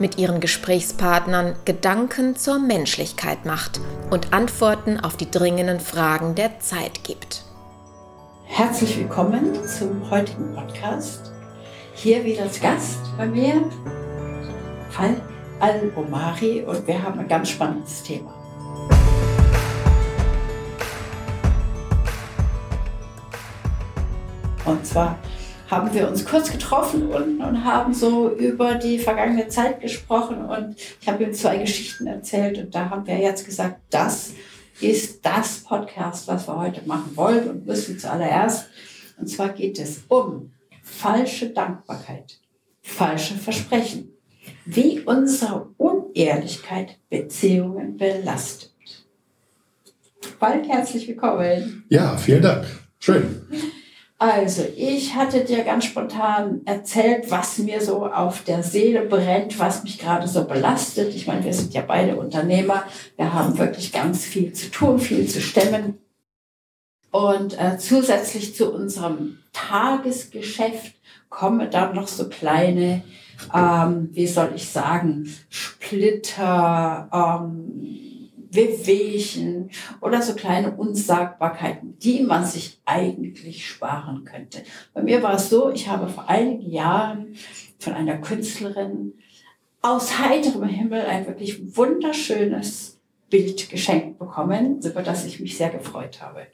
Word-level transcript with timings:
mit 0.00 0.18
ihren 0.18 0.40
Gesprächspartnern 0.40 1.56
Gedanken 1.64 2.36
zur 2.36 2.58
Menschlichkeit 2.58 3.44
macht 3.44 3.80
und 4.10 4.32
Antworten 4.32 5.00
auf 5.00 5.16
die 5.16 5.30
dringenden 5.30 5.80
Fragen 5.80 6.34
der 6.34 6.60
Zeit 6.60 7.04
gibt. 7.04 7.44
Herzlich 8.44 8.96
willkommen 8.98 9.54
zum 9.66 10.10
heutigen 10.10 10.54
Podcast. 10.54 11.32
Hier 11.94 12.24
wieder 12.24 12.42
als 12.42 12.60
Gast 12.60 13.00
bei 13.16 13.26
mir, 13.26 13.62
Falk 14.90 15.20
Al-Omari, 15.60 16.62
und 16.62 16.86
wir 16.86 17.02
haben 17.02 17.18
ein 17.18 17.28
ganz 17.28 17.50
spannendes 17.50 18.02
Thema. 18.02 18.32
Und 24.64 24.86
zwar 24.86 25.18
haben 25.70 25.92
wir 25.92 26.08
uns 26.08 26.24
kurz 26.24 26.50
getroffen 26.50 27.08
und, 27.08 27.40
und 27.40 27.64
haben 27.64 27.92
so 27.92 28.30
über 28.30 28.74
die 28.74 28.98
vergangene 28.98 29.48
Zeit 29.48 29.80
gesprochen 29.80 30.44
und 30.46 30.76
ich 31.00 31.08
habe 31.08 31.22
ihm 31.24 31.32
zwei 31.32 31.58
Geschichten 31.58 32.06
erzählt 32.06 32.58
und 32.58 32.74
da 32.74 32.90
haben 32.90 33.06
wir 33.06 33.18
jetzt 33.18 33.44
gesagt, 33.44 33.80
das 33.90 34.32
ist 34.80 35.24
das 35.24 35.58
Podcast, 35.64 36.26
was 36.28 36.48
wir 36.48 36.56
heute 36.56 36.86
machen 36.86 37.12
wollen 37.16 37.48
und 37.50 37.66
müssen 37.66 37.98
zuallererst. 37.98 38.68
Und 39.18 39.28
zwar 39.28 39.50
geht 39.50 39.78
es 39.78 40.02
um 40.08 40.52
falsche 40.82 41.50
Dankbarkeit, 41.50 42.38
falsche 42.80 43.34
Versprechen, 43.34 44.12
wie 44.64 45.00
unsere 45.00 45.68
Unehrlichkeit 45.76 46.98
Beziehungen 47.10 47.96
belastet. 47.96 48.72
Bald 50.38 50.68
herzlich 50.68 51.08
willkommen. 51.08 51.84
Ja, 51.88 52.16
vielen 52.16 52.42
Dank. 52.42 52.66
Schön. 53.00 53.74
Also, 54.20 54.66
ich 54.76 55.14
hatte 55.14 55.44
dir 55.44 55.62
ganz 55.62 55.84
spontan 55.84 56.62
erzählt, 56.64 57.30
was 57.30 57.58
mir 57.58 57.80
so 57.80 58.04
auf 58.04 58.42
der 58.42 58.64
Seele 58.64 59.02
brennt, 59.02 59.60
was 59.60 59.84
mich 59.84 59.96
gerade 59.96 60.26
so 60.26 60.44
belastet. 60.44 61.14
Ich 61.14 61.28
meine, 61.28 61.44
wir 61.44 61.54
sind 61.54 61.72
ja 61.72 61.82
beide 61.82 62.16
Unternehmer. 62.16 62.82
Wir 63.16 63.32
haben 63.32 63.56
wirklich 63.58 63.92
ganz 63.92 64.24
viel 64.24 64.52
zu 64.52 64.72
tun, 64.72 64.98
viel 64.98 65.28
zu 65.28 65.40
stemmen. 65.40 65.98
Und 67.12 67.58
äh, 67.60 67.78
zusätzlich 67.78 68.56
zu 68.56 68.72
unserem 68.72 69.38
Tagesgeschäft 69.52 70.96
kommen 71.28 71.70
dann 71.70 71.94
noch 71.94 72.08
so 72.08 72.28
kleine, 72.28 73.04
ähm, 73.54 74.08
wie 74.12 74.26
soll 74.26 74.50
ich 74.56 74.68
sagen, 74.68 75.32
Splitter, 75.48 77.08
ähm, 77.12 78.17
Wehwehchen 78.50 79.70
oder 80.00 80.22
so 80.22 80.34
kleine 80.34 80.76
Unsagbarkeiten, 80.76 81.98
die 81.98 82.22
man 82.22 82.44
sich 82.44 82.80
eigentlich 82.84 83.66
sparen 83.66 84.24
könnte. 84.24 84.62
Bei 84.94 85.02
mir 85.02 85.22
war 85.22 85.34
es 85.34 85.50
so, 85.50 85.70
ich 85.70 85.88
habe 85.88 86.08
vor 86.08 86.28
einigen 86.28 86.70
Jahren 86.70 87.34
von 87.78 87.92
einer 87.92 88.18
Künstlerin 88.18 89.14
aus 89.82 90.18
heiterem 90.18 90.68
Himmel 90.68 91.02
ein 91.02 91.26
wirklich 91.26 91.76
wunderschönes 91.76 92.98
Bild 93.30 93.68
geschenkt 93.68 94.18
bekommen, 94.18 94.80
über 94.82 95.02
das 95.02 95.24
ich 95.24 95.40
mich 95.40 95.56
sehr 95.56 95.70
gefreut 95.70 96.20
habe. 96.22 96.46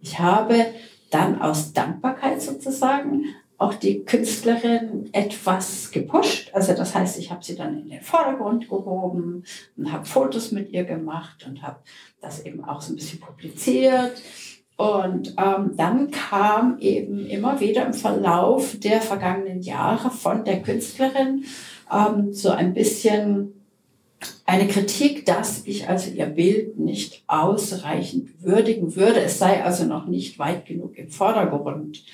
Ich 0.00 0.18
habe 0.18 0.66
dann 1.10 1.40
aus 1.40 1.72
Dankbarkeit 1.72 2.42
sozusagen 2.42 3.24
auch 3.58 3.74
die 3.74 4.04
Künstlerin 4.04 5.10
etwas 5.12 5.90
gepusht. 5.90 6.50
Also 6.54 6.74
das 6.74 6.94
heißt, 6.94 7.18
ich 7.18 7.30
habe 7.32 7.44
sie 7.44 7.56
dann 7.56 7.80
in 7.80 7.88
den 7.88 8.02
Vordergrund 8.02 8.68
gehoben 8.68 9.44
und 9.76 9.92
habe 9.92 10.06
Fotos 10.06 10.52
mit 10.52 10.70
ihr 10.70 10.84
gemacht 10.84 11.44
und 11.46 11.62
habe 11.62 11.80
das 12.20 12.46
eben 12.46 12.64
auch 12.64 12.80
so 12.80 12.92
ein 12.92 12.96
bisschen 12.96 13.18
publiziert. 13.18 14.22
Und 14.76 15.34
ähm, 15.36 15.72
dann 15.76 16.12
kam 16.12 16.78
eben 16.78 17.26
immer 17.26 17.58
wieder 17.58 17.84
im 17.84 17.94
Verlauf 17.94 18.78
der 18.78 19.00
vergangenen 19.00 19.60
Jahre 19.60 20.12
von 20.12 20.44
der 20.44 20.62
Künstlerin 20.62 21.44
ähm, 21.92 22.32
so 22.32 22.50
ein 22.50 22.74
bisschen 22.74 23.54
eine 24.46 24.68
Kritik, 24.68 25.26
dass 25.26 25.66
ich 25.66 25.88
also 25.88 26.12
ihr 26.12 26.26
Bild 26.26 26.78
nicht 26.78 27.24
ausreichend 27.26 28.40
würdigen 28.40 28.94
würde. 28.94 29.20
Es 29.20 29.40
sei 29.40 29.64
also 29.64 29.84
noch 29.84 30.06
nicht 30.06 30.38
weit 30.38 30.66
genug 30.66 30.96
im 30.96 31.10
Vordergrund. 31.10 32.04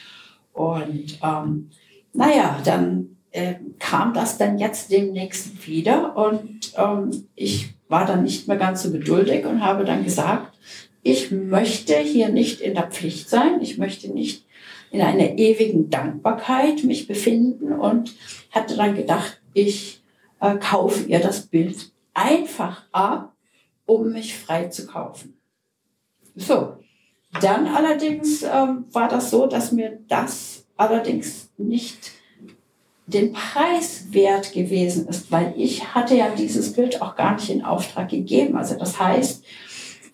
Und 0.55 1.19
ähm, 1.23 1.71
naja, 2.15 2.61
dann 2.65 3.17
äh, 3.33 3.57
kam 3.81 4.15
das 4.15 4.39
dann 4.39 4.59
jetzt 4.59 4.91
demnächst 4.91 5.67
wieder 5.67 6.17
und 6.17 6.73
ähm, 6.77 7.27
ich 7.35 7.75
war 7.89 8.07
dann 8.07 8.23
nicht 8.23 8.49
mehr 8.49 8.57
ganz 8.57 8.85
so 8.85 8.93
geduldig 8.93 9.45
und 9.45 9.63
habe 9.63 9.85
dann 9.85 10.05
gesagt, 10.05 10.57
ich 11.03 11.33
möchte 11.33 11.97
hier 11.97 12.29
nicht 12.29 12.61
in 12.61 12.75
der 12.75 12.87
Pflicht 12.87 13.29
sein, 13.29 13.61
ich 13.61 13.77
möchte 13.77 14.09
nicht 14.09 14.47
in 14.91 15.01
einer 15.01 15.37
ewigen 15.37 15.91
Dankbarkeit 15.91 16.85
mich 16.85 17.09
befinden 17.09 17.73
und 17.73 18.15
hatte 18.53 18.77
dann 18.77 18.95
gedacht, 18.95 19.43
ich 19.53 20.03
äh, 20.41 20.55
kaufe 20.55 21.05
ihr 21.09 21.19
das 21.19 21.47
Bild 21.47 21.93
einfach 22.15 22.85
ab, 22.93 23.35
um 23.85 24.13
mich 24.13 24.39
frei 24.39 24.69
zu 24.69 24.87
kaufen. 24.87 25.37
So, 26.37 26.77
dann 27.41 27.67
allerdings 27.67 28.43
ähm, 28.43 28.85
war 28.93 29.09
das 29.09 29.31
so, 29.31 29.47
dass 29.47 29.73
mir 29.73 29.99
das 30.09 30.65
allerdings 30.77 31.51
nicht 31.57 32.13
den 33.07 33.33
Preis 33.33 34.07
wert 34.11 34.53
gewesen 34.53 35.09
ist, 35.09 35.31
weil 35.31 35.53
ich 35.57 35.95
hatte 35.95 36.17
ja 36.17 36.31
dieses 36.31 36.73
Bild 36.73 37.03
auch 37.03 37.17
gar 37.17 37.35
nicht 37.35 37.51
in 37.51 37.65
Auftrag 37.65 38.09
gegeben. 38.09 38.57
Also 38.57 38.77
das 38.77 38.99
heißt, 38.99 39.45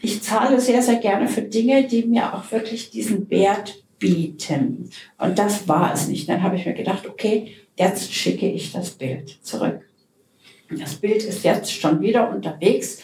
ich 0.02 0.22
zahle 0.22 0.60
sehr, 0.60 0.82
sehr 0.82 0.96
gerne 0.96 1.28
für 1.28 1.42
Dinge, 1.42 1.86
die 1.86 2.04
mir 2.04 2.34
auch 2.34 2.50
wirklich 2.50 2.90
diesen 2.90 3.30
Wert 3.30 3.84
bieten. 3.98 4.90
Und 5.18 5.38
das 5.38 5.68
war 5.68 5.92
es 5.92 6.08
nicht. 6.08 6.28
Dann 6.28 6.42
habe 6.42 6.56
ich 6.56 6.66
mir 6.66 6.72
gedacht, 6.72 7.06
okay, 7.06 7.54
jetzt 7.76 8.12
schicke 8.12 8.50
ich 8.50 8.72
das 8.72 8.90
Bild 8.90 9.38
zurück. 9.42 9.82
Das 10.70 10.96
Bild 10.96 11.22
ist 11.22 11.44
jetzt 11.44 11.72
schon 11.72 12.00
wieder 12.00 12.30
unterwegs 12.30 13.02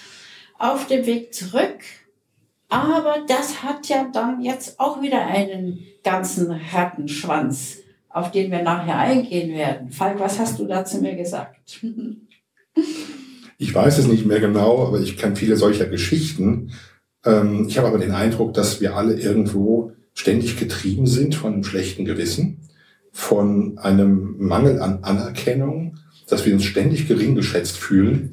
auf 0.59 0.87
dem 0.87 1.05
Weg 1.05 1.35
zurück 1.35 1.81
aber 2.69 3.25
das 3.29 3.63
hat 3.63 3.89
ja 3.89 4.09
dann 4.13 4.41
jetzt 4.41 4.81
auch 4.81 5.01
wieder 5.01 5.25
einen 5.27 5.79
ganzen 6.03 6.73
harten 6.73 7.09
Schwanz, 7.09 7.79
auf 8.09 8.31
den 8.31 8.51
wir 8.51 8.63
nachher 8.63 8.99
eingehen 8.99 9.55
werden. 9.55 9.91
Falk, 9.91 10.19
was 10.19 10.39
hast 10.39 10.59
du 10.59 10.67
dazu 10.67 11.01
mir 11.01 11.17
gesagt? 11.17 11.85
Ich 13.59 13.75
weiß 13.75 13.97
es 13.97 14.07
nicht 14.07 14.27
mehr 14.27 14.39
genau, 14.39 14.87
aber 14.87 15.01
ich 15.01 15.17
kenne 15.17 15.35
viele 15.35 15.57
solcher 15.57 15.87
Geschichten. 15.87 16.73
Ähm, 17.25 17.67
ich 17.67 17.79
habe 17.79 17.89
aber 17.89 17.97
den 17.97 18.13
Eindruck, 18.13 18.53
dass 18.53 18.83
wir 18.83 18.95
alle 18.95 19.15
irgendwo 19.15 19.93
ständig 20.13 20.59
getrieben 20.59 21.07
sind 21.07 21.35
von 21.35 21.55
einem 21.55 21.65
schlechten 21.65 22.05
Gewissen, 22.05 22.69
von 23.13 23.79
einem 23.79 24.37
Mangel 24.39 24.83
an 24.83 25.05
Anerkennung, 25.05 25.97
dass 26.29 26.45
wir 26.45 26.53
uns 26.53 26.65
ständig 26.65 27.09
gering 27.09 27.35
geschätzt 27.35 27.79
fühlen 27.79 28.33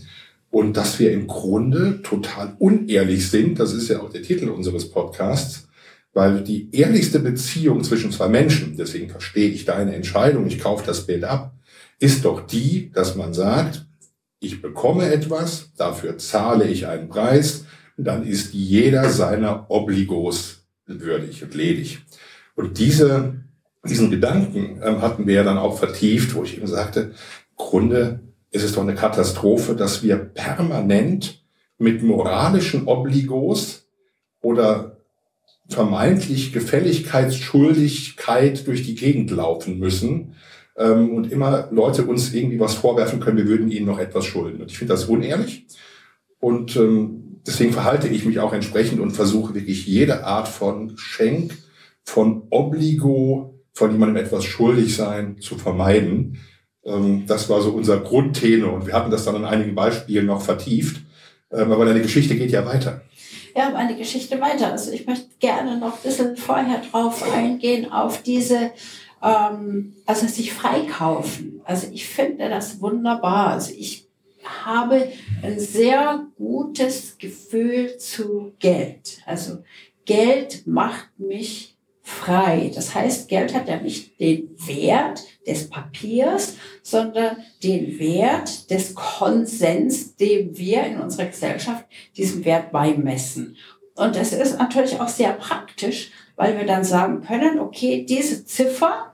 und 0.53 0.78
dass 0.78 1.00
wir 1.00 1.12
im 1.12 1.25
Grunde 1.25 2.03
total 2.03 2.56
unehrlich 2.59 3.28
sind. 3.31 3.59
Das 3.59 3.74
ist 3.74 3.90
ja 3.90 4.02
auch 4.02 4.12
der 4.12 4.22
Titel 4.22 4.50
unseres 4.50 4.91
Podcasts, 4.91 5.68
weil 6.14 6.44
die 6.44 6.69
ehrlichste 6.72 7.19
Beziehung 7.19 7.84
zwischen 7.84 8.12
zwei 8.12 8.28
Menschen, 8.28 8.78
deswegen 8.78 9.09
verstehe 9.09 9.50
ich 9.50 9.66
deine 9.66 9.96
Entscheidung, 9.96 10.46
ich 10.46 10.59
kaufe 10.59 10.86
das 10.86 11.08
Bild 11.08 11.24
ab, 11.24 11.56
ist 12.00 12.24
doch 12.24 12.46
die, 12.46 12.92
dass 12.94 13.16
man 13.16 13.34
sagt, 13.34 13.88
ich 14.40 14.62
bekomme 14.62 15.12
etwas, 15.12 15.72
dafür 15.75 16.19
zahle 16.19 16.68
ich 16.68 16.86
einen 16.86 17.09
Preis, 17.09 17.66
dann 17.97 18.24
ist 18.24 18.53
jeder 18.53 19.09
seiner 19.09 19.72
Obligos 19.72 20.68
würdig 20.86 21.42
und 21.42 21.56
ledig. 21.56 22.06
Und 22.54 22.77
diese, 22.77 23.44
diesen 23.83 24.12
Gedanken 24.12 24.80
äh, 24.83 24.98
hatten 25.01 25.25
wir 25.25 25.33
ja 25.33 25.44
dann 25.44 25.57
auch 25.57 25.80
vertieft, 25.80 26.36
wo 26.36 26.44
ich 26.44 26.57
eben 26.57 26.68
sagte, 26.68 27.13
im 27.57 28.32
Grunde 28.53 28.53
ist 28.53 28.63
es 28.63 28.73
doch 28.73 28.83
eine 28.83 28.95
Katastrophe, 28.95 29.75
dass 29.75 30.03
wir 30.03 30.17
permanent 30.17 31.44
mit 31.77 32.03
moralischen 32.03 32.88
Obligos 32.88 33.88
oder 34.41 34.97
vermeintlich 35.69 36.51
Gefälligkeitsschuldigkeit 36.53 38.67
durch 38.67 38.83
die 38.83 38.95
Gegend 38.95 39.31
laufen 39.31 39.79
müssen 39.79 40.35
ähm, 40.77 41.15
und 41.15 41.31
immer 41.31 41.69
Leute 41.71 42.03
uns 42.03 42.33
irgendwie 42.33 42.59
was 42.59 42.75
vorwerfen 42.75 43.19
können, 43.19 43.38
wir 43.38 43.47
würden 43.47 43.71
ihnen 43.71 43.88
noch 43.88 44.00
etwas 44.00 44.25
schulden. 44.25 44.61
Und 44.61 44.71
ich 44.71 44.77
finde 44.77 44.94
das 44.94 45.05
unehrlich 45.05 45.65
und 46.39 46.75
ähm, 46.75 47.39
deswegen 47.47 47.73
verhalte 47.73 48.07
ich 48.07 48.25
mich 48.25 48.39
auch 48.39 48.53
entsprechend 48.53 49.00
und 49.00 49.11
versuche 49.11 49.55
wirklich 49.55 49.88
jede 49.88 50.25
Art 50.25 50.47
von 50.47 50.94
Schenk, 50.97 51.57
von 52.03 52.44
Obligo, 52.50 53.59
von 53.73 53.91
jemandem 53.91 54.23
etwas 54.23 54.45
schuldig 54.45 54.95
sein 54.95 55.39
zu 55.39 55.57
vermeiden. 55.57 56.38
Ähm, 56.85 57.25
das 57.27 57.50
war 57.50 57.62
so 57.62 57.71
unser 57.71 58.00
Grundtenor 58.00 58.74
und 58.74 58.88
wir 58.88 58.94
hatten 58.94 59.12
das 59.12 59.25
dann 59.25 59.35
an 59.35 59.45
einigen 59.45 59.75
Beispielen 59.75 60.25
noch 60.25 60.41
vertieft. 60.41 61.01
Ähm, 61.51 61.71
aber 61.71 61.85
deine 61.85 62.01
Geschichte 62.01 62.35
geht 62.35 62.51
ja 62.51 62.65
weiter. 62.65 63.01
ja, 63.56 63.69
meine 63.69 63.95
Geschichte 63.95 64.39
weiter. 64.41 64.71
Also 64.71 64.91
ich 64.91 65.06
möchte 65.06 65.30
gerne 65.39 65.77
noch 65.77 65.97
ein 65.97 66.03
bisschen 66.03 66.35
vorher 66.38 66.81
drauf 66.91 67.24
eingehen, 67.33 67.91
auf 67.91 68.24
diese, 68.24 68.71
ähm, 69.21 69.94
also 70.06 70.27
sich 70.27 70.53
freikaufen. 70.53 71.62
Also 71.63 71.88
ich 71.91 72.07
finde 72.07 72.50
das 72.50 72.81
wunderbar. 72.81 73.51
Also 73.51 73.74
ich 73.77 74.07
habe 74.65 75.07
ein 75.41 75.59
sehr 75.59 76.25
gutes 76.38 77.18
Gefühl 77.18 77.97
zu 77.97 78.53
Geld. 78.59 79.19
Also 79.25 79.59
Geld 80.06 80.68
macht 80.68 81.18
mich 81.18 81.73
frei. 82.03 82.69
Das 82.75 82.94
heißt, 82.94 83.29
Geld 83.29 83.53
hat 83.55 83.69
ja 83.69 83.77
nicht 83.77 84.19
den 84.19 84.50
Wert 84.67 85.23
des 85.47 85.69
Papiers, 85.69 86.55
sondern 86.83 87.38
den 87.63 87.97
Wert 87.97 88.69
des 88.69 88.94
Konsens, 88.94 90.15
dem 90.17 90.55
wir 90.57 90.83
in 90.83 91.00
unserer 91.00 91.27
Gesellschaft 91.27 91.85
diesen 92.15 92.44
Wert 92.45 92.71
beimessen. 92.71 93.55
Und 93.95 94.15
das 94.15 94.33
ist 94.33 94.59
natürlich 94.59 95.00
auch 95.00 95.07
sehr 95.07 95.33
praktisch, 95.33 96.11
weil 96.35 96.57
wir 96.57 96.65
dann 96.65 96.83
sagen 96.83 97.21
können, 97.21 97.59
okay, 97.59 98.05
diese 98.07 98.45
Ziffer, 98.45 99.13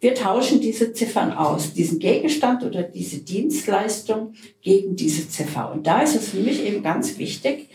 wir 0.00 0.14
tauschen 0.14 0.60
diese 0.60 0.94
Ziffern 0.94 1.32
aus, 1.32 1.74
diesen 1.74 1.98
Gegenstand 1.98 2.64
oder 2.64 2.82
diese 2.82 3.18
Dienstleistung 3.18 4.32
gegen 4.62 4.96
diese 4.96 5.28
Ziffer. 5.28 5.72
Und 5.72 5.86
da 5.86 6.00
ist 6.00 6.16
es 6.16 6.30
für 6.30 6.38
mich 6.38 6.64
eben 6.64 6.82
ganz 6.82 7.18
wichtig, 7.18 7.68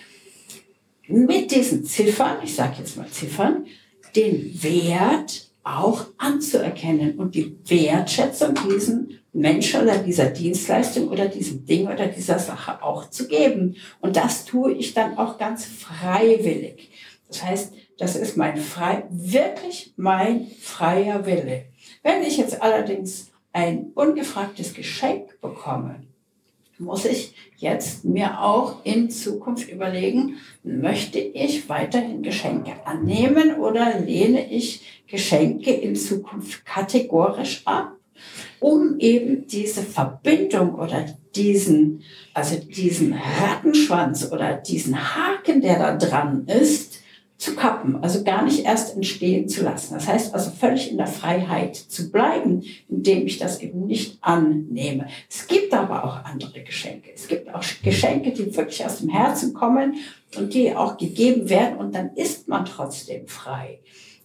mit 1.07 1.51
diesen 1.51 1.83
Ziffern, 1.83 2.37
ich 2.43 2.55
sage 2.55 2.77
jetzt 2.79 2.97
mal 2.97 3.07
Ziffern, 3.09 3.67
den 4.15 4.63
Wert 4.63 5.49
auch 5.63 6.05
anzuerkennen 6.17 7.17
und 7.17 7.35
die 7.35 7.57
Wertschätzung 7.65 8.53
diesen 8.69 9.19
Menschen 9.33 9.81
oder 9.81 9.97
dieser 9.97 10.27
Dienstleistung 10.27 11.09
oder 11.09 11.27
diesem 11.27 11.65
Ding 11.65 11.87
oder 11.87 12.07
dieser 12.07 12.39
Sache 12.39 12.81
auch 12.83 13.09
zu 13.09 13.27
geben. 13.27 13.75
Und 13.99 14.15
das 14.15 14.45
tue 14.45 14.73
ich 14.73 14.93
dann 14.93 15.17
auch 15.17 15.37
ganz 15.37 15.65
freiwillig. 15.65 16.89
Das 17.27 17.43
heißt, 17.43 17.73
das 17.97 18.15
ist 18.15 18.37
mein 18.37 18.57
frei, 18.57 19.03
wirklich 19.09 19.93
mein 19.97 20.47
freier 20.61 21.25
Wille. 21.25 21.65
Wenn 22.03 22.23
ich 22.23 22.37
jetzt 22.37 22.61
allerdings 22.61 23.31
ein 23.51 23.91
ungefragtes 23.95 24.73
Geschenk 24.73 25.39
bekomme, 25.41 26.03
muss 26.77 27.05
ich 27.05 27.33
jetzt 27.57 28.03
mir 28.05 28.41
auch 28.41 28.83
in 28.83 29.09
Zukunft 29.09 29.69
überlegen, 29.69 30.37
möchte 30.63 31.19
ich 31.19 31.69
weiterhin 31.69 32.21
Geschenke 32.21 32.73
annehmen 32.85 33.55
oder 33.55 33.99
lehne 33.99 34.51
ich 34.51 35.03
Geschenke 35.07 35.71
in 35.71 35.95
Zukunft 35.95 36.65
kategorisch 36.65 37.61
ab, 37.65 37.93
um 38.59 38.99
eben 38.99 39.47
diese 39.47 39.83
Verbindung 39.83 40.75
oder 40.75 41.05
diesen, 41.35 42.03
also 42.33 42.57
diesen 42.57 43.13
Rattenschwanz 43.13 44.31
oder 44.31 44.55
diesen 44.55 45.15
Haken, 45.15 45.61
der 45.61 45.79
da 45.79 45.95
dran 45.95 46.45
ist, 46.47 46.94
zu 47.45 47.55
kappen, 47.55 48.03
also 48.03 48.23
gar 48.23 48.43
nicht 48.43 48.65
erst 48.65 48.95
entstehen 48.95 49.47
zu 49.47 49.63
lassen. 49.63 49.93
Das 49.93 50.07
heißt 50.07 50.33
also 50.33 50.49
völlig 50.49 50.89
in 50.89 50.97
der 50.97 51.05
Freiheit 51.05 51.75
zu 51.75 52.11
bleiben, 52.11 52.63
indem 52.89 53.27
ich 53.27 53.37
das 53.37 53.61
eben 53.61 53.85
nicht 53.85 54.17
annehme. 54.21 55.07
Es 55.29 55.45
gibt 55.45 55.71
aber 55.73 56.03
auch 56.03 56.25
andere 56.25 56.63
Geschenke. 56.63 57.11
Es 57.13 57.27
gibt 57.27 57.53
auch 57.53 57.63
Geschenke, 57.83 58.31
die 58.31 58.55
wirklich 58.55 58.83
aus 58.83 58.99
dem 58.99 59.09
Herzen 59.09 59.53
kommen 59.53 59.97
und 60.35 60.55
die 60.55 60.75
auch 60.75 60.97
gegeben 60.97 61.47
werden 61.47 61.77
und 61.77 61.93
dann 61.93 62.15
ist 62.15 62.47
man 62.47 62.65
trotzdem 62.65 63.27
frei. 63.27 63.79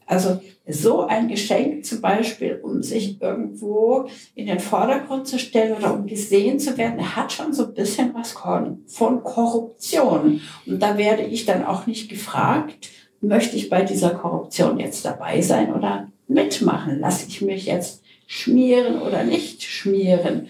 Also 0.07 0.41
so 0.67 1.07
ein 1.07 1.29
Geschenk 1.29 1.85
zum 1.85 2.01
Beispiel, 2.01 2.59
um 2.63 2.83
sich 2.83 3.21
irgendwo 3.21 4.09
in 4.35 4.47
den 4.47 4.59
Vordergrund 4.59 5.29
zu 5.29 5.39
stellen 5.39 5.77
oder 5.77 5.95
um 5.95 6.07
gesehen 6.07 6.59
zu 6.59 6.77
werden, 6.79 7.15
hat 7.15 7.33
schon 7.33 7.53
so 7.53 7.67
ein 7.67 7.75
bisschen 7.75 8.13
was 8.15 8.33
von 8.33 9.23
Korruption. 9.23 10.41
Und 10.67 10.83
da 10.83 10.99
werde 10.99 11.23
ich 11.23 11.45
dann 11.45 11.65
auch 11.65 11.87
nicht 11.87 12.09
gefragt, 12.09 12.89
möchte 13.21 13.57
ich 13.57 13.69
bei 13.69 13.83
dieser 13.83 14.11
Korruption 14.11 14.79
jetzt 14.79 15.05
dabei 15.05 15.41
sein 15.41 15.75
oder 15.75 16.09
mitmachen? 16.29 17.01
Lasse 17.01 17.27
ich 17.29 17.43
mich 17.43 17.67
jetzt 17.67 18.03
schmieren 18.27 19.03
oder 19.03 19.25
nicht 19.25 19.63
schmieren, 19.63 20.49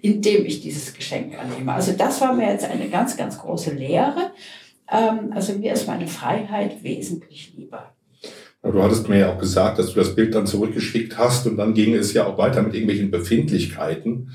indem 0.00 0.46
ich 0.46 0.60
dieses 0.60 0.94
Geschenk 0.94 1.38
annehme? 1.38 1.72
Also 1.72 1.92
das 1.92 2.20
war 2.20 2.34
mir 2.34 2.50
jetzt 2.50 2.64
eine 2.64 2.88
ganz, 2.88 3.16
ganz 3.16 3.38
große 3.38 3.72
Lehre. 3.72 4.30
Ähm, 4.90 5.32
also 5.34 5.54
mir 5.54 5.72
ist 5.72 5.86
meine 5.86 6.06
Freiheit 6.06 6.82
wesentlich 6.82 7.52
lieber. 7.56 7.90
Du 8.62 8.82
hattest 8.82 9.08
mir 9.10 9.18
ja 9.18 9.32
auch 9.34 9.38
gesagt, 9.38 9.78
dass 9.78 9.92
du 9.92 9.96
das 9.96 10.14
Bild 10.14 10.34
dann 10.34 10.46
zurückgeschickt 10.46 11.18
hast 11.18 11.46
und 11.46 11.58
dann 11.58 11.74
ging 11.74 11.94
es 11.94 12.14
ja 12.14 12.26
auch 12.26 12.38
weiter 12.38 12.62
mit 12.62 12.72
irgendwelchen 12.72 13.10
Befindlichkeiten 13.10 14.30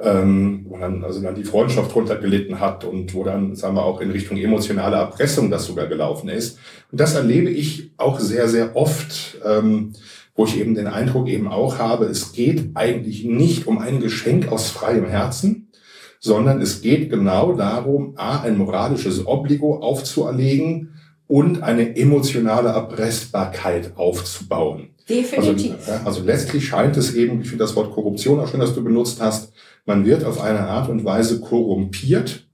ähm, 0.00 0.66
wo 0.68 0.78
dann 0.78 1.02
also 1.02 1.20
dann 1.20 1.34
die 1.34 1.44
Freundschaft 1.44 1.94
runtergelitten 1.94 2.60
hat 2.60 2.84
und 2.84 3.12
wo 3.14 3.24
dann, 3.24 3.56
sagen 3.56 3.74
wir, 3.74 3.84
auch 3.84 4.00
in 4.00 4.10
Richtung 4.10 4.36
emotionale 4.36 4.96
Erpressung 4.96 5.50
das 5.50 5.66
sogar 5.66 5.86
gelaufen 5.86 6.28
ist. 6.28 6.58
Und 6.92 7.00
das 7.00 7.14
erlebe 7.14 7.50
ich 7.50 7.92
auch 7.96 8.20
sehr, 8.20 8.48
sehr 8.48 8.76
oft, 8.76 9.38
ähm, 9.44 9.94
wo 10.36 10.44
ich 10.44 10.58
eben 10.58 10.76
den 10.76 10.86
Eindruck 10.86 11.26
eben 11.28 11.48
auch 11.48 11.78
habe, 11.78 12.04
es 12.04 12.32
geht 12.32 12.70
eigentlich 12.74 13.24
nicht 13.24 13.66
um 13.66 13.78
ein 13.78 14.00
Geschenk 14.00 14.52
aus 14.52 14.70
freiem 14.70 15.06
Herzen, 15.06 15.72
sondern 16.20 16.60
es 16.60 16.80
geht 16.80 17.10
genau 17.10 17.52
darum, 17.52 18.14
A, 18.16 18.40
ein 18.42 18.56
moralisches 18.56 19.26
Obligo 19.26 19.78
aufzuerlegen 19.78 20.94
und 21.26 21.62
eine 21.62 21.96
emotionale 21.96 22.68
Erpressbarkeit 22.70 23.96
aufzubauen. 23.96 24.90
Definitiv. 25.08 25.74
Also, 25.88 26.06
also 26.06 26.22
letztlich 26.22 26.66
scheint 26.66 26.96
es 26.96 27.14
eben, 27.14 27.40
ich 27.40 27.48
finde 27.48 27.64
das 27.64 27.74
Wort 27.74 27.92
Korruption 27.92 28.40
auch 28.40 28.48
schön, 28.48 28.60
dass 28.60 28.74
du 28.74 28.84
benutzt 28.84 29.20
hast, 29.20 29.52
man 29.88 30.04
wird 30.04 30.22
auf 30.22 30.40
eine 30.40 30.60
Art 30.60 30.88
und 30.88 31.04
Weise 31.04 31.40
korrumpiert 31.40 32.46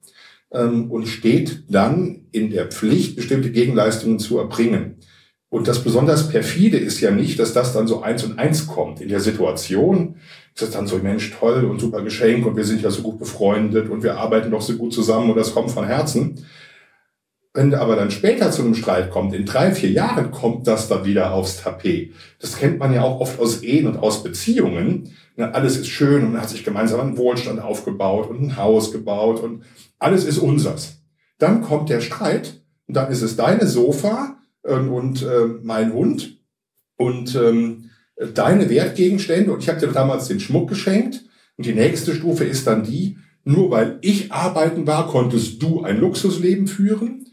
ähm, 0.53 0.91
und 0.91 1.07
steht 1.07 1.65
dann 1.69 2.23
in 2.31 2.51
der 2.51 2.67
Pflicht, 2.67 3.17
bestimmte 3.17 3.51
Gegenleistungen 3.51 4.19
zu 4.19 4.39
erbringen. 4.39 4.97
Und 5.51 5.69
das 5.69 5.85
besonders 5.85 6.29
perfide 6.29 6.79
ist 6.79 7.01
ja 7.01 7.11
nicht, 7.11 7.39
dass 7.39 7.53
das 7.53 7.73
dann 7.73 7.87
so 7.87 8.03
eins 8.03 8.25
und 8.25 8.39
eins 8.39 8.67
kommt. 8.67 9.01
In 9.01 9.09
der 9.09 9.21
Situation 9.21 10.17
ist 10.55 10.63
das 10.63 10.71
dann 10.71 10.87
so, 10.87 10.99
Mensch, 10.99 11.33
toll 11.39 11.65
und 11.65 11.81
super 11.81 12.03
Geschenk 12.03 12.47
und 12.47 12.57
wir 12.57 12.65
sind 12.65 12.83
ja 12.83 12.91
so 12.91 13.03
gut 13.03 13.19
befreundet 13.19 13.91
und 13.91 14.03
wir 14.03 14.17
arbeiten 14.17 14.51
doch 14.51 14.63
so 14.63 14.77
gut 14.77 14.93
zusammen 14.93 15.31
und 15.31 15.37
das 15.37 15.53
kommt 15.53 15.71
von 15.71 15.87
Herzen. 15.87 16.45
Wenn 17.57 17.73
aber 17.73 17.95
dann 17.95 18.11
später 18.11 18.51
zu 18.51 18.63
einem 18.63 18.75
Streit 18.75 19.13
kommt, 19.13 19.33
in 19.33 19.47
drei, 19.47 19.71
vier 19.71 19.91
Jahren 19.91 20.33
kommt 20.33 20.67
das 20.67 20.89
dann 20.89 21.05
wieder 21.05 21.33
aufs 21.33 21.63
Tapet. 21.63 22.13
Das 22.41 22.59
kennt 22.59 22.81
man 22.81 22.93
ja 22.93 23.03
auch 23.03 23.21
oft 23.21 23.39
aus 23.39 23.63
Ehen 23.63 23.87
und 23.87 23.97
aus 23.97 24.25
Beziehungen. 24.25 25.11
Alles 25.37 25.77
ist 25.77 25.87
schön 25.87 26.25
und 26.25 26.33
man 26.33 26.43
hat 26.43 26.51
sich 26.51 26.65
gemeinsam 26.65 26.99
einen 26.99 27.17
Wohlstand 27.17 27.61
aufgebaut 27.63 28.29
und 28.29 28.43
ein 28.43 28.57
Haus 28.57 28.91
gebaut 28.91 29.41
und 29.41 29.63
alles 30.01 30.25
ist 30.25 30.39
unsers. 30.39 30.97
Dann 31.39 31.63
kommt 31.63 31.91
der 31.91 32.01
Streit 32.01 32.61
und 32.89 32.97
dann 32.97 33.11
ist 33.13 33.23
es 33.23 33.37
deine 33.37 33.69
Sofa 33.69 34.37
ähm, 34.67 34.93
und 34.93 35.23
äh, 35.23 35.47
mein 35.63 35.93
Hund 35.93 36.41
und 36.97 37.37
ähm, 37.37 37.91
deine 38.35 38.69
Wertgegenstände 38.69 39.53
und 39.53 39.63
ich 39.63 39.69
habe 39.69 39.79
dir 39.79 39.93
damals 39.93 40.27
den 40.27 40.41
Schmuck 40.41 40.69
geschenkt 40.69 41.25
und 41.57 41.67
die 41.67 41.75
nächste 41.75 42.17
Stufe 42.17 42.43
ist 42.45 42.67
dann 42.67 42.83
die, 42.83 43.19
nur 43.45 43.71
weil 43.71 43.99
ich 44.01 44.33
arbeiten 44.33 44.89
war, 44.89 45.07
konntest 45.07 45.63
du 45.63 45.83
ein 45.83 46.01
Luxusleben 46.01 46.67
führen 46.67 47.25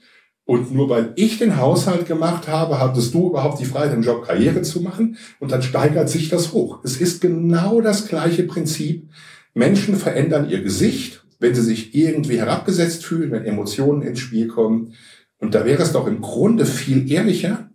und 0.51 0.74
nur 0.74 0.89
weil 0.89 1.13
ich 1.15 1.38
den 1.38 1.55
Haushalt 1.55 2.05
gemacht 2.05 2.50
habe, 2.50 2.77
hattest 2.77 3.13
du 3.13 3.29
überhaupt 3.29 3.62
die 3.62 3.65
Freiheit, 3.65 3.93
im 3.93 4.01
Job 4.01 4.25
Karriere 4.25 4.63
zu 4.63 4.81
machen. 4.81 5.15
Und 5.39 5.53
dann 5.53 5.62
steigert 5.62 6.10
sich 6.10 6.27
das 6.27 6.51
hoch. 6.51 6.81
Es 6.84 6.98
ist 6.98 7.22
genau 7.22 7.79
das 7.79 8.10
gleiche 8.10 8.43
Prinzip. 8.43 9.08
Menschen 9.53 9.96
verändern 9.96 10.50
ihr 10.50 10.62
Gesicht, 10.62 11.24
wenn 11.39 11.55
sie 11.55 11.62
sich 11.62 11.96
irgendwie 11.96 12.38
herabgesetzt 12.38 13.05
fühlen, 13.05 13.31
wenn 13.31 13.46
Emotionen 13.46 14.01
ins 14.01 14.20
Spiel 14.20 14.50
kommen. 14.50 14.91
Und 15.38 15.55
da 15.55 15.63
wäre 15.63 15.84
es 15.84 15.93
doch 15.93 16.05
im 16.05 16.20
Grunde 16.20 16.65
viel 16.65 17.10
ehrlicher, 17.10 17.70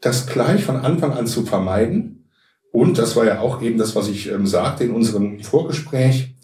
das 0.00 0.28
gleich 0.28 0.62
von 0.62 0.76
Anfang 0.76 1.10
an 1.14 1.26
zu 1.26 1.44
vermeiden. 1.44 2.28
Und 2.70 2.98
das 2.98 3.16
war 3.16 3.24
ja 3.24 3.40
auch 3.40 3.60
eben 3.60 3.76
das, 3.76 3.96
was 3.96 4.06
ich 4.06 4.30
ähm, 4.30 4.46
sagte 4.46 4.84
in 4.84 4.92
unserem 4.92 5.40
Vorgespräch. 5.40 6.36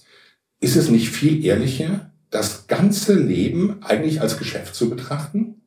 Ist 0.58 0.74
es 0.74 0.90
nicht 0.90 1.10
viel 1.10 1.44
ehrlicher, 1.44 2.10
das 2.30 2.66
ganze 2.66 3.14
Leben 3.14 3.76
eigentlich 3.82 4.20
als 4.20 4.36
Geschäft 4.36 4.74
zu 4.74 4.90
betrachten? 4.90 5.62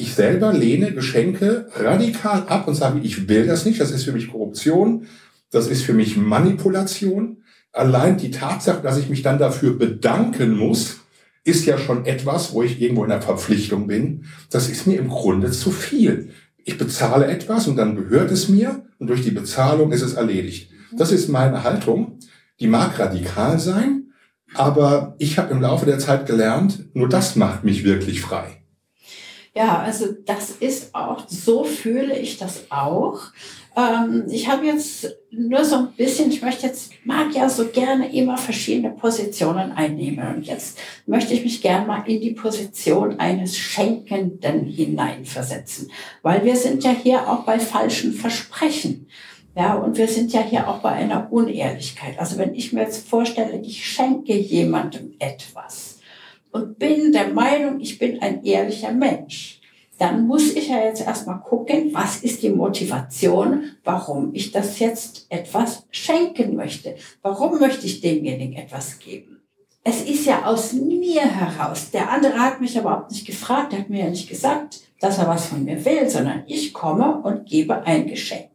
Ich 0.00 0.14
selber 0.14 0.54
lehne 0.54 0.94
Geschenke 0.94 1.66
radikal 1.74 2.44
ab 2.48 2.66
und 2.66 2.74
sage, 2.74 3.00
ich 3.02 3.28
will 3.28 3.46
das 3.46 3.66
nicht, 3.66 3.78
das 3.82 3.90
ist 3.90 4.04
für 4.04 4.12
mich 4.12 4.30
Korruption, 4.30 5.06
das 5.50 5.66
ist 5.66 5.82
für 5.82 5.92
mich 5.92 6.16
Manipulation. 6.16 7.42
Allein 7.70 8.16
die 8.16 8.30
Tatsache, 8.30 8.80
dass 8.80 8.96
ich 8.96 9.10
mich 9.10 9.20
dann 9.20 9.38
dafür 9.38 9.78
bedanken 9.78 10.56
muss, 10.56 11.00
ist 11.44 11.66
ja 11.66 11.76
schon 11.76 12.06
etwas, 12.06 12.54
wo 12.54 12.62
ich 12.62 12.80
irgendwo 12.80 13.04
in 13.04 13.10
der 13.10 13.20
Verpflichtung 13.20 13.88
bin. 13.88 14.24
Das 14.48 14.70
ist 14.70 14.86
mir 14.86 14.98
im 14.98 15.08
Grunde 15.10 15.50
zu 15.50 15.70
viel. 15.70 16.30
Ich 16.56 16.78
bezahle 16.78 17.26
etwas 17.26 17.68
und 17.68 17.76
dann 17.76 17.94
gehört 17.94 18.30
es 18.30 18.48
mir 18.48 18.86
und 18.98 19.08
durch 19.08 19.20
die 19.20 19.32
Bezahlung 19.32 19.92
ist 19.92 20.02
es 20.02 20.14
erledigt. 20.14 20.70
Das 20.96 21.12
ist 21.12 21.28
meine 21.28 21.62
Haltung. 21.62 22.18
Die 22.58 22.68
mag 22.68 22.98
radikal 22.98 23.58
sein, 23.58 24.14
aber 24.54 25.14
ich 25.18 25.38
habe 25.38 25.52
im 25.52 25.60
Laufe 25.60 25.84
der 25.84 25.98
Zeit 25.98 26.24
gelernt, 26.24 26.86
nur 26.94 27.10
das 27.10 27.36
macht 27.36 27.64
mich 27.64 27.84
wirklich 27.84 28.22
frei. 28.22 28.59
Ja, 29.54 29.80
also 29.80 30.06
das 30.26 30.50
ist 30.50 30.94
auch, 30.94 31.28
so 31.28 31.64
fühle 31.64 32.16
ich 32.16 32.38
das 32.38 32.70
auch. 32.70 33.20
Ähm, 33.76 34.26
ich 34.30 34.48
habe 34.48 34.66
jetzt 34.66 35.16
nur 35.32 35.64
so 35.64 35.76
ein 35.76 35.92
bisschen, 35.96 36.30
ich 36.30 36.40
möchte 36.40 36.68
jetzt, 36.68 36.92
mag 37.04 37.34
ja 37.34 37.48
so 37.48 37.66
gerne 37.66 38.14
immer 38.14 38.36
verschiedene 38.36 38.90
Positionen 38.90 39.72
einnehmen. 39.72 40.36
Und 40.36 40.46
jetzt 40.46 40.78
möchte 41.06 41.34
ich 41.34 41.42
mich 41.42 41.62
gerne 41.62 41.84
mal 41.84 42.04
in 42.08 42.20
die 42.20 42.30
Position 42.30 43.18
eines 43.18 43.58
Schenkenden 43.58 44.66
hineinversetzen. 44.66 45.90
Weil 46.22 46.44
wir 46.44 46.54
sind 46.54 46.84
ja 46.84 46.92
hier 46.92 47.28
auch 47.28 47.42
bei 47.42 47.58
falschen 47.58 48.12
Versprechen. 48.12 49.08
Ja, 49.56 49.74
und 49.74 49.98
wir 49.98 50.06
sind 50.06 50.32
ja 50.32 50.42
hier 50.42 50.68
auch 50.68 50.78
bei 50.78 50.90
einer 50.90 51.32
Unehrlichkeit. 51.32 52.20
Also 52.20 52.38
wenn 52.38 52.54
ich 52.54 52.72
mir 52.72 52.82
jetzt 52.82 53.08
vorstelle, 53.08 53.60
ich 53.60 53.84
schenke 53.84 54.32
jemandem 54.32 55.16
etwas 55.18 55.99
und 56.52 56.78
bin 56.78 57.12
der 57.12 57.28
Meinung, 57.28 57.80
ich 57.80 57.98
bin 57.98 58.20
ein 58.20 58.44
ehrlicher 58.44 58.92
Mensch, 58.92 59.60
dann 59.98 60.26
muss 60.26 60.54
ich 60.54 60.68
ja 60.68 60.82
jetzt 60.82 61.06
erstmal 61.06 61.40
gucken, 61.40 61.90
was 61.92 62.22
ist 62.22 62.42
die 62.42 62.48
Motivation, 62.48 63.64
warum 63.84 64.34
ich 64.34 64.50
das 64.50 64.78
jetzt 64.78 65.26
etwas 65.28 65.86
schenken 65.90 66.56
möchte. 66.56 66.96
Warum 67.20 67.60
möchte 67.60 67.84
ich 67.84 68.00
demjenigen 68.00 68.54
etwas 68.54 68.98
geben? 68.98 69.42
Es 69.84 70.02
ist 70.02 70.24
ja 70.24 70.46
aus 70.46 70.72
mir 70.72 71.20
heraus. 71.20 71.90
Der 71.90 72.10
andere 72.10 72.38
hat 72.38 72.62
mich 72.62 72.76
überhaupt 72.76 73.10
nicht 73.10 73.26
gefragt, 73.26 73.74
hat 73.74 73.90
mir 73.90 74.04
ja 74.04 74.10
nicht 74.10 74.28
gesagt, 74.28 74.80
dass 75.00 75.18
er 75.18 75.28
was 75.28 75.46
von 75.46 75.64
mir 75.64 75.84
will, 75.84 76.08
sondern 76.08 76.44
ich 76.46 76.72
komme 76.72 77.20
und 77.22 77.46
gebe 77.46 77.82
ein 77.84 78.06
Geschenk. 78.06 78.50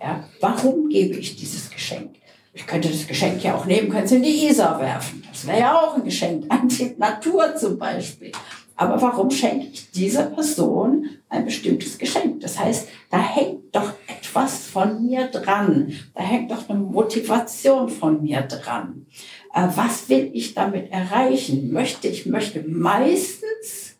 Ja, 0.00 0.28
warum 0.40 0.88
gebe 0.88 1.16
ich 1.16 1.36
dieses 1.36 1.70
Geschenk? 1.70 2.16
Ich 2.56 2.66
könnte 2.66 2.88
das 2.88 3.06
Geschenk 3.06 3.44
ja 3.44 3.54
auch 3.54 3.66
nehmen, 3.66 3.90
könnte 3.90 4.06
es 4.06 4.12
in 4.12 4.22
die 4.22 4.46
Isar 4.48 4.80
werfen. 4.80 5.22
Das 5.30 5.46
wäre 5.46 5.60
ja 5.60 5.78
auch 5.78 5.94
ein 5.94 6.04
Geschenk 6.04 6.46
an 6.48 6.66
die 6.66 6.94
Natur 6.96 7.54
zum 7.54 7.78
Beispiel. 7.78 8.32
Aber 8.76 9.00
warum 9.02 9.30
schenke 9.30 9.66
ich 9.66 9.90
dieser 9.90 10.24
Person 10.24 11.06
ein 11.28 11.44
bestimmtes 11.44 11.98
Geschenk? 11.98 12.40
Das 12.40 12.58
heißt, 12.58 12.88
da 13.10 13.18
hängt 13.18 13.76
doch 13.76 13.92
etwas 14.06 14.68
von 14.68 15.06
mir 15.06 15.26
dran. 15.26 15.92
Da 16.14 16.22
hängt 16.22 16.50
doch 16.50 16.66
eine 16.70 16.78
Motivation 16.78 17.90
von 17.90 18.22
mir 18.22 18.40
dran. 18.40 19.06
Äh, 19.54 19.68
was 19.74 20.08
will 20.08 20.30
ich 20.32 20.54
damit 20.54 20.90
erreichen? 20.90 21.70
Möchte 21.72 22.08
ich, 22.08 22.24
möchte 22.24 22.64
meistens, 22.66 23.96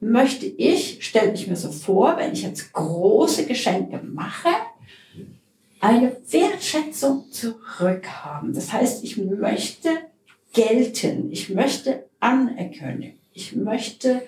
möchte 0.00 0.46
ich, 0.46 0.98
stelle 1.06 1.32
ich 1.32 1.46
mir 1.46 1.56
so 1.56 1.70
vor, 1.70 2.16
wenn 2.16 2.32
ich 2.32 2.42
jetzt 2.42 2.72
große 2.72 3.46
Geschenke 3.46 4.00
mache, 4.02 4.48
eine 5.80 6.16
Wertschätzung 6.28 7.30
zurückhaben. 7.30 8.52
Das 8.52 8.72
heißt, 8.72 9.02
ich 9.02 9.16
möchte 9.16 9.88
gelten, 10.52 11.30
ich 11.30 11.50
möchte 11.50 12.06
anerkennen, 12.20 13.18
ich 13.32 13.56
möchte 13.56 14.22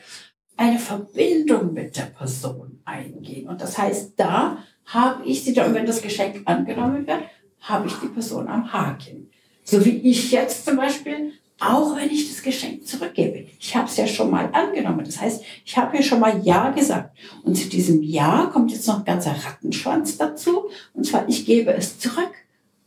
eine 0.57 0.79
Verbindung 0.79 1.73
mit 1.73 1.97
der 1.97 2.03
Person 2.03 2.81
eingehen. 2.85 3.49
Und 3.49 3.61
das 3.61 3.79
heißt, 3.79 4.15
da 4.17 4.59
habe 4.87 5.25
ich 5.25 5.45
sie, 5.45 5.59
und 5.61 5.75
wenn 5.75 5.87
das 5.87 6.03
Geschenk 6.03 6.43
angenommen 6.47 7.07
wird, 7.07 7.23
habe 7.61 7.87
ich 7.87 7.95
die 7.95 8.09
Person 8.09 8.49
am 8.49 8.73
Haken. 8.73 9.31
So 9.65 9.85
wie 9.85 9.99
ich 10.11 10.33
jetzt 10.33 10.65
zum 10.65 10.77
Beispiel 10.77 11.33
auch 11.63 11.97
wenn 11.97 12.11
ich 12.11 12.29
das 12.29 12.43
Geschenk 12.43 12.87
zurückgebe. 12.87 13.47
Ich 13.61 13.77
habe 13.77 13.87
es 13.87 13.97
ja 13.97 14.07
schon 14.07 14.31
mal 14.31 14.49
angenommen. 14.53 15.05
Das 15.05 15.21
heißt, 15.21 15.45
ich 15.65 15.77
habe 15.77 15.97
ja 15.97 16.03
schon 16.03 16.19
mal 16.19 16.41
Ja 16.45 16.71
gesagt. 16.71 17.17
Und 17.45 17.57
zu 17.57 17.69
diesem 17.69 18.03
Ja 18.03 18.51
kommt 18.53 18.73
jetzt 18.73 18.89
noch 18.89 18.99
ein 18.99 19.05
ganzer 19.05 19.33
Rattenschwanz 19.33 20.19
dazu. 20.19 20.69
Und 20.93 21.07
zwar, 21.07 21.29
ich 21.29 21.47
gebe 21.47 21.73
es 21.73 21.99
zurück 21.99 22.33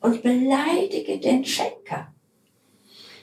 und 0.01 0.21
beleidige 0.23 1.17
den 1.19 1.45
Schenker. 1.45 2.13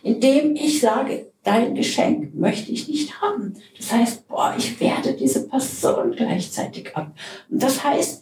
Indem 0.02 0.56
ich 0.56 0.80
sage, 0.80 1.26
dein 1.44 1.74
Geschenk 1.74 2.34
möchte 2.34 2.72
ich 2.72 2.88
nicht 2.88 3.20
haben. 3.20 3.54
Das 3.76 3.92
heißt, 3.92 4.28
boah, 4.28 4.54
ich 4.56 4.80
werde 4.80 5.12
diese 5.12 5.48
Person 5.48 6.12
gleichzeitig 6.12 6.96
ab. 6.96 7.14
Und 7.50 7.62
das 7.62 7.84
heißt, 7.84 8.21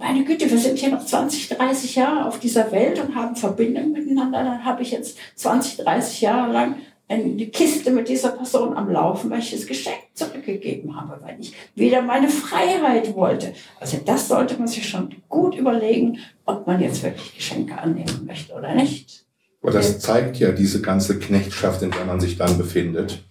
meine 0.00 0.24
Güte, 0.24 0.50
wir 0.50 0.58
sind 0.58 0.78
hier 0.78 0.88
noch 0.88 1.04
20, 1.04 1.50
30 1.50 1.94
Jahre 1.94 2.26
auf 2.26 2.40
dieser 2.40 2.72
Welt 2.72 2.98
und 2.98 3.14
haben 3.14 3.36
Verbindung 3.36 3.92
miteinander. 3.92 4.42
Dann 4.42 4.64
habe 4.64 4.82
ich 4.82 4.90
jetzt 4.90 5.18
20, 5.36 5.84
30 5.84 6.22
Jahre 6.22 6.52
lang 6.52 6.76
eine 7.06 7.46
Kiste 7.48 7.90
mit 7.90 8.08
dieser 8.08 8.30
Person 8.30 8.76
am 8.76 8.90
Laufen, 8.90 9.30
weil 9.30 9.40
ich 9.40 9.50
das 9.50 9.66
Geschenk 9.66 9.98
zurückgegeben 10.14 10.98
habe, 10.98 11.20
weil 11.22 11.38
ich 11.38 11.52
wieder 11.74 12.02
meine 12.02 12.28
Freiheit 12.28 13.14
wollte. 13.14 13.52
Also 13.78 13.98
das 14.04 14.28
sollte 14.28 14.56
man 14.56 14.68
sich 14.68 14.88
schon 14.88 15.14
gut 15.28 15.54
überlegen, 15.54 16.18
ob 16.46 16.66
man 16.66 16.80
jetzt 16.80 17.02
wirklich 17.02 17.36
Geschenke 17.36 17.76
annehmen 17.76 18.24
möchte 18.26 18.54
oder 18.54 18.74
nicht. 18.74 19.26
Aber 19.60 19.72
das 19.72 19.98
zeigt 19.98 20.38
ja 20.38 20.52
diese 20.52 20.80
ganze 20.80 21.18
Knechtschaft, 21.18 21.82
in 21.82 21.90
der 21.90 22.06
man 22.06 22.20
sich 22.20 22.38
dann 22.38 22.56
befindet. 22.56 23.22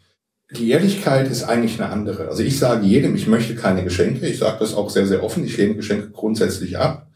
Die 0.52 0.72
Ehrlichkeit 0.72 1.30
ist 1.30 1.44
eigentlich 1.44 1.80
eine 1.80 1.92
andere. 1.92 2.28
Also 2.28 2.42
ich 2.42 2.58
sage 2.58 2.84
jedem, 2.84 3.14
ich 3.16 3.28
möchte 3.28 3.54
keine 3.54 3.84
Geschenke. 3.84 4.26
Ich 4.26 4.40
sage 4.40 4.58
das 4.60 4.74
auch 4.74 4.90
sehr, 4.90 5.06
sehr 5.06 5.24
offen. 5.24 5.46
Ich 5.46 5.56
lehne 5.58 5.76
Geschenke 5.76 6.10
grundsätzlich 6.10 6.80
ab. 6.80 7.08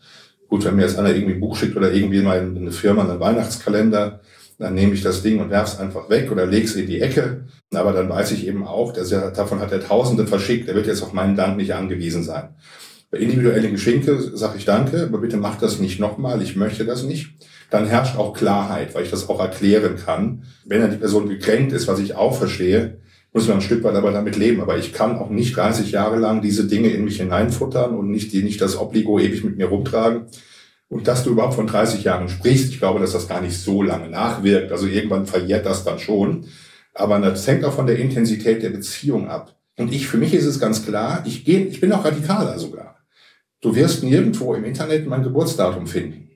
Gut, 0.47 0.63
wenn 0.65 0.75
mir 0.75 0.83
jetzt 0.83 0.99
einer 0.99 1.15
irgendwie 1.15 1.33
ein 1.33 1.39
Buch 1.39 1.55
schickt 1.55 1.75
oder 1.75 1.91
irgendwie 1.91 2.21
mal 2.21 2.39
eine 2.39 2.71
Firma 2.71 3.01
einen 3.01 3.19
Weihnachtskalender, 3.19 4.19
dann 4.59 4.75
nehme 4.75 4.93
ich 4.93 5.01
das 5.01 5.23
Ding 5.23 5.39
und 5.39 5.49
werfe 5.49 5.73
es 5.73 5.79
einfach 5.79 6.11
weg 6.11 6.31
oder 6.31 6.45
lege 6.45 6.65
es 6.65 6.75
in 6.75 6.85
die 6.85 7.01
Ecke. 7.01 7.45
Aber 7.73 7.91
dann 7.91 8.07
weiß 8.07 8.33
ich 8.33 8.45
eben 8.45 8.67
auch, 8.67 8.93
dass 8.93 9.11
er, 9.11 9.31
davon 9.31 9.61
hat 9.61 9.71
er 9.71 9.81
Tausende 9.81 10.27
verschickt. 10.27 10.69
Er 10.69 10.75
wird 10.75 10.85
jetzt 10.85 11.01
auf 11.01 11.13
meinen 11.13 11.35
Dank 11.35 11.57
nicht 11.57 11.73
angewiesen 11.73 12.23
sein. 12.23 12.49
Bei 13.09 13.17
individuellen 13.17 13.71
Geschenke 13.71 14.37
sage 14.37 14.59
ich 14.59 14.65
Danke, 14.65 15.05
aber 15.09 15.17
bitte 15.17 15.37
mach 15.37 15.57
das 15.57 15.79
nicht 15.79 15.99
nochmal. 15.99 16.43
Ich 16.43 16.55
möchte 16.55 16.85
das 16.85 17.01
nicht. 17.01 17.33
Dann 17.71 17.87
herrscht 17.87 18.15
auch 18.15 18.33
Klarheit, 18.33 18.93
weil 18.93 19.05
ich 19.05 19.11
das 19.11 19.27
auch 19.27 19.39
erklären 19.39 19.95
kann. 19.95 20.43
Wenn 20.65 20.81
dann 20.81 20.91
die 20.91 20.97
Person 20.97 21.27
gekränkt 21.27 21.73
ist, 21.73 21.87
was 21.87 21.99
ich 21.99 22.13
auch 22.13 22.37
verstehe, 22.37 22.99
muss 23.33 23.47
man 23.47 23.57
ein 23.57 23.61
Stück 23.61 23.83
weit 23.83 23.95
aber 23.95 24.11
damit 24.11 24.37
leben. 24.37 24.61
Aber 24.61 24.77
ich 24.77 24.93
kann 24.93 25.17
auch 25.17 25.29
nicht 25.29 25.57
30 25.57 25.91
Jahre 25.91 26.17
lang 26.17 26.41
diese 26.41 26.67
Dinge 26.67 26.89
in 26.89 27.03
mich 27.03 27.17
hineinfuttern 27.17 27.95
und 27.95 28.09
nicht, 28.09 28.31
die, 28.31 28.43
nicht 28.43 28.61
das 28.61 28.77
Obligo 28.77 29.19
ewig 29.19 29.43
mit 29.43 29.57
mir 29.57 29.65
rumtragen. 29.65 30.27
Und 30.87 31.07
dass 31.07 31.23
du 31.23 31.31
überhaupt 31.31 31.55
von 31.55 31.65
30 31.65 32.03
Jahren 32.03 32.29
sprichst, 32.29 32.69
ich 32.69 32.79
glaube, 32.79 32.99
dass 32.99 33.13
das 33.13 33.27
gar 33.27 33.41
nicht 33.41 33.57
so 33.57 33.81
lange 33.81 34.09
nachwirkt. 34.09 34.71
Also 34.71 34.85
irgendwann 34.85 35.25
verjährt 35.25 35.65
das 35.65 35.83
dann 35.83 35.97
schon. 35.97 36.45
Aber 36.93 37.19
das 37.19 37.47
hängt 37.47 37.65
auch 37.65 37.73
von 37.73 37.87
der 37.87 37.97
Intensität 37.97 38.61
der 38.61 38.69
Beziehung 38.69 39.27
ab. 39.27 39.55
Und 39.77 39.91
ich, 39.91 40.07
für 40.07 40.17
mich 40.17 40.35
ist 40.35 40.45
es 40.45 40.59
ganz 40.59 40.85
klar, 40.85 41.23
ich 41.25 41.43
gehe, 41.43 41.65
ich 41.65 41.81
bin 41.81 41.91
auch 41.91 42.05
radikaler 42.05 42.59
sogar. 42.59 42.99
Du 43.61 43.75
wirst 43.75 44.03
nirgendwo 44.03 44.53
im 44.53 44.65
Internet 44.65 45.07
mein 45.07 45.23
Geburtsdatum 45.23 45.87
finden. 45.87 46.29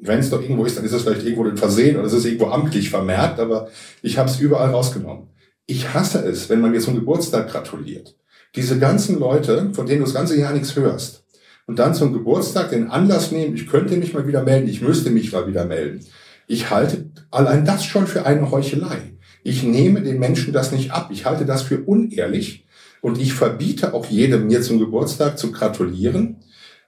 Wenn 0.00 0.18
es 0.18 0.30
doch 0.30 0.42
irgendwo 0.42 0.64
ist, 0.64 0.76
dann 0.76 0.84
ist 0.84 0.92
es 0.92 1.02
vielleicht 1.02 1.24
irgendwo 1.24 1.44
ein 1.44 1.56
Versehen 1.56 1.96
oder 1.96 2.06
es 2.06 2.12
ist 2.12 2.24
irgendwo 2.24 2.46
amtlich 2.46 2.90
vermerkt, 2.90 3.38
aber 3.38 3.68
ich 4.02 4.18
habe 4.18 4.28
es 4.28 4.40
überall 4.40 4.70
rausgenommen. 4.70 5.28
Ich 5.66 5.94
hasse 5.94 6.24
es, 6.24 6.48
wenn 6.48 6.60
man 6.60 6.72
mir 6.72 6.80
zum 6.80 6.94
Geburtstag 6.94 7.50
gratuliert. 7.50 8.16
Diese 8.54 8.78
ganzen 8.78 9.18
Leute, 9.18 9.70
von 9.72 9.86
denen 9.86 10.00
du 10.00 10.04
das 10.04 10.14
ganze 10.14 10.38
Jahr 10.38 10.52
nichts 10.52 10.76
hörst, 10.76 11.22
und 11.66 11.78
dann 11.78 11.94
zum 11.94 12.12
Geburtstag 12.12 12.70
den 12.70 12.90
Anlass 12.90 13.30
nehmen, 13.30 13.54
ich 13.54 13.68
könnte 13.68 13.96
mich 13.96 14.12
mal 14.12 14.26
wieder 14.26 14.42
melden, 14.42 14.68
ich 14.68 14.82
müsste 14.82 15.10
mich 15.10 15.32
mal 15.32 15.46
wieder 15.46 15.64
melden. 15.64 16.04
Ich 16.48 16.70
halte 16.70 17.06
allein 17.30 17.64
das 17.64 17.84
schon 17.84 18.06
für 18.06 18.26
eine 18.26 18.50
Heuchelei. 18.50 19.14
Ich 19.44 19.62
nehme 19.62 20.02
den 20.02 20.18
Menschen 20.18 20.52
das 20.52 20.72
nicht 20.72 20.90
ab. 20.90 21.10
Ich 21.12 21.24
halte 21.24 21.44
das 21.46 21.62
für 21.62 21.80
unehrlich 21.80 22.66
und 23.00 23.18
ich 23.18 23.32
verbiete 23.32 23.94
auch 23.94 24.06
jedem, 24.06 24.48
mir 24.48 24.62
zum 24.62 24.78
Geburtstag 24.78 25.38
zu 25.38 25.52
gratulieren, 25.52 26.42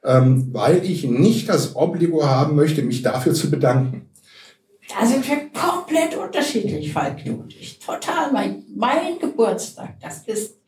ähm, 0.05 0.49
weil 0.53 0.85
ich 0.85 1.05
nicht 1.05 1.49
das 1.49 1.77
Obligo 1.77 2.27
haben 2.27 2.57
möchte, 2.57 2.83
mich 2.83 3.03
dafür 3.03 3.33
zu 3.33 3.51
bedanken. 3.51 4.11
Da 4.89 5.07
sind 5.07 5.27
wir 5.29 5.49
komplett 5.51 6.17
unterschiedlich, 6.17 6.93
Falk 6.93 7.25
und 7.27 7.55
ich. 7.55 7.79
Total. 7.79 8.33
Mein, 8.33 8.65
mein 8.75 9.19
Geburtstag, 9.19 9.99
das 10.01 10.27
ist 10.27 10.61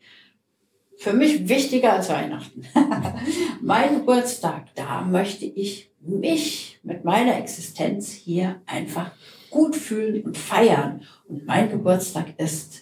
für 0.97 1.13
mich 1.13 1.47
wichtiger 1.47 1.93
als 1.93 2.09
Weihnachten. 2.09 2.65
mein 3.61 3.95
Geburtstag, 3.95 4.73
da 4.75 5.01
möchte 5.01 5.45
ich 5.45 5.91
mich 6.01 6.79
mit 6.83 7.03
meiner 7.03 7.37
Existenz 7.37 8.11
hier 8.11 8.61
einfach 8.65 9.11
gut 9.49 9.75
fühlen 9.75 10.23
und 10.23 10.37
feiern. 10.37 11.03
Und 11.27 11.45
mein 11.45 11.69
Geburtstag 11.69 12.33
ist 12.37 12.81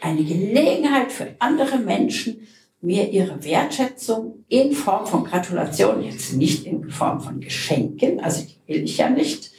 eine 0.00 0.24
Gelegenheit 0.24 1.12
für 1.12 1.36
andere 1.38 1.78
Menschen, 1.78 2.46
mir 2.80 3.10
ihre 3.10 3.42
Wertschätzung 3.44 4.44
in 4.48 4.72
Form 4.72 5.06
von 5.06 5.24
Gratulation, 5.24 6.02
jetzt 6.02 6.34
nicht 6.34 6.66
in 6.66 6.88
Form 6.90 7.20
von 7.20 7.40
Geschenken, 7.40 8.20
also 8.20 8.44
die 8.44 8.72
will 8.72 8.84
ich 8.84 8.98
ja 8.98 9.08
nicht, 9.08 9.50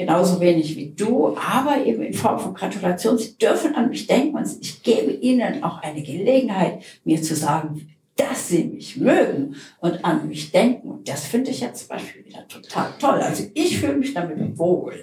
genauso 0.00 0.40
wenig 0.40 0.76
wie 0.76 0.92
du, 0.96 1.36
aber 1.36 1.84
eben 1.84 2.02
in 2.02 2.14
Form 2.14 2.38
von 2.40 2.54
Gratulation. 2.54 3.18
Sie 3.18 3.36
dürfen 3.36 3.74
an 3.74 3.90
mich 3.90 4.06
denken 4.06 4.36
und 4.36 4.48
ich 4.60 4.82
gebe 4.82 5.12
ihnen 5.12 5.62
auch 5.62 5.82
eine 5.82 6.02
Gelegenheit, 6.02 6.82
mir 7.04 7.20
zu 7.20 7.36
sagen, 7.36 7.90
dass 8.16 8.48
sie 8.48 8.64
mich 8.64 8.96
mögen 8.96 9.56
und 9.80 10.02
an 10.04 10.26
mich 10.26 10.52
denken. 10.52 10.88
Und 10.88 11.08
das 11.08 11.26
finde 11.26 11.50
ich 11.50 11.60
jetzt 11.60 11.80
zum 11.80 11.88
Beispiel 11.88 12.24
wieder 12.24 12.48
total 12.48 12.88
toll. 12.98 13.20
Also 13.20 13.44
ich 13.52 13.78
fühle 13.78 13.96
mich 13.96 14.14
damit 14.14 14.58
wohl. 14.58 14.94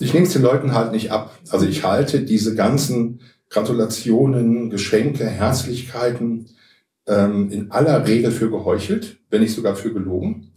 Ich 0.00 0.12
nehme 0.12 0.26
es 0.26 0.32
den 0.32 0.42
Leuten 0.42 0.74
halt 0.74 0.90
nicht 0.90 1.12
ab. 1.12 1.38
Also 1.50 1.66
ich 1.66 1.84
halte 1.84 2.22
diese 2.22 2.56
ganzen 2.56 3.20
Gratulationen, 3.48 4.70
Geschenke, 4.70 5.26
Herzlichkeiten 5.26 6.46
ähm, 7.06 7.50
in 7.50 7.70
aller 7.70 8.06
Regel 8.06 8.32
für 8.32 8.50
geheuchelt, 8.50 9.18
wenn 9.30 9.42
nicht 9.42 9.54
sogar 9.54 9.76
für 9.76 9.92
gelogen. 9.92 10.52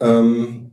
Ähm, 0.00 0.71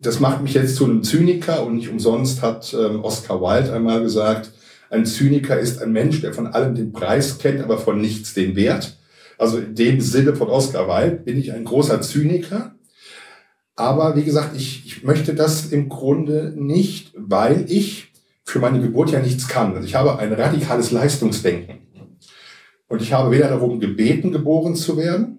das 0.00 0.20
macht 0.20 0.42
mich 0.42 0.54
jetzt 0.54 0.76
zu 0.76 0.84
einem 0.84 1.02
Zyniker 1.02 1.66
und 1.66 1.76
nicht 1.76 1.88
umsonst 1.88 2.42
hat 2.42 2.74
ähm, 2.74 3.02
Oscar 3.02 3.40
Wilde 3.40 3.72
einmal 3.72 4.02
gesagt, 4.02 4.52
Ein 4.90 5.04
Zyniker 5.04 5.58
ist 5.58 5.82
ein 5.82 5.92
Mensch, 5.92 6.20
der 6.20 6.32
von 6.32 6.46
allem 6.46 6.74
den 6.74 6.92
Preis 6.92 7.38
kennt, 7.38 7.62
aber 7.62 7.78
von 7.78 8.00
nichts 8.00 8.32
den 8.32 8.56
Wert. 8.56 8.96
Also 9.36 9.58
in 9.58 9.74
dem 9.74 10.00
Sinne 10.00 10.34
von 10.34 10.48
Oscar 10.48 10.88
Wilde 10.88 11.16
bin 11.16 11.38
ich 11.38 11.52
ein 11.52 11.64
großer 11.64 12.00
Zyniker. 12.00 12.74
Aber 13.76 14.16
wie 14.16 14.24
gesagt, 14.24 14.56
ich, 14.56 14.86
ich 14.86 15.04
möchte 15.04 15.34
das 15.34 15.66
im 15.66 15.88
Grunde 15.88 16.54
nicht, 16.56 17.12
weil 17.14 17.66
ich 17.68 18.12
für 18.44 18.58
meine 18.60 18.80
Geburt 18.80 19.10
ja 19.10 19.20
nichts 19.20 19.46
kann. 19.46 19.74
Also 19.74 19.86
ich 19.86 19.94
habe 19.94 20.18
ein 20.18 20.32
radikales 20.32 20.90
Leistungsdenken. 20.90 21.78
Und 22.88 23.02
ich 23.02 23.12
habe 23.12 23.30
weder 23.30 23.48
darum 23.48 23.78
gebeten, 23.80 24.32
geboren 24.32 24.74
zu 24.74 24.96
werden, 24.96 25.37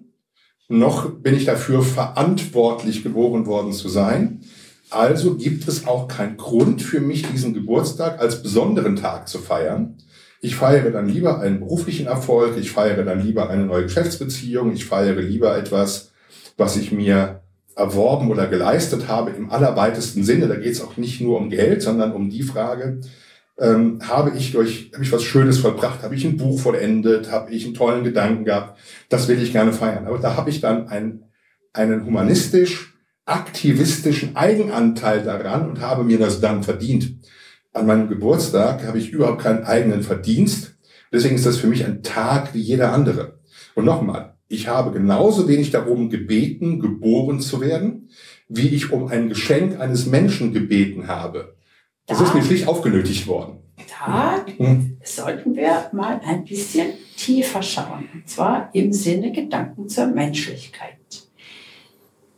noch 0.70 1.10
bin 1.10 1.34
ich 1.34 1.44
dafür 1.44 1.82
verantwortlich, 1.82 3.02
geboren 3.02 3.46
worden 3.46 3.72
zu 3.72 3.88
sein. 3.88 4.40
Also 4.88 5.34
gibt 5.34 5.66
es 5.68 5.86
auch 5.86 6.08
keinen 6.08 6.36
Grund 6.36 6.80
für 6.80 7.00
mich, 7.00 7.26
diesen 7.30 7.54
Geburtstag 7.54 8.20
als 8.20 8.42
besonderen 8.42 8.96
Tag 8.96 9.28
zu 9.28 9.38
feiern. 9.38 9.96
Ich 10.40 10.56
feiere 10.56 10.90
dann 10.90 11.08
lieber 11.08 11.40
einen 11.40 11.58
beruflichen 11.58 12.06
Erfolg, 12.06 12.56
ich 12.56 12.70
feiere 12.70 13.04
dann 13.04 13.24
lieber 13.24 13.50
eine 13.50 13.66
neue 13.66 13.82
Geschäftsbeziehung, 13.82 14.72
ich 14.72 14.84
feiere 14.84 15.20
lieber 15.20 15.56
etwas, 15.56 16.12
was 16.56 16.76
ich 16.76 16.92
mir 16.92 17.40
erworben 17.74 18.30
oder 18.30 18.46
geleistet 18.46 19.08
habe 19.08 19.30
im 19.32 19.50
allerweitesten 19.50 20.22
Sinne. 20.22 20.46
Da 20.46 20.54
geht 20.54 20.72
es 20.72 20.82
auch 20.82 20.96
nicht 20.96 21.20
nur 21.20 21.38
um 21.38 21.50
Geld, 21.50 21.82
sondern 21.82 22.12
um 22.12 22.30
die 22.30 22.42
Frage, 22.42 23.00
ähm, 23.60 23.98
habe 24.02 24.32
ich 24.36 24.52
durch, 24.52 24.90
habe 24.94 25.04
ich 25.04 25.12
was 25.12 25.22
Schönes 25.22 25.58
vollbracht, 25.58 26.02
habe 26.02 26.14
ich 26.14 26.24
ein 26.24 26.38
Buch 26.38 26.58
vollendet, 26.58 27.30
habe 27.30 27.52
ich 27.52 27.66
einen 27.66 27.74
tollen 27.74 28.04
Gedanken 28.04 28.44
gehabt, 28.44 28.78
das 29.10 29.28
will 29.28 29.40
ich 29.40 29.52
gerne 29.52 29.72
feiern. 29.72 30.06
Aber 30.06 30.18
da 30.18 30.36
habe 30.36 30.50
ich 30.50 30.60
dann 30.60 30.88
ein, 30.88 31.24
einen 31.74 32.06
humanistisch, 32.06 32.94
aktivistischen 33.26 34.34
Eigenanteil 34.34 35.22
daran 35.22 35.68
und 35.68 35.80
habe 35.80 36.04
mir 36.04 36.18
das 36.18 36.40
dann 36.40 36.62
verdient. 36.62 37.18
An 37.72 37.86
meinem 37.86 38.08
Geburtstag 38.08 38.86
habe 38.86 38.98
ich 38.98 39.10
überhaupt 39.10 39.42
keinen 39.42 39.64
eigenen 39.64 40.02
Verdienst. 40.02 40.74
Deswegen 41.12 41.36
ist 41.36 41.46
das 41.46 41.58
für 41.58 41.66
mich 41.66 41.84
ein 41.84 42.02
Tag 42.02 42.54
wie 42.54 42.60
jeder 42.60 42.92
andere. 42.92 43.40
Und 43.74 43.84
nochmal, 43.84 44.36
ich 44.48 44.68
habe 44.68 44.90
genauso 44.90 45.48
wenig 45.48 45.70
darum 45.70 46.08
gebeten, 46.08 46.80
geboren 46.80 47.40
zu 47.40 47.60
werden, 47.60 48.08
wie 48.48 48.68
ich 48.68 48.90
um 48.90 49.06
ein 49.06 49.28
Geschenk 49.28 49.78
eines 49.78 50.06
Menschen 50.06 50.52
gebeten 50.52 51.06
habe. 51.06 51.56
Das 52.10 52.18
da, 52.18 52.24
ist 52.24 52.34
mir 52.34 52.42
schlicht 52.42 52.66
aufgenötigt 52.66 53.26
worden. 53.28 53.58
Da 54.04 54.44
hm. 54.56 54.98
sollten 55.02 55.54
wir 55.54 55.88
mal 55.92 56.20
ein 56.24 56.44
bisschen 56.44 56.88
tiefer 57.16 57.62
schauen. 57.62 58.08
Und 58.12 58.28
zwar 58.28 58.68
im 58.74 58.92
Sinne 58.92 59.30
Gedanken 59.30 59.88
zur 59.88 60.06
Menschlichkeit. 60.06 60.96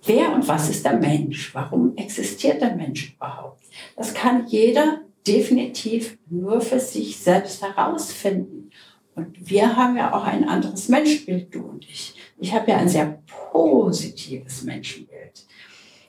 Wer 0.05 0.35
und 0.35 0.47
was 0.47 0.69
ist 0.69 0.85
der 0.85 0.99
Mensch? 0.99 1.55
Warum 1.55 1.97
existiert 1.97 2.61
der 2.61 2.76
Mensch 2.76 3.14
überhaupt? 3.14 3.62
Das 3.97 4.12
kann 4.12 4.47
jeder 4.47 5.00
definitiv 5.26 6.19
nur 6.29 6.61
für 6.61 6.81
sich 6.81 7.17
selbst 7.17 7.62
herausfinden. 7.62 8.71
Und 9.14 9.49
wir 9.49 9.76
haben 9.76 9.97
ja 9.97 10.12
auch 10.12 10.25
ein 10.25 10.47
anderes 10.49 10.88
Menschenbild, 10.88 11.55
du 11.55 11.61
und 11.61 11.85
ich. 11.85 12.14
Ich 12.38 12.52
habe 12.52 12.73
ja 12.73 12.79
ein 12.79 12.88
sehr 12.88 13.23
positives 13.52 14.64
Menschenbild, 14.64 15.47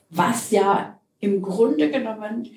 was 0.09 0.51
ja 0.51 0.99
im 1.19 1.41
Grunde 1.41 1.89
genommen 1.89 2.49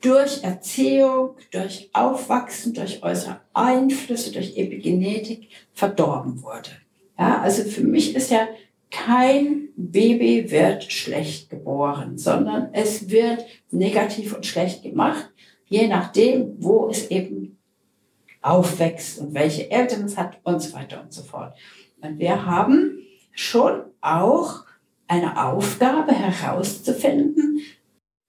durch 0.00 0.42
Erziehung, 0.44 1.36
durch 1.50 1.90
Aufwachsen, 1.92 2.74
durch 2.74 3.02
äußere 3.02 3.40
Einflüsse, 3.52 4.32
durch 4.32 4.56
Epigenetik 4.56 5.48
verdorben 5.72 6.42
wurde. 6.42 6.70
Ja, 7.18 7.40
also 7.40 7.64
für 7.64 7.82
mich 7.82 8.14
ist 8.14 8.30
ja 8.30 8.48
kein 8.90 9.68
Baby 9.76 10.50
wird 10.50 10.84
schlecht 10.84 11.50
geboren, 11.50 12.16
sondern 12.16 12.70
es 12.72 13.10
wird 13.10 13.44
negativ 13.70 14.34
und 14.34 14.46
schlecht 14.46 14.82
gemacht, 14.82 15.30
je 15.66 15.88
nachdem, 15.88 16.56
wo 16.58 16.88
es 16.88 17.10
eben 17.10 17.58
aufwächst 18.40 19.18
und 19.18 19.34
welche 19.34 19.70
Eltern 19.70 20.04
es 20.04 20.16
hat 20.16 20.38
und 20.44 20.62
so 20.62 20.72
weiter 20.74 21.02
und 21.02 21.12
so 21.12 21.22
fort. 21.22 21.54
Und 22.00 22.18
wir 22.18 22.46
haben 22.46 22.98
schon 23.32 23.82
auch 24.00 24.64
eine 25.06 25.44
Aufgabe 25.44 26.12
herauszufinden, 26.12 27.57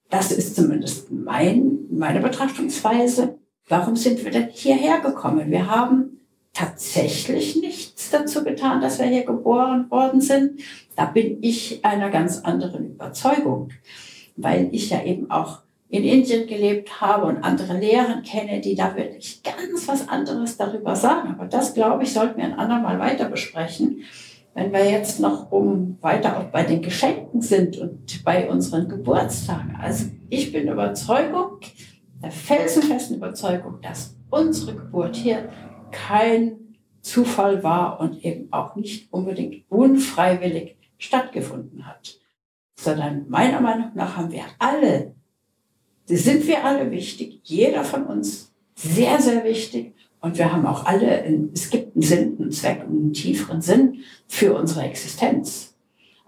das 0.09 0.31
ist 0.31 0.55
zumindest 0.55 1.11
mein, 1.11 1.79
meine 1.91 2.19
Betrachtungsweise. 2.19 3.37
Warum 3.67 3.95
sind 3.95 4.23
wir 4.23 4.31
denn 4.31 4.49
hierher 4.51 4.99
gekommen? 4.99 5.51
Wir 5.51 5.69
haben 5.69 6.19
tatsächlich 6.53 7.55
nichts 7.55 8.09
dazu 8.09 8.43
getan, 8.43 8.81
dass 8.81 8.99
wir 8.99 9.05
hier 9.05 9.23
geboren 9.23 9.89
worden 9.91 10.19
sind. 10.19 10.61
Da 10.95 11.05
bin 11.05 11.37
ich 11.41 11.85
einer 11.85 12.09
ganz 12.09 12.39
anderen 12.39 12.87
Überzeugung, 12.87 13.69
weil 14.35 14.69
ich 14.71 14.89
ja 14.89 15.03
eben 15.03 15.29
auch 15.29 15.59
in 15.89 16.03
Indien 16.03 16.48
gelebt 16.48 17.01
habe 17.01 17.25
und 17.25 17.43
andere 17.43 17.77
Lehrer 17.79 18.22
kenne, 18.22 18.61
die 18.61 18.75
da 18.75 18.95
wirklich 18.95 19.41
ganz 19.43 19.87
was 19.87 20.07
anderes 20.07 20.57
darüber 20.57 20.95
sagen. 20.95 21.29
Aber 21.29 21.45
das, 21.45 21.74
glaube 21.74 22.03
ich, 22.03 22.13
sollten 22.13 22.37
wir 22.37 22.45
ein 22.45 22.59
andermal 22.59 23.00
weiter 23.00 23.25
besprechen. 23.25 24.03
Wenn 24.59 24.74
wir 24.74 24.91
jetzt 24.91 25.22
noch 25.22 25.53
um 25.53 25.98
weiter 26.01 26.37
auch 26.37 26.43
bei 26.51 26.63
den 26.63 26.81
Geschenken 26.81 27.41
sind 27.41 27.77
und 27.77 28.25
bei 28.25 28.50
unseren 28.50 28.89
Geburtstagen. 28.89 29.77
Also 29.81 30.07
ich 30.29 30.51
bin 30.51 30.67
Überzeugung, 30.67 31.59
der 32.22 32.31
felsenfesten 32.31 33.15
Überzeugung, 33.15 33.79
dass 33.81 34.17
unsere 34.29 34.75
Geburt 34.75 35.15
hier 35.15 35.48
kein 35.91 36.75
Zufall 37.00 37.63
war 37.63 38.01
und 38.01 38.25
eben 38.25 38.51
auch 38.51 38.75
nicht 38.75 39.13
unbedingt 39.13 39.63
unfreiwillig 39.69 40.75
stattgefunden 40.98 41.87
hat. 41.87 42.19
Sondern 42.75 43.29
meiner 43.29 43.61
Meinung 43.61 43.91
nach 43.95 44.17
haben 44.17 44.33
wir 44.33 44.43
alle, 44.59 45.15
sind 46.05 46.45
wir 46.48 46.65
alle 46.65 46.91
wichtig, 46.91 47.39
jeder 47.43 47.85
von 47.85 48.05
uns 48.07 48.53
sehr, 48.75 49.22
sehr 49.22 49.45
wichtig. 49.45 49.95
Und 50.22 50.38
wir 50.38 50.51
haben 50.51 50.66
auch 50.66 50.86
alle, 50.86 51.24
es 51.53 51.70
gibt 51.70 51.96
einen 51.96 52.01
Sinn, 52.01 52.38
einen 52.40 52.51
Zweck, 52.51 52.82
einen 52.82 53.14
tieferen 53.14 53.62
Sinn 53.62 54.00
für 54.27 54.53
unsere 54.53 54.84
Existenz. 54.84 55.75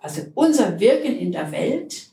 Also 0.01 0.21
unser 0.33 0.79
Wirken 0.79 1.17
in 1.17 1.31
der 1.31 1.51
Welt, 1.51 2.09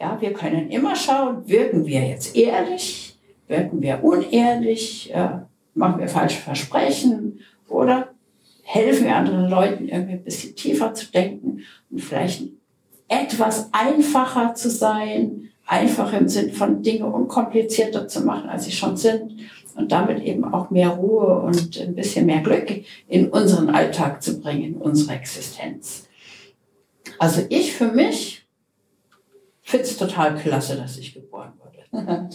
ja, 0.00 0.20
wir 0.20 0.32
können 0.32 0.70
immer 0.70 0.96
schauen, 0.96 1.48
wirken 1.48 1.86
wir 1.86 2.06
jetzt 2.06 2.36
ehrlich, 2.36 3.18
wirken 3.46 3.80
wir 3.80 4.02
unehrlich, 4.02 5.14
äh, 5.14 5.38
machen 5.74 6.00
wir 6.00 6.08
falsche 6.08 6.40
Versprechen 6.40 7.40
oder 7.68 8.08
helfen 8.64 9.06
wir 9.06 9.16
anderen 9.16 9.48
Leuten 9.48 9.88
irgendwie 9.88 10.14
ein 10.14 10.24
bisschen 10.24 10.56
tiefer 10.56 10.92
zu 10.92 11.10
denken 11.10 11.60
und 11.90 12.00
vielleicht 12.00 12.44
etwas 13.08 13.68
einfacher 13.72 14.54
zu 14.54 14.70
sein, 14.70 15.50
einfacher 15.66 16.18
im 16.18 16.28
Sinn 16.28 16.52
von 16.52 16.82
Dinge 16.82 17.06
unkomplizierter 17.06 18.08
zu 18.08 18.22
machen, 18.22 18.48
als 18.48 18.64
sie 18.64 18.72
schon 18.72 18.96
sind 18.96 19.32
und 19.76 19.92
damit 19.92 20.22
eben 20.22 20.44
auch 20.44 20.70
mehr 20.70 20.90
Ruhe 20.90 21.40
und 21.40 21.78
ein 21.78 21.94
bisschen 21.94 22.26
mehr 22.26 22.40
Glück 22.40 22.68
in 23.08 23.28
unseren 23.28 23.70
Alltag 23.70 24.22
zu 24.22 24.40
bringen, 24.40 24.62
in 24.62 24.74
unsere 24.76 25.14
Existenz. 25.14 26.08
Also 27.18 27.42
ich 27.48 27.72
für 27.72 27.88
mich 27.88 28.46
finde 29.62 29.86
es 29.86 29.96
total 29.96 30.36
klasse, 30.36 30.76
dass 30.76 30.98
ich 30.98 31.14
geboren 31.14 31.52
wurde. 31.58 31.72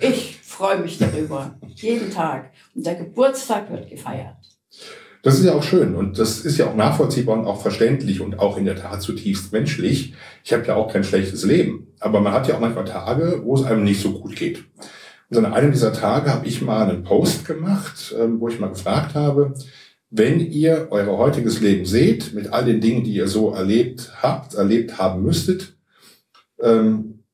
ich 0.00 0.38
freue 0.42 0.80
mich 0.80 0.98
darüber, 0.98 1.56
jeden 1.74 2.10
Tag. 2.10 2.52
Und 2.74 2.86
der 2.86 2.94
Geburtstag 2.94 3.70
wird 3.70 3.88
gefeiert. 3.88 4.36
Das 5.24 5.38
ist 5.38 5.46
ja 5.46 5.54
auch 5.54 5.62
schön 5.62 5.94
und 5.94 6.18
das 6.18 6.40
ist 6.40 6.58
ja 6.58 6.68
auch 6.68 6.76
nachvollziehbar 6.76 7.38
und 7.38 7.46
auch 7.46 7.62
verständlich 7.62 8.20
und 8.20 8.38
auch 8.38 8.58
in 8.58 8.66
der 8.66 8.76
Tat 8.76 9.00
zutiefst 9.00 9.52
menschlich. 9.52 10.12
Ich 10.44 10.52
habe 10.52 10.66
ja 10.66 10.76
auch 10.76 10.92
kein 10.92 11.02
schlechtes 11.02 11.44
Leben, 11.44 11.86
aber 11.98 12.20
man 12.20 12.34
hat 12.34 12.46
ja 12.46 12.56
auch 12.56 12.60
manchmal 12.60 12.84
Tage, 12.84 13.40
wo 13.42 13.54
es 13.54 13.64
einem 13.64 13.84
nicht 13.84 14.02
so 14.02 14.12
gut 14.12 14.36
geht. 14.36 14.64
Und 15.36 15.46
an 15.46 15.54
einem 15.54 15.72
dieser 15.72 15.92
Tage 15.92 16.32
habe 16.32 16.46
ich 16.46 16.62
mal 16.62 16.88
einen 16.88 17.02
Post 17.02 17.44
gemacht, 17.44 18.14
ähm, 18.18 18.40
wo 18.40 18.48
ich 18.48 18.60
mal 18.60 18.68
gefragt 18.68 19.14
habe, 19.14 19.54
wenn 20.10 20.38
ihr 20.38 20.88
euer 20.90 21.18
heutiges 21.18 21.60
Leben 21.60 21.86
seht, 21.86 22.34
mit 22.34 22.52
all 22.52 22.64
den 22.64 22.80
Dingen, 22.80 23.02
die 23.02 23.14
ihr 23.14 23.26
so 23.26 23.52
erlebt 23.52 24.12
habt, 24.22 24.54
erlebt 24.54 24.98
haben 24.98 25.24
müsstet, 25.24 25.76
ähm, 26.60 27.24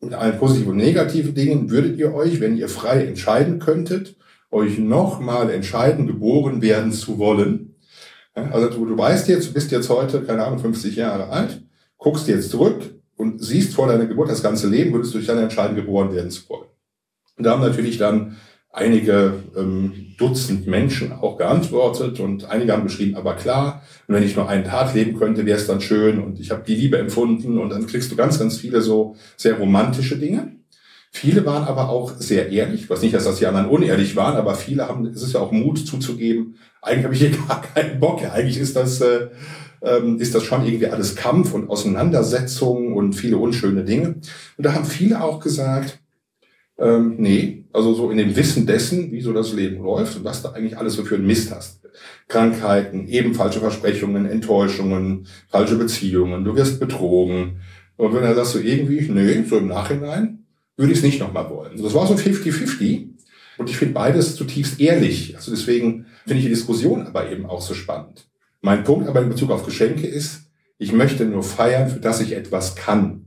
mit 0.00 0.12
allen 0.12 0.38
positiven 0.38 0.72
und 0.72 0.76
negativen 0.76 1.34
Dingen, 1.34 1.70
würdet 1.70 1.96
ihr 1.96 2.14
euch, 2.14 2.40
wenn 2.40 2.58
ihr 2.58 2.68
frei 2.68 3.04
entscheiden 3.06 3.58
könntet, 3.58 4.16
euch 4.50 4.78
nochmal 4.78 5.50
entscheiden, 5.50 6.06
geboren 6.06 6.60
werden 6.60 6.92
zu 6.92 7.18
wollen? 7.18 7.76
Also 8.34 8.68
du, 8.68 8.84
du 8.84 8.98
weißt 8.98 9.28
jetzt, 9.28 9.48
du 9.48 9.52
bist 9.54 9.70
jetzt 9.70 9.88
heute, 9.88 10.22
keine 10.22 10.44
Ahnung, 10.44 10.58
50 10.58 10.94
Jahre 10.94 11.30
alt, 11.30 11.62
guckst 11.96 12.28
jetzt 12.28 12.50
zurück 12.50 12.82
und 13.16 13.42
siehst 13.42 13.74
vor 13.74 13.88
deiner 13.88 14.04
Geburt 14.04 14.28
das 14.28 14.42
ganze 14.42 14.68
Leben, 14.68 14.92
würdest 14.92 15.14
du 15.14 15.18
dich 15.18 15.26
dann 15.26 15.38
entscheiden, 15.38 15.74
geboren 15.74 16.14
werden 16.14 16.30
zu 16.30 16.46
wollen. 16.50 16.66
Und 17.36 17.44
da 17.44 17.52
haben 17.52 17.62
natürlich 17.62 17.98
dann 17.98 18.36
einige 18.76 19.32
ähm, 19.56 20.14
Dutzend 20.18 20.66
Menschen 20.66 21.12
auch 21.12 21.38
geantwortet 21.38 22.20
und 22.20 22.44
einige 22.44 22.72
haben 22.72 22.84
geschrieben, 22.84 23.16
aber 23.16 23.34
klar, 23.34 23.82
wenn 24.06 24.22
ich 24.22 24.36
nur 24.36 24.48
einen 24.48 24.64
Tag 24.64 24.94
leben 24.94 25.18
könnte, 25.18 25.46
wäre 25.46 25.58
es 25.58 25.66
dann 25.66 25.80
schön 25.80 26.22
und 26.22 26.40
ich 26.40 26.50
habe 26.50 26.62
die 26.66 26.74
Liebe 26.74 26.98
empfunden 26.98 27.58
und 27.58 27.70
dann 27.70 27.86
kriegst 27.86 28.12
du 28.12 28.16
ganz, 28.16 28.38
ganz 28.38 28.58
viele 28.58 28.82
so 28.82 29.16
sehr 29.36 29.54
romantische 29.54 30.18
Dinge. 30.18 30.56
Viele 31.10 31.46
waren 31.46 31.64
aber 31.64 31.88
auch 31.88 32.12
sehr 32.18 32.50
ehrlich, 32.50 32.90
was 32.90 33.00
nicht, 33.00 33.14
dass 33.14 33.24
das 33.24 33.38
die 33.38 33.46
anderen 33.46 33.68
unehrlich 33.68 34.14
waren, 34.16 34.36
aber 34.36 34.54
viele 34.54 34.86
haben, 34.86 35.06
es 35.06 35.22
ist 35.22 35.32
ja 35.32 35.40
auch 35.40 35.52
Mut 35.52 35.86
zuzugeben, 35.86 36.56
eigentlich 36.82 37.04
habe 37.04 37.14
ich 37.14 37.20
hier 37.20 37.30
gar 37.48 37.62
keinen 37.62 37.98
Bock, 37.98 38.22
eigentlich 38.30 38.58
ist 38.58 38.76
das, 38.76 39.00
äh, 39.00 39.28
ähm, 39.80 40.18
ist 40.18 40.34
das 40.34 40.44
schon 40.44 40.66
irgendwie 40.66 40.88
alles 40.88 41.16
Kampf 41.16 41.54
und 41.54 41.70
Auseinandersetzung 41.70 42.94
und 42.94 43.14
viele 43.14 43.38
unschöne 43.38 43.84
Dinge. 43.84 44.16
Und 44.56 44.66
da 44.66 44.74
haben 44.74 44.84
viele 44.84 45.22
auch 45.22 45.40
gesagt, 45.40 45.98
Ähm, 46.78 47.16
nee, 47.18 47.64
also 47.72 47.94
so 47.94 48.10
in 48.10 48.18
dem 48.18 48.36
Wissen 48.36 48.66
dessen, 48.66 49.12
wie 49.12 49.20
so 49.20 49.32
das 49.32 49.52
Leben 49.52 49.82
läuft 49.82 50.16
und 50.16 50.24
was 50.24 50.42
da 50.42 50.52
eigentlich 50.52 50.76
alles 50.76 50.94
so 50.94 51.04
für 51.04 51.14
einen 51.14 51.26
Mist 51.26 51.54
hast. 51.54 51.80
Krankheiten, 52.28 53.08
eben 53.08 53.34
falsche 53.34 53.60
Versprechungen, 53.60 54.26
Enttäuschungen, 54.26 55.26
falsche 55.48 55.76
Beziehungen, 55.76 56.44
du 56.44 56.54
wirst 56.54 56.80
betrogen. 56.80 57.60
Und 57.96 58.14
wenn 58.14 58.24
er 58.24 58.34
sagt 58.34 58.48
so 58.48 58.58
irgendwie, 58.58 59.00
nee, 59.10 59.42
so 59.48 59.56
im 59.56 59.68
Nachhinein, 59.68 60.44
würde 60.76 60.92
ich 60.92 60.98
es 60.98 61.04
nicht 61.04 61.20
nochmal 61.20 61.48
wollen. 61.48 61.80
Das 61.80 61.94
war 61.94 62.06
so 62.06 62.14
50-50. 62.14 63.08
Und 63.58 63.70
ich 63.70 63.76
finde 63.78 63.94
beides 63.94 64.36
zutiefst 64.36 64.80
ehrlich. 64.80 65.34
Also 65.36 65.50
deswegen 65.50 66.06
finde 66.26 66.38
ich 66.38 66.44
die 66.44 66.50
Diskussion 66.50 67.06
aber 67.06 67.30
eben 67.30 67.46
auch 67.46 67.62
so 67.62 67.72
spannend. 67.72 68.28
Mein 68.60 68.84
Punkt 68.84 69.08
aber 69.08 69.22
in 69.22 69.30
Bezug 69.30 69.50
auf 69.50 69.64
Geschenke 69.64 70.06
ist, 70.06 70.50
ich 70.78 70.92
möchte 70.92 71.24
nur 71.24 71.42
feiern, 71.42 71.88
für 71.88 72.00
das 72.00 72.20
ich 72.20 72.32
etwas 72.32 72.74
kann. 72.76 73.25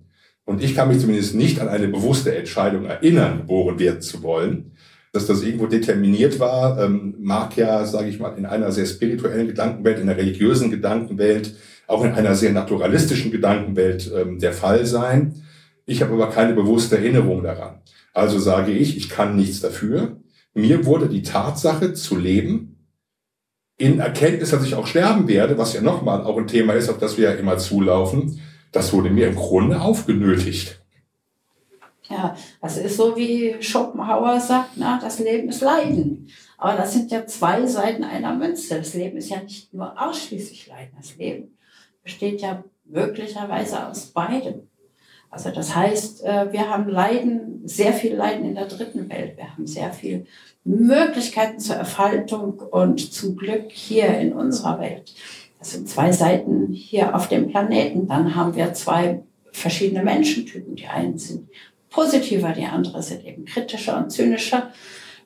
Und 0.49 0.63
ich 0.63 0.73
kann 0.73 0.88
mich 0.88 0.99
zumindest 0.99 1.35
nicht 1.35 1.59
an 1.59 1.67
eine 1.67 1.88
bewusste 1.88 2.35
Entscheidung 2.35 2.85
erinnern, 2.85 3.41
geboren 3.41 3.77
werden 3.77 4.01
zu 4.01 4.23
wollen. 4.23 4.71
Dass 5.12 5.27
das 5.27 5.43
irgendwo 5.43 5.67
determiniert 5.67 6.39
war, 6.39 6.83
ähm, 6.83 7.13
mag 7.19 7.55
ja, 7.55 7.85
sage 7.85 8.09
ich 8.09 8.19
mal, 8.19 8.35
in 8.35 8.47
einer 8.47 8.71
sehr 8.71 8.88
spirituellen 8.88 9.45
Gedankenwelt, 9.45 9.99
in 9.99 10.09
einer 10.09 10.17
religiösen 10.17 10.71
Gedankenwelt, 10.71 11.55
auch 11.85 12.03
in 12.03 12.13
einer 12.13 12.33
sehr 12.33 12.51
naturalistischen 12.51 13.29
Gedankenwelt 13.29 14.12
ähm, 14.12 14.39
der 14.39 14.53
Fall 14.53 14.88
sein. 14.88 15.35
Ich 15.85 16.01
habe 16.01 16.13
aber 16.13 16.31
keine 16.31 16.53
bewusste 16.53 16.97
Erinnerung 16.97 17.43
daran. 17.43 17.81
Also 18.15 18.39
sage 18.39 18.71
ich, 18.71 18.97
ich 18.97 19.07
kann 19.07 19.35
nichts 19.35 19.59
dafür. 19.59 20.17
Mir 20.55 20.83
wurde 20.83 21.09
die 21.09 21.21
Tatsache 21.21 21.93
zu 21.93 22.17
leben, 22.17 22.88
in 23.77 23.99
Erkenntnis, 23.99 24.49
dass 24.49 24.65
ich 24.65 24.73
auch 24.73 24.88
sterben 24.88 25.27
werde, 25.27 25.59
was 25.59 25.73
ja 25.73 25.81
nochmal 25.81 26.23
auch 26.23 26.38
ein 26.38 26.47
Thema 26.47 26.73
ist, 26.73 26.89
auf 26.89 26.97
das 26.97 27.19
wir 27.19 27.29
ja 27.29 27.35
immer 27.35 27.59
zulaufen, 27.59 28.41
das 28.71 28.93
wurde 28.93 29.10
mir 29.10 29.27
im 29.27 29.36
Grunde 29.36 29.82
aufgenötigt. 29.82 30.82
Ja, 32.10 32.36
das 32.62 32.77
ist 32.77 32.97
so 32.97 33.15
wie 33.15 33.55
Schopenhauer 33.62 34.39
sagt, 34.39 34.71
na, 34.75 34.99
das 34.99 35.19
Leben 35.19 35.49
ist 35.49 35.62
Leiden. 35.62 36.27
Aber 36.58 36.75
das 36.75 36.93
sind 36.93 37.12
ja 37.12 37.25
zwei 37.27 37.65
Seiten 37.67 38.03
einer 38.03 38.34
Münze. 38.34 38.79
Das 38.79 38.95
Leben 38.95 39.17
ist 39.17 39.29
ja 39.29 39.41
nicht 39.41 39.73
nur 39.73 39.93
ausschließlich 40.01 40.67
Leiden. 40.67 40.93
Das 40.97 41.15
Leben 41.17 41.58
besteht 42.03 42.41
ja 42.41 42.63
möglicherweise 42.86 43.88
aus 43.88 44.08
beidem. 44.08 44.67
Also 45.29 45.51
das 45.51 45.75
heißt, 45.75 46.23
äh, 46.23 46.51
wir 46.51 46.69
haben 46.69 46.89
Leiden, 46.89 47.62
sehr 47.67 47.93
viel 47.93 48.15
Leiden 48.15 48.45
in 48.45 48.55
der 48.55 48.65
dritten 48.65 49.10
Welt. 49.10 49.38
Wir 49.38 49.51
haben 49.51 49.67
sehr 49.67 49.93
viel 49.93 50.25
Möglichkeiten 50.63 51.60
zur 51.60 51.75
Erfaltung 51.75 52.60
und 52.60 53.13
zum 53.13 53.36
Glück 53.36 53.71
hier 53.71 54.17
in 54.17 54.34
unserer 54.34 54.79
Welt. 54.79 55.13
Sind 55.62 55.89
zwei 55.89 56.12
Seiten 56.12 56.72
hier 56.72 57.15
auf 57.15 57.28
dem 57.28 57.48
Planeten. 57.48 58.08
Dann 58.08 58.36
haben 58.36 58.56
wir 58.56 58.74
zwei 58.74 59.24
verschiedene 59.52 60.04
Menschentypen. 60.04 60.76
Die 60.76 60.88
einen 60.88 61.17
sind 61.17 61.50
positiver, 61.89 62.54
die 62.54 62.65
anderen 62.65 63.02
sind 63.02 63.26
eben 63.26 63.45
kritischer 63.45 63.98
und 63.98 64.12
zynischer 64.12 64.72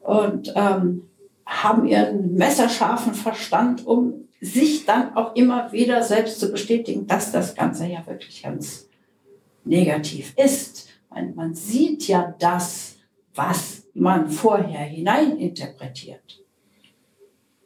und 0.01 0.51
ähm, 0.55 1.03
haben 1.45 1.85
ihren 1.85 2.35
messerscharfen 2.35 3.13
Verstand, 3.13 3.85
um 3.85 4.27
sich 4.39 4.85
dann 4.85 5.15
auch 5.15 5.35
immer 5.35 5.71
wieder 5.71 6.03
selbst 6.03 6.39
zu 6.39 6.51
bestätigen, 6.51 7.07
dass 7.07 7.31
das 7.31 7.55
Ganze 7.55 7.87
ja 7.87 8.05
wirklich 8.05 8.43
ganz 8.43 8.89
negativ 9.63 10.33
ist. 10.37 10.89
Man, 11.09 11.35
man 11.35 11.53
sieht 11.53 12.07
ja 12.07 12.35
das, 12.39 12.95
was 13.35 13.83
man 13.93 14.29
vorher 14.29 14.81
hineininterpretiert. 14.81 16.42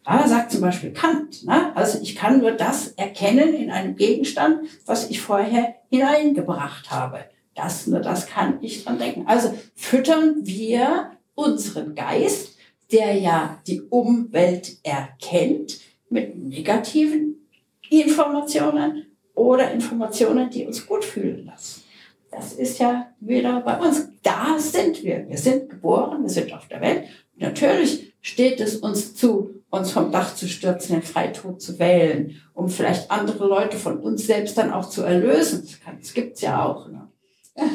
Da 0.08 0.26
sagt 0.26 0.54
zum 0.54 0.62
Beispiel 0.62 0.94
Kant, 0.94 1.44
ne? 1.46 1.76
also 1.76 2.00
ich 2.02 2.16
kann 2.16 2.40
nur 2.40 2.54
das 2.54 2.94
erkennen 2.94 3.54
in 3.54 3.70
einem 3.70 3.98
Gegenstand, 3.98 4.62
was 4.86 5.10
ich 5.10 5.20
vorher 5.20 5.76
hineingebracht 5.90 6.90
habe. 6.90 7.26
Das, 7.56 7.88
nur 7.88 8.00
das 8.00 8.26
kann 8.26 8.60
ich 8.62 8.86
dran 8.86 9.00
denken. 9.00 9.28
Also 9.28 9.54
füttern 9.76 10.36
wir 10.46 11.12
unseren 11.36 11.94
Geist, 11.94 12.56
der 12.90 13.16
ja 13.16 13.60
die 13.68 13.82
Umwelt 13.82 14.78
erkennt, 14.84 15.82
mit 16.10 16.38
negativen 16.38 17.46
Informationen 17.90 19.08
oder 19.36 19.72
Informationen, 19.72 20.50
die 20.50 20.66
uns 20.66 20.88
gut 20.88 21.04
fühlen 21.04 21.48
lassen. 21.48 21.84
Das 22.32 22.54
ist 22.54 22.80
ja 22.80 23.12
wieder 23.20 23.60
bei 23.60 23.78
uns. 23.78 24.08
Da 24.24 24.58
sind 24.58 25.04
wir. 25.04 25.28
Wir 25.28 25.38
sind 25.38 25.70
geboren, 25.70 26.24
wir 26.24 26.30
sind 26.30 26.54
auf 26.54 26.70
der 26.70 26.80
Welt. 26.80 27.04
natürlich 27.36 28.14
steht 28.22 28.62
es 28.62 28.78
uns 28.78 29.14
zu, 29.14 29.57
uns 29.70 29.92
vom 29.92 30.12
Dach 30.12 30.36
zu 30.36 30.48
stürzen, 30.48 30.96
den 30.96 31.04
Freitod 31.04 31.62
zu 31.62 31.78
wählen, 31.80 32.36
um 32.54 32.70
vielleicht 32.70 33.12
andere 33.12 33.48
Leute 33.48 33.78
von 33.78 34.00
uns 34.00 34.26
selbst 34.26 34.58
dann 34.58 34.72
auch 34.72 34.90
zu 34.90 35.04
erlösen. 35.04 35.68
Das, 36.00 36.14
gibt's 36.14 36.42
ja 36.42 36.64
auch. 36.66 36.88
Ne? 36.90 37.08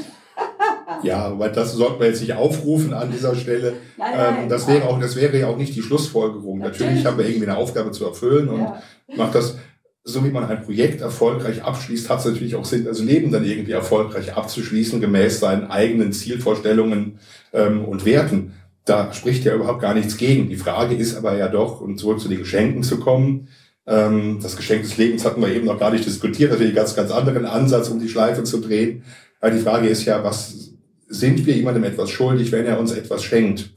Ja, 1.02 1.26
aber 1.26 1.48
das 1.48 1.72
sollten 1.72 2.00
wir 2.00 2.08
jetzt 2.08 2.20
nicht 2.20 2.34
aufrufen 2.34 2.94
an 2.94 3.10
dieser 3.10 3.34
Stelle. 3.34 3.74
Nein, 3.96 4.12
nein, 4.16 4.36
ähm, 4.42 4.48
das 4.48 4.68
wäre 4.68 4.88
auch, 4.88 5.00
das 5.00 5.16
wäre 5.16 5.38
ja 5.38 5.48
auch 5.48 5.56
nicht 5.56 5.74
die 5.74 5.82
Schlussfolgerung. 5.82 6.58
Natürlich, 6.58 6.80
Natürlich 6.80 7.06
haben 7.06 7.18
wir 7.18 7.26
irgendwie 7.26 7.48
eine 7.48 7.56
Aufgabe 7.56 7.90
zu 7.90 8.06
erfüllen 8.06 8.48
und 8.48 8.60
ja. 8.60 8.82
macht 9.16 9.34
das, 9.34 9.56
so 10.04 10.24
wie 10.24 10.30
man 10.30 10.44
ein 10.44 10.62
Projekt 10.62 11.00
erfolgreich 11.00 11.62
abschließt, 11.62 12.08
hat 12.08 12.20
es 12.20 12.26
natürlich 12.26 12.54
auch 12.54 12.64
Sinn, 12.64 12.84
das 12.84 13.00
Leben 13.00 13.30
dann 13.32 13.44
irgendwie 13.44 13.72
erfolgreich 13.72 14.34
abzuschließen, 14.34 15.00
gemäß 15.00 15.40
seinen 15.40 15.70
eigenen 15.70 16.12
Zielvorstellungen 16.12 17.18
ähm, 17.52 17.84
und 17.84 18.04
Werten. 18.04 18.54
Da 18.84 19.12
spricht 19.12 19.44
ja 19.44 19.54
überhaupt 19.54 19.80
gar 19.80 19.94
nichts 19.94 20.16
gegen. 20.16 20.48
Die 20.48 20.56
Frage 20.56 20.94
ist 20.94 21.16
aber 21.16 21.36
ja 21.36 21.48
doch, 21.48 21.80
um 21.80 21.96
zurück 21.96 22.20
zu 22.20 22.28
den 22.28 22.38
Geschenken 22.38 22.82
zu 22.82 22.98
kommen, 22.98 23.48
ähm, 23.86 24.38
das 24.40 24.56
Geschenk 24.56 24.82
des 24.82 24.96
Lebens 24.96 25.24
hatten 25.24 25.40
wir 25.40 25.48
eben 25.48 25.66
noch 25.66 25.78
gar 25.78 25.90
nicht 25.90 26.06
diskutiert, 26.06 26.50
natürlich 26.50 26.70
einen 26.70 26.76
ganz, 26.76 26.94
ganz 26.94 27.10
anderen 27.10 27.46
Ansatz, 27.46 27.88
um 27.88 27.98
die 27.98 28.08
Schleife 28.08 28.44
zu 28.44 28.60
drehen. 28.60 29.04
Aber 29.40 29.50
die 29.50 29.60
Frage 29.60 29.88
ist 29.88 30.04
ja, 30.04 30.22
was 30.22 30.72
sind 31.08 31.44
wir 31.46 31.54
jemandem 31.54 31.84
etwas 31.84 32.10
schuldig, 32.10 32.52
wenn 32.52 32.66
er 32.66 32.78
uns 32.78 32.92
etwas 32.92 33.24
schenkt? 33.24 33.70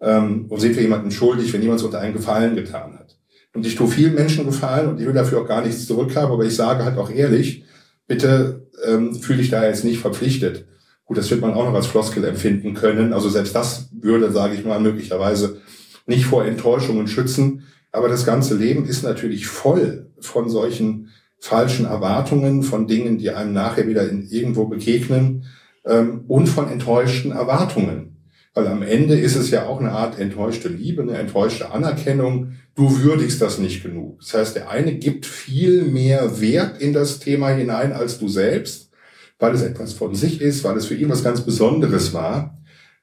Ähm, 0.00 0.46
und 0.48 0.60
sind 0.60 0.74
wir 0.74 0.82
jemandem 0.82 1.10
schuldig, 1.10 1.52
wenn 1.52 1.62
jemand 1.62 1.80
uns 1.80 1.86
unter 1.86 2.00
einen 2.00 2.14
Gefallen 2.14 2.56
getan 2.56 2.98
hat? 2.98 3.16
Und 3.54 3.64
ich 3.64 3.76
tue 3.76 3.88
vielen 3.88 4.14
Menschen 4.14 4.44
Gefallen 4.44 4.88
und 4.88 5.00
ich 5.00 5.06
will 5.06 5.14
dafür 5.14 5.40
auch 5.40 5.48
gar 5.48 5.64
nichts 5.64 5.86
zurückhaben, 5.86 6.32
aber 6.32 6.44
ich 6.44 6.54
sage 6.54 6.84
halt 6.84 6.98
auch 6.98 7.10
ehrlich, 7.10 7.64
bitte 8.06 8.68
ähm, 8.84 9.14
fühle 9.14 9.38
dich 9.38 9.48
da 9.48 9.64
jetzt 9.64 9.84
nicht 9.84 9.98
verpflichtet. 9.98 10.66
Gut, 11.06 11.18
das 11.18 11.30
wird 11.30 11.40
man 11.40 11.54
auch 11.54 11.64
noch 11.64 11.74
als 11.74 11.86
Floskel 11.86 12.24
empfinden 12.24 12.74
können. 12.74 13.12
Also 13.12 13.28
selbst 13.28 13.54
das 13.54 13.88
würde, 13.92 14.32
sage 14.32 14.54
ich 14.54 14.64
mal, 14.64 14.80
möglicherweise 14.80 15.60
nicht 16.06 16.26
vor 16.26 16.44
Enttäuschungen 16.44 17.06
schützen. 17.06 17.62
Aber 17.92 18.08
das 18.08 18.26
ganze 18.26 18.56
Leben 18.56 18.84
ist 18.84 19.04
natürlich 19.04 19.46
voll 19.46 20.10
von 20.20 20.50
solchen 20.50 21.10
falschen 21.38 21.86
Erwartungen, 21.86 22.64
von 22.64 22.88
Dingen, 22.88 23.18
die 23.18 23.30
einem 23.30 23.52
nachher 23.52 23.86
wieder 23.86 24.08
in 24.08 24.26
irgendwo 24.28 24.66
begegnen 24.66 25.44
ähm, 25.84 26.24
und 26.26 26.48
von 26.48 26.68
enttäuschten 26.68 27.30
Erwartungen. 27.30 28.16
Weil 28.54 28.66
am 28.66 28.82
Ende 28.82 29.16
ist 29.16 29.36
es 29.36 29.50
ja 29.50 29.66
auch 29.66 29.80
eine 29.80 29.92
Art 29.92 30.18
enttäuschte 30.18 30.68
Liebe, 30.68 31.02
eine 31.02 31.18
enttäuschte 31.18 31.70
Anerkennung. 31.70 32.54
Du 32.74 33.02
würdigst 33.02 33.40
das 33.40 33.58
nicht 33.58 33.82
genug. 33.82 34.18
Das 34.20 34.34
heißt, 34.34 34.56
der 34.56 34.70
eine 34.70 34.94
gibt 34.94 35.24
viel 35.24 35.82
mehr 35.82 36.40
Wert 36.40 36.80
in 36.80 36.92
das 36.92 37.20
Thema 37.20 37.50
hinein 37.50 37.92
als 37.92 38.18
du 38.18 38.28
selbst 38.28 38.85
weil 39.38 39.54
es 39.54 39.62
etwas 39.62 39.92
von 39.92 40.14
sich 40.14 40.40
ist, 40.40 40.64
weil 40.64 40.76
es 40.76 40.86
für 40.86 40.94
ihn 40.94 41.10
was 41.10 41.24
ganz 41.24 41.42
Besonderes 41.42 42.14
war. 42.14 42.58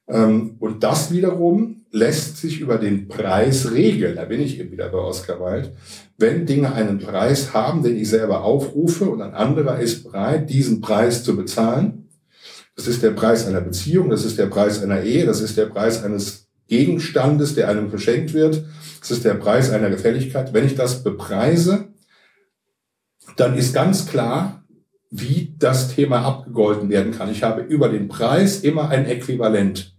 Ähm, 0.08 0.56
und 0.58 0.82
das 0.82 1.12
wiederum 1.12 1.84
lässt 1.90 2.38
sich 2.38 2.60
über 2.60 2.78
den 2.78 3.08
Preis 3.08 3.70
regeln. 3.70 4.16
Da 4.16 4.24
bin 4.24 4.40
ich 4.40 4.58
eben 4.58 4.72
wieder 4.72 4.88
bei 4.88 4.98
Oscar 4.98 5.38
Wilde. 5.40 5.72
Wenn 6.18 6.44
Dinge 6.44 6.72
einen 6.72 6.98
Preis 6.98 7.54
haben, 7.54 7.82
den 7.82 7.96
ich 7.96 8.08
selber 8.08 8.42
aufrufe 8.42 9.08
und 9.08 9.22
ein 9.22 9.34
anderer 9.34 9.78
ist 9.78 10.02
bereit, 10.02 10.50
diesen 10.50 10.80
Preis 10.80 11.22
zu 11.22 11.36
bezahlen, 11.36 12.08
das 12.76 12.88
ist 12.88 13.02
der 13.02 13.12
Preis 13.12 13.46
einer 13.46 13.60
Beziehung, 13.60 14.10
das 14.10 14.24
ist 14.24 14.38
der 14.38 14.46
Preis 14.46 14.82
einer 14.82 15.02
Ehe, 15.02 15.24
das 15.24 15.40
ist 15.40 15.56
der 15.56 15.66
Preis 15.66 16.02
eines 16.02 16.48
Gegenstandes, 16.66 17.54
der 17.54 17.68
einem 17.68 17.88
verschenkt 17.90 18.34
wird, 18.34 18.64
das 19.00 19.10
ist 19.12 19.24
der 19.24 19.34
Preis 19.34 19.70
einer 19.70 19.90
Gefälligkeit. 19.90 20.52
Wenn 20.52 20.66
ich 20.66 20.74
das 20.74 21.04
bepreise, 21.04 21.88
dann 23.36 23.56
ist 23.56 23.72
ganz 23.72 24.06
klar, 24.06 24.63
wie 25.16 25.54
das 25.60 25.94
Thema 25.94 26.22
abgegolten 26.22 26.88
werden 26.88 27.12
kann. 27.12 27.30
Ich 27.30 27.44
habe 27.44 27.60
über 27.60 27.88
den 27.88 28.08
Preis 28.08 28.62
immer 28.62 28.88
ein 28.88 29.06
Äquivalent. 29.06 29.94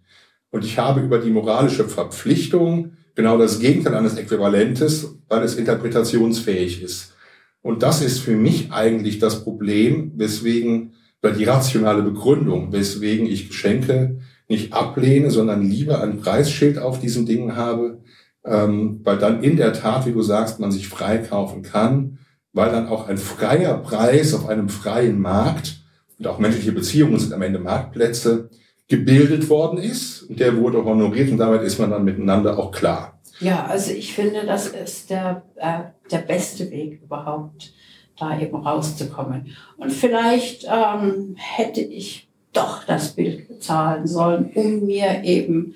Und 0.51 0.65
ich 0.65 0.77
habe 0.77 0.99
über 0.99 1.19
die 1.19 1.29
moralische 1.29 1.85
Verpflichtung 1.85 2.97
genau 3.15 3.37
das 3.37 3.59
Gegenteil 3.59 3.95
eines 3.95 4.17
Äquivalentes, 4.17 5.15
weil 5.29 5.43
es 5.43 5.55
interpretationsfähig 5.55 6.83
ist. 6.83 7.13
Und 7.61 7.81
das 7.81 8.01
ist 8.01 8.19
für 8.19 8.35
mich 8.35 8.73
eigentlich 8.73 9.17
das 9.19 9.41
Problem, 9.45 10.11
weswegen, 10.17 10.95
oder 11.23 11.31
die 11.31 11.45
rationale 11.45 12.03
Begründung, 12.03 12.73
weswegen 12.73 13.25
ich 13.25 13.47
Geschenke 13.47 14.19
nicht 14.49 14.73
ablehne, 14.73 15.31
sondern 15.31 15.63
lieber 15.63 16.03
ein 16.03 16.19
Preisschild 16.19 16.77
auf 16.77 16.99
diesen 16.99 17.25
Dingen 17.25 17.55
habe, 17.55 18.01
ähm, 18.43 18.99
weil 19.05 19.17
dann 19.17 19.41
in 19.41 19.55
der 19.55 19.71
Tat, 19.71 20.05
wie 20.05 20.11
du 20.11 20.21
sagst, 20.21 20.59
man 20.59 20.73
sich 20.73 20.89
freikaufen 20.89 21.61
kann 21.61 22.17
weil 22.55 22.71
dann 22.71 22.87
auch 22.87 23.07
ein 23.07 23.17
freier 23.17 23.77
Preis 23.77 24.33
auf 24.33 24.47
einem 24.47 24.69
freien 24.69 25.19
Markt 25.19 25.75
und 26.17 26.25
auch 26.25 26.39
menschliche 26.39 26.71
Beziehungen 26.71 27.19
sind 27.19 27.33
am 27.33 27.41
Ende 27.41 27.59
Marktplätze 27.59 28.49
gebildet 28.87 29.49
worden 29.49 29.77
ist 29.77 30.23
und 30.23 30.39
der 30.39 30.55
wurde 30.57 30.83
honoriert 30.83 31.29
und 31.29 31.37
damit 31.37 31.61
ist 31.63 31.79
man 31.79 31.91
dann 31.91 32.05
miteinander 32.05 32.57
auch 32.57 32.71
klar. 32.71 33.19
Ja, 33.41 33.65
also 33.65 33.91
ich 33.91 34.13
finde, 34.13 34.45
das 34.45 34.67
ist 34.67 35.09
der, 35.09 35.43
äh, 35.57 35.81
der 36.09 36.19
beste 36.19 36.71
Weg 36.71 37.01
überhaupt, 37.03 37.73
da 38.17 38.39
eben 38.39 38.55
rauszukommen. 38.55 39.53
Und 39.75 39.91
vielleicht 39.91 40.65
ähm, 40.71 41.35
hätte 41.37 41.81
ich 41.81 42.29
doch 42.53 42.85
das 42.85 43.13
Bild 43.13 43.49
bezahlen 43.49 44.07
sollen, 44.07 44.51
um 44.55 44.85
mir 44.85 45.25
eben 45.25 45.75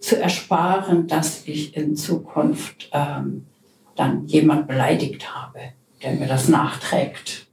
zu 0.00 0.20
ersparen, 0.20 1.06
dass 1.06 1.46
ich 1.46 1.76
in 1.76 1.94
Zukunft 1.94 2.90
ähm, 2.92 3.46
dann 3.94 4.26
jemand 4.26 4.66
beleidigt 4.66 5.32
habe, 5.32 5.60
der 6.02 6.12
mir 6.12 6.26
das 6.26 6.48
nachträgt. 6.48 7.46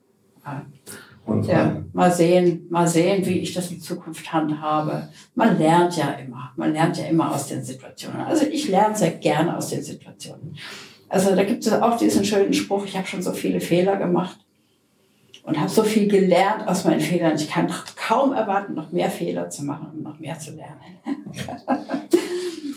Und 1.26 1.48
ja, 1.48 1.84
mal 1.94 2.12
sehen, 2.12 2.68
mal 2.70 2.88
sehen, 2.88 3.26
wie 3.26 3.40
ich 3.40 3.54
das 3.54 3.72
in 3.72 3.82
Zukunft 3.82 4.32
handhabe. 4.32 5.10
Man 5.34 5.58
lernt 5.58 5.98
ja 5.98 6.12
immer, 6.12 6.52
man 6.56 6.72
lernt 6.72 6.98
ja 6.98 7.06
immer 7.06 7.34
aus 7.34 7.48
den 7.48 7.64
Situationen. 7.64 8.22
Also 8.22 8.46
ich 8.46 8.68
lerne 8.68 8.96
sehr 8.96 9.12
gerne 9.12 9.58
aus 9.58 9.70
den 9.70 9.82
Situationen. 9.82 10.56
Also 11.10 11.36
da 11.36 11.44
gibt 11.44 11.66
es 11.66 11.74
auch 11.74 11.98
diesen 11.98 12.26
schönen 12.26 12.54
Spruch, 12.54 12.86
ich 12.86 12.96
habe 12.96 13.08
schon 13.08 13.22
so 13.22 13.32
viele 13.32 13.60
Fehler 13.60 13.98
gemacht 13.98 14.45
und 15.46 15.60
habe 15.60 15.70
so 15.70 15.84
viel 15.84 16.08
gelernt 16.08 16.68
aus 16.68 16.86
meinen 16.86 17.02
Fehlern. 17.02 17.36
Ich 17.36 17.50
kann 17.50 17.72
kaum 17.96 18.34
erwarten, 18.34 18.74
noch 18.74 18.92
mehr 18.92 19.10
Fehler 19.10 19.50
zu 19.50 19.64
machen 19.64 19.88
und 19.94 20.04
noch 20.04 20.20
mehr 20.20 20.38
zu 20.40 20.52
lernen. 20.52 20.80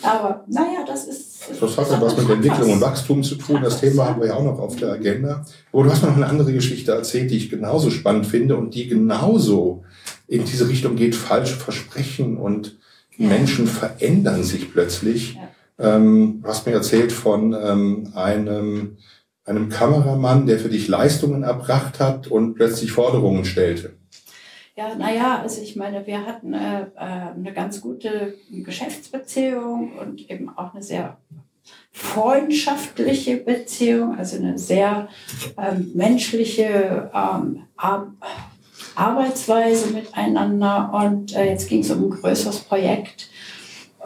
Aber 0.03 0.45
naja, 0.47 0.85
das 0.87 1.07
ist. 1.07 1.51
Das 1.61 1.77
hat 1.77 1.91
ja 1.91 2.01
was 2.01 2.17
mit 2.17 2.31
Entwicklung 2.31 2.73
und 2.73 2.81
Wachstum 2.81 3.23
zu 3.23 3.35
tun. 3.35 3.61
Das 3.63 3.81
Thema 3.81 4.07
haben 4.07 4.21
wir 4.21 4.29
ja 4.29 4.35
auch 4.35 4.45
noch 4.45 4.59
auf 4.59 4.77
der 4.77 4.93
Agenda. 4.93 5.45
Aber 5.73 5.85
du 5.85 5.91
hast 5.91 6.03
mir 6.03 6.09
noch 6.09 6.17
eine 6.17 6.27
andere 6.27 6.53
Geschichte 6.53 6.93
erzählt, 6.93 7.31
die 7.31 7.37
ich 7.37 7.51
genauso 7.51 7.91
spannend 7.91 8.27
finde 8.27 8.57
und 8.57 8.75
die 8.75 8.87
genauso 8.87 9.85
in 10.29 10.45
diese 10.45 10.69
Richtung 10.69 10.97
geht, 10.97 11.15
falsche 11.15 11.57
Versprechen 11.57 12.37
und 12.37 12.77
ja. 13.17 13.29
Menschen 13.29 13.67
verändern 13.67 14.45
sich 14.45 14.73
plötzlich. 14.73 15.35
Ja. 15.35 15.97
Ähm, 15.97 16.41
du 16.43 16.49
hast 16.49 16.67
mir 16.67 16.73
erzählt 16.73 17.13
von 17.13 17.55
ähm, 17.61 18.13
einem, 18.15 18.99
einem 19.49 19.69
Kameramann, 19.69 20.47
der 20.47 20.59
für 20.59 20.69
dich 20.69 20.89
Leistungen 20.89 21.43
erbracht 21.43 22.01
hat 22.01 22.27
und 22.27 22.55
plötzlich 22.55 22.93
Forderungen 22.93 23.45
stellte. 23.45 23.95
Ja, 24.77 24.95
naja, 24.95 25.41
also 25.43 25.61
ich 25.61 25.75
meine, 25.75 26.07
wir 26.07 26.25
hatten 26.25 26.55
äh, 26.55 26.83
äh, 26.83 26.87
eine 26.97 27.53
ganz 27.53 27.81
gute 27.81 28.35
Geschäftsbeziehung 28.51 29.99
und 29.99 30.31
eben 30.31 30.51
auch 30.57 30.73
eine 30.73 30.83
sehr 30.85 31.17
freundschaftliche 31.91 33.39
Beziehung, 33.39 34.17
also 34.17 34.37
eine 34.37 34.57
sehr 34.57 35.09
ähm, 35.57 35.91
menschliche 35.95 37.11
ähm, 37.13 37.65
Ar 37.77 38.13
Arbeitsweise 38.95 39.93
miteinander. 39.93 40.91
Und 40.93 41.35
äh, 41.35 41.51
jetzt 41.51 41.69
ging 41.69 41.81
es 41.81 41.91
um 41.91 42.05
ein 42.05 42.11
größeres 42.11 42.61
Projekt. 42.61 43.28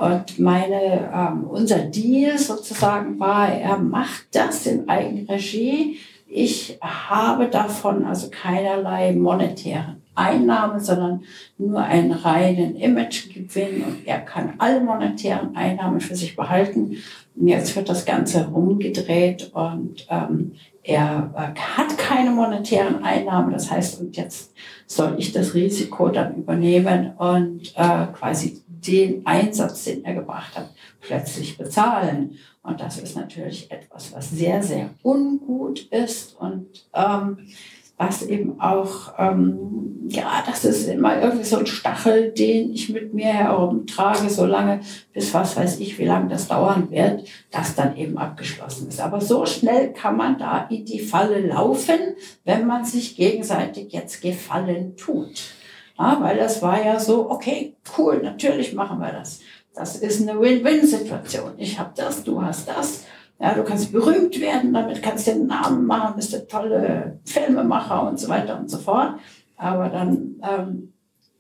Und 0.02 0.40
meine, 0.40 1.12
ähm, 1.14 1.44
unser 1.44 1.78
Deal 1.78 2.36
sozusagen 2.36 3.20
war, 3.20 3.48
er 3.48 3.78
macht 3.78 4.24
das 4.32 4.66
in 4.66 4.88
Eigenregie. 4.88 5.98
Ich 6.26 6.76
habe 6.80 7.46
davon 7.46 8.04
also 8.04 8.28
keinerlei 8.28 9.12
monetären 9.12 10.02
Einnahme, 10.16 10.80
sondern 10.80 11.22
nur 11.56 11.84
einen 11.84 12.10
reinen 12.10 12.74
Imagegewinn 12.74 13.84
und 13.84 14.04
er 14.04 14.18
kann 14.18 14.54
alle 14.58 14.80
monetären 14.80 15.54
Einnahmen 15.54 16.00
für 16.00 16.16
sich 16.16 16.34
behalten. 16.34 16.96
Und 17.36 17.46
jetzt 17.46 17.76
wird 17.76 17.88
das 17.88 18.04
Ganze 18.04 18.48
umgedreht 18.48 19.52
und 19.54 20.04
ähm, 20.10 20.56
er 20.82 21.32
äh, 21.36 21.58
hat 21.58 21.96
keine 21.96 22.30
monetären 22.30 23.04
Einnahmen. 23.04 23.52
Das 23.52 23.70
heißt, 23.70 24.00
und 24.00 24.16
jetzt 24.16 24.52
soll 24.86 25.16
ich 25.18 25.32
das 25.32 25.54
Risiko 25.54 26.08
dann 26.08 26.36
übernehmen 26.36 27.12
und 27.16 27.72
äh, 27.76 28.06
quasi 28.12 28.62
den 28.66 29.24
Einsatz, 29.24 29.84
den 29.84 30.04
er 30.04 30.14
gebracht 30.14 30.56
hat, 30.56 30.70
plötzlich 31.00 31.56
bezahlen. 31.56 32.36
Und 32.62 32.80
das 32.80 32.98
ist 32.98 33.16
natürlich 33.16 33.70
etwas, 33.70 34.12
was 34.12 34.30
sehr, 34.30 34.62
sehr 34.62 34.90
ungut 35.02 35.80
ist 35.90 36.36
und 36.38 36.66
ähm, 36.94 37.38
was 38.06 38.22
eben 38.22 38.60
auch, 38.60 39.14
ähm, 39.18 40.08
ja, 40.08 40.42
das 40.44 40.64
ist 40.64 40.88
immer 40.88 41.20
irgendwie 41.20 41.44
so 41.44 41.58
ein 41.58 41.66
Stachel, 41.66 42.32
den 42.32 42.72
ich 42.72 42.88
mit 42.88 43.14
mir 43.14 43.32
herumtrage, 43.32 44.28
so 44.28 44.44
lange, 44.44 44.80
bis 45.12 45.32
was 45.32 45.56
weiß 45.56 45.78
ich, 45.80 45.98
wie 45.98 46.04
lange 46.04 46.28
das 46.28 46.48
dauern 46.48 46.90
wird, 46.90 47.28
das 47.50 47.74
dann 47.74 47.96
eben 47.96 48.18
abgeschlossen 48.18 48.88
ist. 48.88 49.00
Aber 49.00 49.20
so 49.20 49.46
schnell 49.46 49.92
kann 49.92 50.16
man 50.16 50.38
da 50.38 50.66
in 50.68 50.84
die 50.84 51.00
Falle 51.00 51.40
laufen, 51.40 51.98
wenn 52.44 52.66
man 52.66 52.84
sich 52.84 53.16
gegenseitig 53.16 53.92
jetzt 53.92 54.20
Gefallen 54.20 54.96
tut. 54.96 55.42
Ja, 55.98 56.18
weil 56.20 56.36
das 56.36 56.62
war 56.62 56.84
ja 56.84 56.98
so, 56.98 57.30
okay, 57.30 57.76
cool, 57.96 58.20
natürlich 58.22 58.72
machen 58.72 58.98
wir 58.98 59.12
das. 59.12 59.40
Das 59.74 59.96
ist 59.96 60.20
eine 60.20 60.38
Win-Win-Situation. 60.40 61.52
Ich 61.56 61.78
habe 61.78 61.92
das, 61.94 62.24
du 62.24 62.42
hast 62.42 62.68
das. 62.68 63.04
Ja, 63.42 63.54
du 63.54 63.64
kannst 63.64 63.90
berühmt 63.90 64.40
werden, 64.40 64.72
damit 64.72 65.02
kannst 65.02 65.26
du 65.26 65.32
den 65.32 65.48
Namen 65.48 65.84
machen, 65.84 66.14
bist 66.14 66.32
du 66.32 66.46
tolle 66.46 67.18
Filmemacher 67.24 68.08
und 68.08 68.16
so 68.20 68.28
weiter 68.28 68.56
und 68.56 68.70
so 68.70 68.78
fort. 68.78 69.18
Aber 69.56 69.88
dann 69.88 70.40
ähm, 70.48 70.92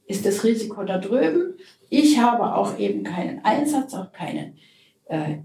ist 0.06 0.26
das 0.26 0.42
Risiko 0.42 0.82
da 0.82 0.98
drüben. 0.98 1.54
Ich 1.90 2.18
habe 2.18 2.56
auch 2.56 2.76
eben 2.76 3.04
keinen 3.04 3.44
Einsatz, 3.44 3.94
auch 3.94 4.10
keinen, 4.10 4.56
äh, 5.06 5.36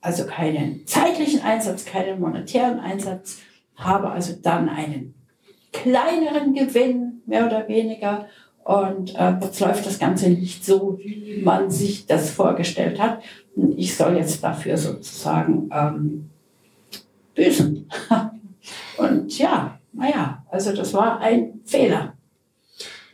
also 0.00 0.24
keinen 0.24 0.86
zeitlichen 0.86 1.42
Einsatz, 1.42 1.84
keinen 1.84 2.20
monetären 2.20 2.80
Einsatz, 2.80 3.40
habe 3.74 4.08
also 4.08 4.32
dann 4.40 4.70
einen 4.70 5.14
kleineren 5.74 6.54
Gewinn, 6.54 7.20
mehr 7.26 7.44
oder 7.44 7.68
weniger. 7.68 8.28
Und 8.64 9.14
äh, 9.14 9.34
jetzt 9.42 9.60
läuft 9.60 9.84
das 9.84 9.98
Ganze 9.98 10.30
nicht 10.30 10.64
so, 10.64 10.98
wie 10.98 11.42
man 11.44 11.70
sich 11.70 12.06
das 12.06 12.30
vorgestellt 12.30 12.98
hat 12.98 13.20
ich 13.76 13.96
soll 13.96 14.16
jetzt 14.16 14.42
dafür 14.42 14.76
sozusagen 14.76 15.70
ähm, 15.72 16.30
büßen. 17.34 17.88
Und 18.98 19.38
ja, 19.38 19.78
naja, 19.92 20.44
also 20.50 20.74
das 20.74 20.92
war 20.94 21.20
ein 21.20 21.60
Fehler. 21.64 22.14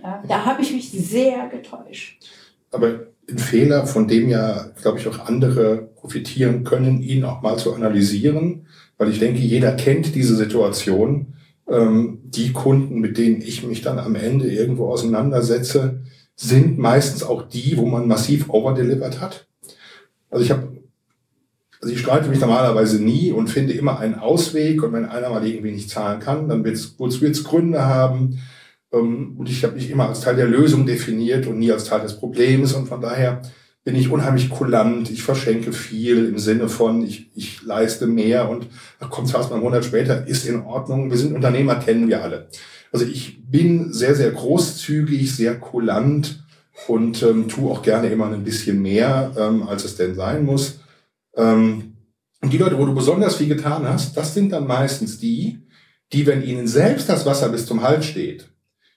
Ja, 0.02 0.22
da 0.26 0.44
habe 0.44 0.62
ich 0.62 0.72
mich 0.72 0.90
sehr 0.90 1.48
getäuscht. 1.48 2.24
Aber 2.70 3.06
ein 3.28 3.38
Fehler, 3.38 3.86
von 3.86 4.08
dem 4.08 4.28
ja, 4.28 4.70
glaube 4.80 4.98
ich, 4.98 5.06
auch 5.06 5.20
andere 5.26 5.90
profitieren 5.96 6.64
können, 6.64 7.02
ihn 7.02 7.24
auch 7.24 7.42
mal 7.42 7.56
zu 7.56 7.72
analysieren, 7.74 8.66
weil 8.98 9.10
ich 9.10 9.20
denke, 9.20 9.40
jeder 9.40 9.72
kennt 9.72 10.14
diese 10.14 10.34
Situation. 10.34 11.34
Ähm, 11.68 12.18
die 12.24 12.52
Kunden, 12.52 12.98
mit 12.98 13.18
denen 13.18 13.40
ich 13.40 13.62
mich 13.62 13.82
dann 13.82 14.00
am 14.00 14.16
Ende 14.16 14.50
irgendwo 14.50 14.88
auseinandersetze, 14.88 16.02
sind 16.34 16.78
meistens 16.78 17.22
auch 17.22 17.42
die, 17.42 17.76
wo 17.76 17.86
man 17.86 18.08
massiv 18.08 18.50
overdelivered 18.50 19.20
hat. 19.20 19.46
Also 20.32 20.44
ich 20.44 20.50
habe, 20.50 20.78
also 21.80 21.94
ich 21.94 22.00
streite 22.00 22.28
mich 22.28 22.40
normalerweise 22.40 23.02
nie 23.02 23.32
und 23.32 23.48
finde 23.48 23.74
immer 23.74 24.00
einen 24.00 24.16
Ausweg. 24.16 24.82
Und 24.82 24.94
wenn 24.94 25.04
einer 25.04 25.30
mal 25.30 25.46
irgendwie 25.46 25.72
nicht 25.72 25.90
zahlen 25.90 26.20
kann, 26.20 26.48
dann 26.48 26.64
wird 26.64 26.76
es 26.76 27.44
Gründe 27.44 27.84
haben. 27.84 28.40
Ähm, 28.92 29.36
und 29.36 29.48
ich 29.48 29.62
habe 29.62 29.74
mich 29.74 29.90
immer 29.90 30.08
als 30.08 30.22
Teil 30.22 30.36
der 30.36 30.48
Lösung 30.48 30.86
definiert 30.86 31.46
und 31.46 31.58
nie 31.58 31.70
als 31.70 31.84
Teil 31.84 32.00
des 32.00 32.16
Problems. 32.16 32.72
Und 32.72 32.88
von 32.88 33.02
daher 33.02 33.42
bin 33.84 33.94
ich 33.94 34.10
unheimlich 34.10 34.48
kulant. 34.48 35.10
Ich 35.10 35.22
verschenke 35.22 35.72
viel 35.72 36.26
im 36.26 36.38
Sinne 36.38 36.68
von, 36.70 37.04
ich, 37.04 37.30
ich 37.34 37.62
leiste 37.62 38.06
mehr 38.06 38.48
und 38.48 38.68
kommt 39.10 39.28
zwar 39.28 39.42
mal 39.42 39.54
einen 39.54 39.62
Monat 39.62 39.84
später, 39.84 40.26
ist 40.26 40.46
in 40.46 40.62
Ordnung. 40.62 41.10
Wir 41.10 41.18
sind 41.18 41.34
Unternehmer, 41.34 41.74
kennen 41.74 42.08
wir 42.08 42.22
alle. 42.22 42.48
Also 42.90 43.04
ich 43.04 43.42
bin 43.50 43.92
sehr, 43.92 44.14
sehr 44.14 44.30
großzügig, 44.30 45.34
sehr 45.34 45.58
kulant 45.58 46.41
und 46.88 47.22
ähm, 47.22 47.48
tue 47.48 47.70
auch 47.70 47.82
gerne 47.82 48.08
immer 48.08 48.26
ein 48.26 48.44
bisschen 48.44 48.80
mehr, 48.80 49.32
ähm, 49.36 49.68
als 49.68 49.84
es 49.84 49.96
denn 49.96 50.14
sein 50.14 50.44
muss. 50.44 50.80
Ähm, 51.36 51.96
und 52.40 52.52
die 52.52 52.58
Leute, 52.58 52.78
wo 52.78 52.86
du 52.86 52.94
besonders 52.94 53.36
viel 53.36 53.48
getan 53.48 53.86
hast, 53.86 54.16
das 54.16 54.34
sind 54.34 54.50
dann 54.50 54.66
meistens 54.66 55.18
die, 55.18 55.60
die, 56.12 56.26
wenn 56.26 56.42
ihnen 56.42 56.66
selbst 56.66 57.08
das 57.08 57.24
Wasser 57.24 57.48
bis 57.48 57.66
zum 57.66 57.82
Hals 57.82 58.06
steht, 58.06 58.48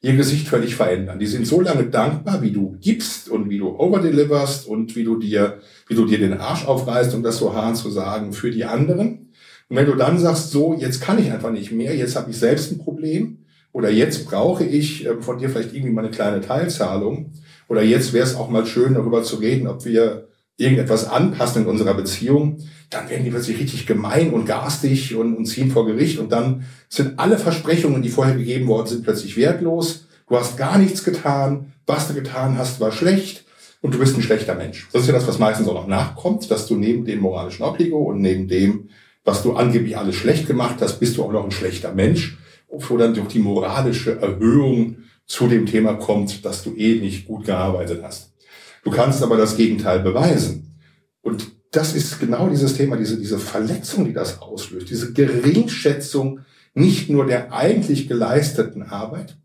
ihr 0.01 0.15
Gesicht 0.15 0.47
völlig 0.47 0.75
verändern. 0.75 1.19
Die 1.19 1.27
sind 1.27 1.45
so 1.45 1.61
lange 1.61 1.85
dankbar, 1.85 2.41
wie 2.41 2.51
du 2.51 2.77
gibst 2.79 3.29
und 3.29 3.49
wie 3.49 3.57
du 3.57 3.69
overdeliverst 3.69 4.67
und 4.67 4.95
wie 4.95 5.03
du 5.03 5.17
dir, 5.17 5.59
wie 5.88 5.95
du 5.95 6.05
dir 6.05 6.17
den 6.17 6.33
Arsch 6.33 6.65
aufreißt, 6.65 7.13
um 7.13 7.23
das 7.23 7.38
so 7.38 7.53
hart 7.53 7.77
zu 7.77 7.89
sagen, 7.89 8.33
für 8.33 8.51
die 8.51 8.65
anderen. 8.65 9.31
Und 9.69 9.77
wenn 9.77 9.85
du 9.85 9.95
dann 9.95 10.17
sagst, 10.17 10.51
so, 10.51 10.73
jetzt 10.73 11.01
kann 11.01 11.19
ich 11.19 11.31
einfach 11.31 11.51
nicht 11.51 11.71
mehr, 11.71 11.95
jetzt 11.95 12.15
habe 12.15 12.31
ich 12.31 12.38
selbst 12.38 12.71
ein 12.71 12.79
Problem 12.79 13.44
oder 13.75 13.91
jetzt 13.91 14.25
brauche 14.25 14.63
ich 14.63 15.05
äh, 15.05 15.21
von 15.21 15.38
dir 15.38 15.49
vielleicht 15.49 15.73
irgendwie 15.73 15.91
mal 15.91 16.05
eine 16.05 16.15
kleine 16.15 16.39
Teilzahlung, 16.39 17.33
oder 17.67 17.83
jetzt 17.83 18.13
wäre 18.13 18.25
es 18.25 18.35
auch 18.35 18.49
mal 18.49 18.65
schön, 18.65 18.93
darüber 18.93 19.21
zu 19.21 19.35
reden, 19.35 19.67
ob 19.67 19.83
wir 19.83 20.29
irgendetwas 20.55 21.09
anpassen 21.09 21.63
in 21.63 21.67
unserer 21.67 21.93
Beziehung, 21.93 22.59
dann 22.89 23.09
werden 23.09 23.25
die 23.25 23.31
plötzlich 23.31 23.59
richtig 23.59 23.85
gemein 23.85 24.31
und 24.31 24.45
garstig 24.45 25.13
und, 25.15 25.35
und 25.35 25.45
ziehen 25.45 25.71
vor 25.71 25.85
Gericht. 25.85 26.19
Und 26.19 26.31
dann 26.31 26.63
sind 26.88 27.19
alle 27.19 27.38
Versprechungen, 27.38 28.01
die 28.01 28.07
vorher 28.07 28.38
gegeben 28.38 28.67
worden 28.67 28.88
sind, 28.88 29.03
plötzlich 29.03 29.35
wertlos. 29.35 30.05
Du 30.29 30.38
hast 30.38 30.55
gar 30.55 30.77
nichts 30.77 31.03
getan, 31.03 31.73
was 31.85 32.07
du 32.07 32.13
getan 32.13 32.57
hast, 32.57 32.79
war 32.79 32.93
schlecht. 32.93 33.43
Und 33.81 33.93
du 33.93 33.99
bist 33.99 34.15
ein 34.15 34.21
schlechter 34.21 34.55
Mensch. 34.55 34.88
Das 34.93 35.01
ist 35.01 35.07
ja 35.07 35.13
das, 35.13 35.27
was 35.27 35.38
meistens 35.38 35.67
auch 35.67 35.73
noch 35.73 35.88
nachkommt, 35.88 36.49
dass 36.49 36.65
du 36.65 36.77
neben 36.77 37.03
dem 37.03 37.19
moralischen 37.19 37.65
Obligo 37.65 37.97
und 37.97 38.21
neben 38.21 38.47
dem, 38.47 38.89
was 39.25 39.43
du 39.43 39.53
angeblich 39.53 39.97
alles 39.97 40.15
schlecht 40.15 40.47
gemacht 40.47 40.77
hast, 40.79 40.99
bist 40.99 41.17
du 41.17 41.23
auch 41.23 41.33
noch 41.33 41.43
ein 41.43 41.51
schlechter 41.51 41.91
Mensch, 41.93 42.38
wo 42.69 42.97
dann 42.97 43.13
durch 43.13 43.28
die 43.28 43.39
moralische 43.39 44.19
Erhöhung 44.19 44.97
zu 45.25 45.47
dem 45.47 45.65
Thema 45.65 45.93
kommt, 45.93 46.45
dass 46.45 46.63
du 46.63 46.75
eh 46.75 46.99
nicht 46.99 47.25
gut 47.25 47.45
gearbeitet 47.45 48.01
hast. 48.04 48.34
Du 48.84 48.91
kannst 48.91 49.23
aber 49.23 49.38
das 49.38 49.58
Gegenteil 49.58 49.99
beweisen. 49.99 50.75
Und 51.21 51.47
das 51.71 51.95
ist 51.95 52.19
genau 52.19 52.47
dieses 52.49 52.75
Thema, 52.75 52.95
diese, 52.97 53.17
diese 53.17 53.39
Verletzung, 53.39 54.06
die 54.06 54.13
das 54.13 54.41
auslöst, 54.41 54.89
diese 54.89 55.13
Geringschätzung 55.13 56.41
nicht 56.73 57.10
nur 57.10 57.25
der 57.25 57.54
eigentlich 57.54 58.08
geleisteten 58.08 58.84
Arbeit, 58.84 59.38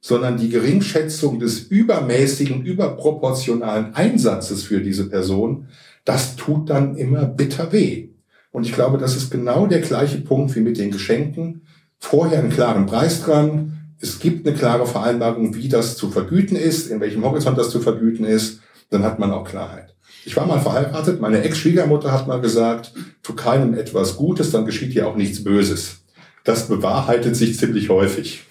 sondern 0.00 0.38
die 0.38 0.48
Geringschätzung 0.48 1.40
des 1.40 1.60
übermäßigen, 1.60 2.64
überproportionalen 2.64 3.94
Einsatzes 3.94 4.62
für 4.62 4.80
diese 4.80 5.08
Person, 5.08 5.68
das 6.04 6.36
tut 6.36 6.70
dann 6.70 6.96
immer 6.96 7.26
bitter 7.26 7.72
weh. 7.72 8.10
Und 8.50 8.64
ich 8.64 8.72
glaube, 8.72 8.96
das 8.98 9.16
ist 9.16 9.30
genau 9.30 9.66
der 9.66 9.80
gleiche 9.80 10.18
Punkt 10.18 10.54
wie 10.56 10.60
mit 10.60 10.78
den 10.78 10.90
Geschenken. 10.90 11.62
Vorher 11.98 12.38
einen 12.38 12.50
klaren 12.50 12.86
Preis 12.86 13.22
dran. 13.22 13.94
Es 14.00 14.20
gibt 14.20 14.46
eine 14.46 14.56
klare 14.56 14.86
Vereinbarung, 14.86 15.54
wie 15.54 15.68
das 15.68 15.96
zu 15.96 16.10
vergüten 16.10 16.56
ist, 16.56 16.88
in 16.88 17.00
welchem 17.00 17.24
Horizont 17.24 17.58
das 17.58 17.70
zu 17.70 17.80
vergüten 17.80 18.24
ist. 18.24 18.60
Dann 18.90 19.02
hat 19.02 19.18
man 19.18 19.32
auch 19.32 19.44
Klarheit. 19.44 19.94
Ich 20.24 20.36
war 20.36 20.46
mal 20.46 20.60
verheiratet. 20.60 21.20
Meine 21.20 21.42
Ex-Schwiegermutter 21.42 22.12
hat 22.12 22.26
mal 22.28 22.40
gesagt, 22.40 22.92
tu 23.22 23.34
keinem 23.34 23.74
etwas 23.74 24.16
Gutes, 24.16 24.50
dann 24.50 24.66
geschieht 24.66 24.94
dir 24.94 25.08
auch 25.08 25.16
nichts 25.16 25.42
Böses. 25.42 26.02
Das 26.44 26.68
bewahrheitet 26.68 27.36
sich 27.36 27.58
ziemlich 27.58 27.88
häufig. 27.88 28.44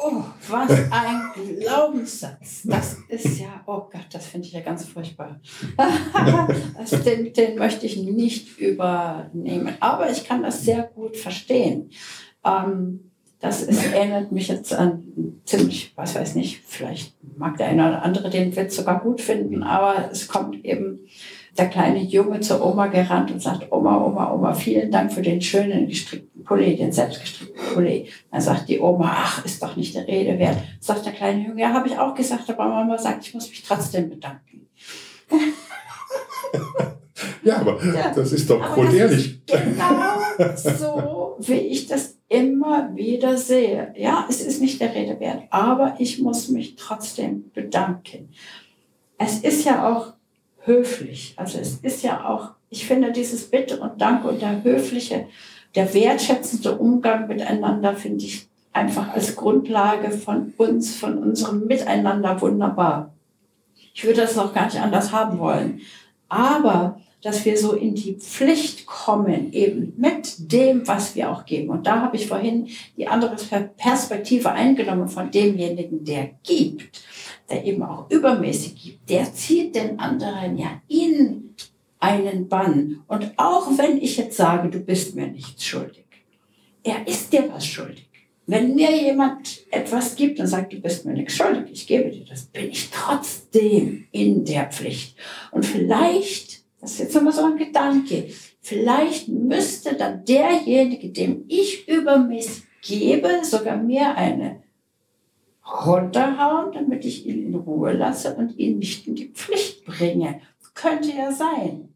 Oh, 0.00 0.22
was 0.48 0.70
ein 0.70 1.58
Glaubenssatz. 1.58 2.62
Das 2.64 2.98
ist 3.08 3.40
ja, 3.40 3.62
oh 3.66 3.88
Gott, 3.90 4.06
das 4.12 4.26
finde 4.26 4.46
ich 4.46 4.52
ja 4.52 4.60
ganz 4.60 4.84
furchtbar. 4.84 5.40
den, 7.04 7.32
den 7.32 7.58
möchte 7.58 7.84
ich 7.84 7.96
nicht 7.96 8.58
übernehmen. 8.58 9.76
Aber 9.80 10.08
ich 10.10 10.24
kann 10.24 10.44
das 10.44 10.62
sehr 10.62 10.84
gut 10.84 11.16
verstehen. 11.16 11.90
Ähm, 12.48 13.00
das 13.40 13.62
ist, 13.62 13.92
erinnert 13.92 14.32
mich 14.32 14.48
jetzt 14.48 14.74
an 14.74 15.04
ziemlich, 15.44 15.92
was 15.94 16.16
weiß 16.16 16.34
nicht, 16.34 16.62
vielleicht 16.66 17.14
mag 17.36 17.56
der 17.56 17.68
eine 17.68 17.86
oder 17.88 18.02
andere 18.02 18.30
den 18.30 18.56
Witz 18.56 18.74
sogar 18.74 19.00
gut 19.00 19.20
finden, 19.20 19.62
aber 19.62 20.10
es 20.10 20.26
kommt 20.26 20.64
eben 20.64 21.00
der 21.56 21.68
kleine 21.68 22.02
Junge 22.02 22.40
zur 22.40 22.64
Oma 22.64 22.88
gerannt 22.88 23.30
und 23.30 23.40
sagt, 23.40 23.70
Oma, 23.70 24.04
Oma, 24.04 24.32
Oma, 24.32 24.54
vielen 24.54 24.90
Dank 24.90 25.12
für 25.12 25.22
den 25.22 25.40
schönen 25.40 25.86
gestrickten 25.86 26.42
Pulli, 26.44 26.76
den 26.76 26.92
selbstgestrickten 26.92 27.74
Pulli. 27.74 28.08
Dann 28.30 28.40
sagt 28.40 28.68
die 28.68 28.80
Oma, 28.80 29.12
ach, 29.14 29.44
ist 29.44 29.62
doch 29.62 29.76
nicht 29.76 29.94
der 29.94 30.06
Rede 30.06 30.38
wert. 30.38 30.58
Sagt 30.80 31.06
der 31.06 31.12
kleine 31.12 31.46
Junge, 31.46 31.60
ja, 31.60 31.72
habe 31.72 31.88
ich 31.88 31.98
auch 31.98 32.14
gesagt, 32.14 32.50
aber 32.50 32.68
Mama 32.68 32.98
sagt, 32.98 33.26
ich 33.26 33.34
muss 33.34 33.48
mich 33.48 33.62
trotzdem 33.62 34.10
bedanken. 34.10 34.68
ja, 37.44 37.58
aber 37.58 37.84
ja, 37.84 38.12
das 38.14 38.32
ist 38.32 38.50
doch 38.50 38.74
grundehrlich. 38.74 39.40
Genau 39.46 40.54
so, 40.56 41.36
wie 41.40 41.54
ich 41.54 41.86
das 41.86 42.17
immer 42.28 42.94
wieder 42.94 43.36
sehe. 43.38 43.94
Ja, 43.96 44.26
es 44.28 44.40
ist 44.40 44.60
nicht 44.60 44.80
der 44.80 44.94
Rede 44.94 45.18
wert, 45.20 45.44
aber 45.50 45.96
ich 45.98 46.20
muss 46.20 46.48
mich 46.48 46.76
trotzdem 46.76 47.50
bedanken. 47.52 48.30
Es 49.16 49.40
ist 49.40 49.64
ja 49.64 49.88
auch 49.88 50.12
höflich. 50.60 51.34
Also 51.36 51.58
es 51.58 51.78
ist 51.78 52.02
ja 52.02 52.28
auch, 52.28 52.50
ich 52.68 52.86
finde 52.86 53.12
dieses 53.12 53.50
Bitte 53.50 53.80
und 53.80 54.00
Danke 54.00 54.28
und 54.28 54.42
der 54.42 54.62
höfliche, 54.62 55.26
der 55.74 55.92
wertschätzende 55.94 56.76
Umgang 56.76 57.28
miteinander 57.28 57.94
finde 57.94 58.24
ich 58.24 58.48
einfach 58.72 59.12
als 59.14 59.34
Grundlage 59.34 60.10
von 60.10 60.52
uns, 60.56 60.94
von 60.94 61.18
unserem 61.18 61.66
Miteinander 61.66 62.40
wunderbar. 62.40 63.14
Ich 63.94 64.04
würde 64.04 64.20
das 64.20 64.38
auch 64.38 64.54
gar 64.54 64.66
nicht 64.66 64.80
anders 64.80 65.12
haben 65.12 65.38
wollen. 65.38 65.80
Aber 66.28 67.00
dass 67.22 67.44
wir 67.44 67.58
so 67.58 67.72
in 67.72 67.94
die 67.94 68.14
Pflicht 68.14 68.86
kommen, 68.86 69.52
eben 69.52 69.92
mit 69.96 70.34
dem, 70.52 70.86
was 70.86 71.16
wir 71.16 71.30
auch 71.30 71.44
geben. 71.44 71.70
Und 71.70 71.86
da 71.86 72.00
habe 72.02 72.16
ich 72.16 72.26
vorhin 72.26 72.68
die 72.96 73.08
andere 73.08 73.36
Perspektive 73.76 74.52
eingenommen 74.52 75.08
von 75.08 75.30
demjenigen, 75.30 76.04
der 76.04 76.30
gibt 76.44 77.02
der 77.48 77.64
eben 77.64 77.82
auch 77.82 78.10
übermäßig 78.10 78.74
gibt, 78.74 79.10
der 79.10 79.32
zieht 79.32 79.74
den 79.74 79.98
anderen 79.98 80.58
ja 80.58 80.82
in 80.88 81.54
einen 81.98 82.48
Bann. 82.48 83.02
Und 83.08 83.32
auch 83.36 83.66
wenn 83.78 83.98
ich 83.98 84.16
jetzt 84.16 84.36
sage, 84.36 84.68
du 84.68 84.80
bist 84.80 85.14
mir 85.14 85.28
nichts 85.28 85.64
schuldig, 85.64 86.04
er 86.82 87.06
ist 87.06 87.32
dir 87.32 87.48
was 87.52 87.66
schuldig. 87.66 88.04
Wenn 88.46 88.74
mir 88.74 88.90
jemand 88.96 89.60
etwas 89.70 90.16
gibt 90.16 90.40
und 90.40 90.46
sagt, 90.46 90.72
du 90.72 90.80
bist 90.80 91.04
mir 91.04 91.12
nichts 91.12 91.36
schuldig, 91.36 91.64
ich 91.70 91.86
gebe 91.86 92.10
dir 92.10 92.24
das, 92.24 92.44
bin 92.46 92.70
ich 92.70 92.88
trotzdem 92.90 94.06
in 94.10 94.44
der 94.44 94.66
Pflicht. 94.66 95.16
Und 95.50 95.66
vielleicht, 95.66 96.62
das 96.80 96.92
ist 96.92 96.98
jetzt 96.98 97.14
nochmal 97.14 97.32
so 97.32 97.44
ein 97.44 97.56
Gedanke, 97.56 98.28
vielleicht 98.60 99.28
müsste 99.28 99.94
dann 99.94 100.24
derjenige, 100.24 101.10
dem 101.10 101.44
ich 101.48 101.88
übermäßig 101.88 102.64
gebe, 102.82 103.28
sogar 103.42 103.76
mir 103.76 104.14
eine 104.16 104.62
runterhauen, 105.86 106.72
damit 106.72 107.04
ich 107.04 107.26
ihn 107.26 107.46
in 107.46 107.54
Ruhe 107.54 107.92
lasse 107.92 108.34
und 108.34 108.56
ihn 108.58 108.78
nicht 108.78 109.06
in 109.06 109.14
die 109.14 109.28
Pflicht 109.28 109.84
bringe. 109.84 110.40
Könnte 110.74 111.08
ja 111.10 111.32
sein. 111.32 111.88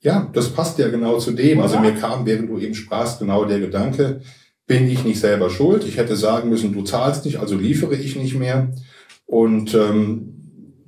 Ja, 0.00 0.30
das 0.32 0.52
passt 0.52 0.78
ja 0.78 0.88
genau 0.88 1.18
zu 1.18 1.32
dem. 1.32 1.60
Also 1.60 1.78
mir 1.78 1.94
kam, 1.94 2.24
während 2.24 2.48
du 2.48 2.58
eben 2.58 2.74
sprachst, 2.74 3.18
genau 3.18 3.44
der 3.44 3.60
Gedanke, 3.60 4.20
bin 4.66 4.88
ich 4.88 5.04
nicht 5.04 5.20
selber 5.20 5.50
schuld? 5.50 5.84
Ich 5.84 5.96
hätte 5.96 6.16
sagen 6.16 6.48
müssen, 6.48 6.72
du 6.72 6.82
zahlst 6.82 7.24
nicht, 7.24 7.38
also 7.38 7.56
liefere 7.56 7.96
ich 7.96 8.16
nicht 8.16 8.34
mehr. 8.34 8.72
Und 9.26 9.74
ähm, 9.74 10.32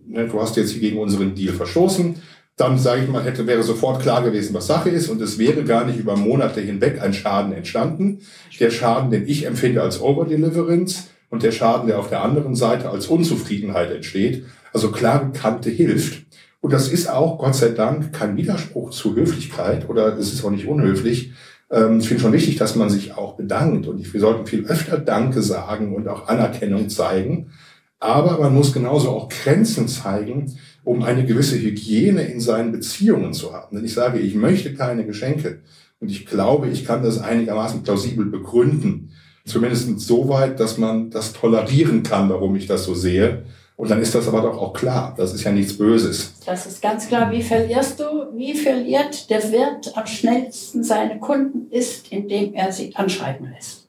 ne, 0.07 0.29
du 0.29 0.41
hast 0.41 0.57
jetzt 0.57 0.73
hier 0.73 0.81
gegen 0.81 0.99
unseren 0.99 1.35
Deal 1.35 1.55
verstoßen. 1.55 2.17
Dann 2.57 2.79
sage 2.79 3.03
ich 3.03 3.09
mal, 3.09 3.25
hätte 3.25 3.47
wäre 3.47 3.65
sofort 3.65 4.01
klar 4.01 4.23
gewesen, 4.23 4.55
was 4.55 4.69
Sache 4.69 4.91
ist, 4.91 5.09
und 5.09 5.21
es 5.21 5.39
wäre 5.39 5.65
gar 5.65 5.85
nicht 5.85 5.99
über 5.99 6.17
Monate 6.17 6.61
hinweg 6.61 7.03
ein 7.03 7.13
Schaden 7.13 7.53
entstanden. 7.53 8.21
Der 8.61 8.71
Schaden, 8.71 9.11
den 9.11 9.27
ich 9.27 9.47
empfinde 9.47 9.83
als 9.83 10.01
Overdeliverance, 10.01 11.05
und 11.35 11.43
der 11.43 11.51
Schaden, 11.51 11.89
der 11.89 11.99
auf 11.99 12.09
der 12.09 12.23
anderen 12.23 12.55
Seite 12.55 12.91
als 12.91 13.09
Unzufriedenheit 13.09 13.91
entsteht. 13.91 14.45
Also 14.73 14.93
klare 14.93 15.33
Kante 15.33 15.69
hilft. 15.69 16.27
Und 16.61 16.73
das 16.73 16.89
ist 16.89 17.11
auch, 17.11 17.39
Gott 17.39 17.57
sei 17.57 17.71
Dank, 17.71 18.13
kein 18.13 18.37
Widerspruch 18.37 18.91
zu 18.91 19.17
Höflichkeit 19.17 19.89
oder 19.89 20.17
es 20.17 20.33
ist 20.33 20.45
auch 20.45 20.51
nicht 20.51 20.67
unhöflich. 20.67 21.33
Ähm, 21.71 21.99
ich 21.99 22.09
finde 22.09 22.23
schon 22.23 22.33
wichtig, 22.33 22.57
dass 22.57 22.77
man 22.77 22.89
sich 22.89 23.17
auch 23.17 23.35
bedankt 23.37 23.89
und 23.89 24.13
wir 24.13 24.21
sollten 24.21 24.47
viel 24.47 24.65
öfter 24.67 24.99
Danke 24.99 25.43
sagen 25.43 25.95
und 25.95 26.07
auch 26.09 26.29
Anerkennung 26.29 26.89
zeigen. 26.89 27.51
Aber 27.99 28.39
man 28.39 28.55
muss 28.55 28.73
genauso 28.73 29.11
auch 29.11 29.29
Grenzen 29.29 29.89
zeigen, 29.89 30.57
um 30.85 31.03
eine 31.03 31.25
gewisse 31.25 31.59
Hygiene 31.59 32.23
in 32.23 32.41
seinen 32.41 32.73
Beziehungen 32.73 33.33
zu 33.33 33.53
haben. 33.53 33.77
Denn 33.77 33.85
ich 33.85 33.95
sage, 33.95 34.19
ich 34.19 34.35
möchte 34.35 34.75
keine 34.75 35.05
Geschenke 35.05 35.61
und 36.01 36.11
ich 36.11 36.27
glaube, 36.27 36.69
ich 36.69 36.85
kann 36.85 37.03
das 37.03 37.19
einigermaßen 37.19 37.83
plausibel 37.83 38.27
begründen. 38.27 39.11
Zumindest 39.47 40.01
so 40.01 40.29
weit, 40.29 40.61
dass 40.61 40.79
man 40.79 41.11
das 41.11 41.33
tolerieren 41.33 42.03
kann, 42.03 42.29
warum 42.31 42.57
ich 42.57 42.67
das 42.67 42.85
so 42.85 42.95
sehe. 42.95 43.45
Und 43.77 43.91
dann 43.91 44.01
ist 44.01 44.15
das 44.15 44.29
aber 44.29 44.41
doch 44.41 44.57
auch 44.57 44.73
klar. 44.73 45.15
Das 45.17 45.35
ist 45.35 45.43
ja 45.43 45.51
nichts 45.51 45.77
Böses. 45.77 46.35
Das 46.47 46.65
ist 46.67 46.81
ganz 46.81 47.09
klar. 47.09 47.31
Wie 47.33 47.43
verlierst 47.43 47.99
du? 47.99 48.05
Wie 48.35 48.55
verliert 48.55 49.29
der 49.31 49.51
Wirt 49.51 49.97
am 49.97 50.07
schnellsten 50.07 50.85
seine 50.85 51.19
Kunden 51.19 51.71
ist, 51.71 52.13
indem 52.13 52.55
er 52.55 52.71
sie 52.71 52.95
anschreiben 52.95 53.51
lässt. 53.53 53.89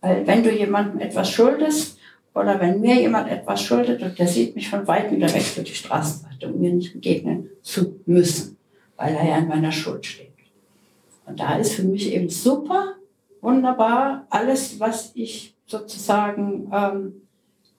Weil 0.00 0.26
wenn 0.26 0.44
du 0.44 0.52
jemandem 0.52 1.00
etwas 1.00 1.30
schuldest 1.30 1.97
oder 2.38 2.60
wenn 2.60 2.80
mir 2.80 3.00
jemand 3.00 3.30
etwas 3.30 3.62
schuldet 3.62 4.02
und 4.02 4.18
der 4.18 4.28
sieht 4.28 4.54
mich 4.54 4.68
von 4.68 4.86
weitem 4.86 5.20
weg 5.20 5.42
für 5.42 5.62
die 5.62 5.74
Straßenseite, 5.74 6.48
um 6.48 6.60
mir 6.60 6.72
nicht 6.72 6.92
begegnen 6.92 7.50
zu 7.62 8.00
müssen, 8.06 8.56
weil 8.96 9.14
er 9.14 9.26
ja 9.26 9.38
in 9.38 9.48
meiner 9.48 9.72
Schuld 9.72 10.06
steht. 10.06 10.28
Und 11.26 11.40
da 11.40 11.56
ist 11.56 11.74
für 11.74 11.82
mich 11.82 12.12
eben 12.12 12.28
super, 12.30 12.94
wunderbar 13.40 14.26
alles, 14.30 14.80
was 14.80 15.12
ich 15.14 15.54
sozusagen 15.66 16.70
ähm, 16.72 17.12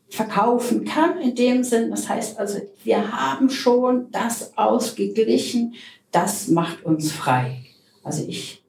verkaufen 0.10 0.86
kann 0.86 1.20
in 1.20 1.36
dem 1.36 1.64
Sinn. 1.64 1.90
Das 1.90 2.08
heißt 2.08 2.40
also, 2.40 2.60
wir 2.84 3.12
haben 3.12 3.50
schon 3.50 4.12
das 4.12 4.58
ausgeglichen, 4.58 5.76
das 6.12 6.48
macht 6.48 6.84
uns 6.86 7.12
frei. 7.12 7.66
Also 8.04 8.26
ich 8.28 8.64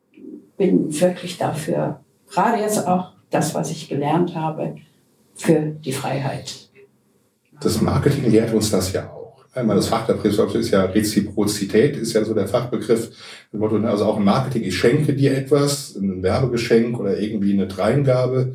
bin 0.56 1.00
wirklich 1.00 1.38
dafür, 1.38 2.00
gerade 2.30 2.60
jetzt 2.60 2.86
auch 2.86 3.12
das, 3.30 3.54
was 3.54 3.70
ich 3.70 3.88
gelernt 3.88 4.34
habe, 4.34 4.76
für 5.40 5.76
die 5.84 5.92
Freiheit. 5.92 6.68
Das 7.60 7.80
Marketing 7.80 8.30
lehrt 8.30 8.52
uns 8.52 8.70
das 8.70 8.92
ja 8.92 9.10
auch. 9.10 9.44
Einmal 9.52 9.76
das 9.76 9.88
Fachbegriff 9.88 10.54
ist 10.54 10.70
ja 10.70 10.84
Reziprozität, 10.84 11.96
ist 11.96 12.12
ja 12.12 12.24
so 12.24 12.34
der 12.34 12.46
Fachbegriff. 12.46 13.10
Also 13.52 14.04
auch 14.04 14.18
im 14.18 14.24
Marketing, 14.24 14.62
ich 14.62 14.76
schenke 14.76 15.14
dir 15.14 15.36
etwas, 15.36 15.96
ein 15.96 16.22
Werbegeschenk 16.22 16.98
oder 16.98 17.18
irgendwie 17.18 17.52
eine 17.52 17.66
Dreingabe 17.66 18.54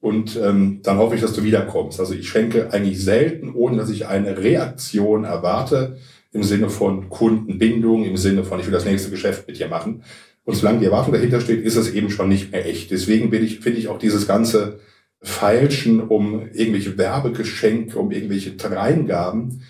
und 0.00 0.38
ähm, 0.42 0.80
dann 0.82 0.98
hoffe 0.98 1.16
ich, 1.16 1.20
dass 1.20 1.34
du 1.34 1.42
wiederkommst. 1.42 2.00
Also 2.00 2.14
ich 2.14 2.28
schenke 2.28 2.72
eigentlich 2.72 3.02
selten, 3.02 3.52
ohne 3.52 3.76
dass 3.76 3.90
ich 3.90 4.06
eine 4.06 4.38
Reaktion 4.38 5.24
erwarte, 5.24 5.98
im 6.32 6.42
Sinne 6.44 6.70
von 6.70 7.10
Kundenbindung, 7.10 8.04
im 8.04 8.16
Sinne 8.16 8.44
von, 8.44 8.60
ich 8.60 8.66
will 8.66 8.72
das 8.72 8.84
nächste 8.84 9.10
Geschäft 9.10 9.46
mit 9.46 9.58
dir 9.58 9.68
machen. 9.68 10.04
Und 10.44 10.54
solange 10.54 10.78
die 10.78 10.86
Erwartung 10.86 11.12
dahinter 11.12 11.40
steht, 11.40 11.64
ist 11.64 11.76
es 11.76 11.90
eben 11.92 12.08
schon 12.08 12.28
nicht 12.28 12.52
mehr 12.52 12.66
echt. 12.66 12.90
Deswegen 12.90 13.30
bin 13.30 13.44
ich, 13.44 13.60
finde 13.60 13.78
ich 13.78 13.88
auch 13.88 13.98
dieses 13.98 14.26
ganze 14.26 14.78
Feilschen 15.22 16.00
um 16.00 16.48
irgendwelche 16.52 16.96
Werbegeschenke, 16.96 17.98
um 17.98 18.10
irgendwelche 18.10 18.52
Dreingaben, 18.52 19.62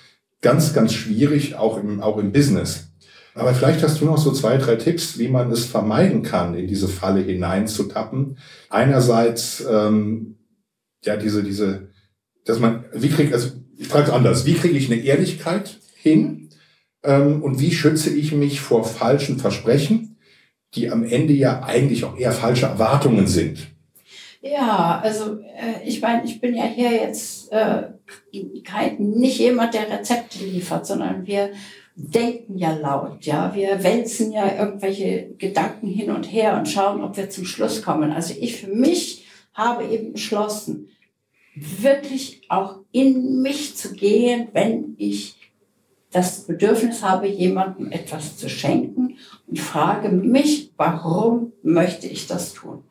ganz, 0.43 0.73
ganz 0.73 0.95
schwierig, 0.95 1.57
auch 1.57 1.79
im, 1.79 2.01
auch 2.01 2.19
im 2.19 2.33
Business. 2.33 2.91
Aber 3.35 3.55
vielleicht 3.55 3.83
hast 3.83 4.01
du 4.01 4.05
noch 4.05 4.19
so 4.19 4.33
zwei, 4.33 4.57
drei 4.57 4.77
Tipps, 4.77 5.19
wie 5.19 5.29
man 5.29 5.51
es 5.51 5.65
vermeiden 5.65 6.23
kann, 6.23 6.55
in 6.55 6.67
diese 6.67 6.89
Falle 6.89 7.21
hineinzutappen. 7.21 8.39
Einerseits, 8.69 9.65
ähm, 9.71 10.37
ja, 11.05 11.17
diese, 11.17 11.43
diese, 11.43 11.89
dass 12.45 12.59
man, 12.59 12.85
wie 12.93 13.09
kriegt, 13.09 13.33
also 13.33 13.51
ich 13.77 13.89
frage 13.89 14.09
es 14.09 14.13
anders, 14.13 14.47
wie 14.47 14.55
kriege 14.55 14.77
ich 14.77 14.91
eine 14.91 15.01
Ehrlichkeit 15.01 15.79
hin 15.95 16.51
ähm, 17.03 17.43
und 17.43 17.61
wie 17.61 17.73
schütze 17.73 18.11
ich 18.11 18.33
mich 18.33 18.61
vor 18.61 18.85
falschen 18.85 19.39
Versprechen, 19.39 20.19
die 20.75 20.91
am 20.91 21.05
Ende 21.05 21.33
ja 21.33 21.63
eigentlich 21.63 22.05
auch 22.05 22.19
eher 22.19 22.33
falsche 22.33 22.67
Erwartungen 22.67 23.27
sind? 23.27 23.70
Ja, 24.43 25.01
also 25.03 25.39
äh, 25.41 25.85
ich 25.85 26.01
meine, 26.01 26.25
ich 26.25 26.41
bin 26.41 26.55
ja 26.55 26.65
hier 26.65 26.93
jetzt 26.93 27.53
äh, 27.53 27.89
kein, 28.65 28.97
nicht 28.99 29.39
jemand, 29.39 29.75
der 29.75 29.91
Rezepte 29.91 30.45
liefert, 30.45 30.87
sondern 30.87 31.27
wir 31.27 31.51
denken 31.95 32.57
ja 32.57 32.73
laut, 32.73 33.27
ja. 33.27 33.55
Wir 33.55 33.83
wälzen 33.85 34.33
ja 34.33 34.59
irgendwelche 34.59 35.35
Gedanken 35.37 35.89
hin 35.89 36.11
und 36.11 36.25
her 36.25 36.57
und 36.57 36.69
schauen, 36.69 37.03
ob 37.03 37.19
wir 37.19 37.29
zum 37.29 37.45
Schluss 37.45 37.83
kommen. 37.83 38.13
Also 38.13 38.35
ich 38.39 38.57
für 38.57 38.71
mich 38.71 39.27
habe 39.53 39.85
eben 39.85 40.13
beschlossen, 40.13 40.89
wirklich 41.55 42.43
auch 42.49 42.79
in 42.93 43.43
mich 43.43 43.77
zu 43.77 43.93
gehen, 43.93 44.49
wenn 44.53 44.95
ich 44.97 45.37
das 46.11 46.47
Bedürfnis 46.47 47.03
habe, 47.03 47.29
jemandem 47.29 47.93
etwas 47.93 48.39
zu 48.39 48.49
schenken 48.49 49.19
und 49.47 49.59
frage 49.59 50.09
mich, 50.09 50.73
warum 50.77 51.53
möchte 51.63 52.07
ich 52.07 52.27
das 52.27 52.55
tun? 52.55 52.85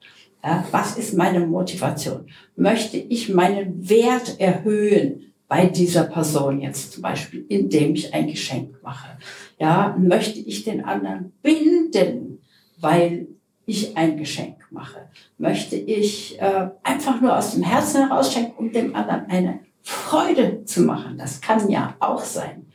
Ja, 0.44 0.64
was 0.72 0.98
ist 0.98 1.16
meine 1.16 1.42
Motivation? 1.42 2.28
Möchte 2.56 2.98
ich 2.98 3.30
meinen 3.30 3.90
Wert 3.90 4.40
erhöhen 4.40 5.34
bei 5.48 5.66
dieser 5.66 6.04
Person 6.04 6.62
jetzt 6.62 6.94
zum 6.94 7.02
Beispiel, 7.02 7.46
indem 7.50 7.96
ich 7.96 8.14
ein 8.14 8.28
Geschenk 8.28 8.82
mache? 8.82 9.18
Ja, 9.58 9.96
möchte 10.00 10.40
ich 10.40 10.64
den 10.64 10.86
anderen 10.86 11.34
binden, 11.42 12.42
weil 12.80 13.28
ich 13.66 13.98
ein 13.98 14.18
Geschenk 14.18 14.58
mache? 14.72 15.10
Möchte 15.38 15.76
ich 15.76 16.40
äh, 16.40 16.70
einfach 16.84 17.20
nur 17.20 17.38
aus 17.38 17.54
dem 17.54 17.64
Herzen 17.64 18.08
heraus 18.08 18.32
schenken, 18.32 18.54
um 18.58 18.72
dem 18.72 18.96
anderen 18.96 19.26
eine 19.28 19.60
Freude 19.82 20.64
zu 20.64 20.82
machen? 20.82 21.18
Das 21.18 21.42
kann 21.42 21.70
ja 21.70 21.96
auch 22.00 22.24
sein. 22.24 22.68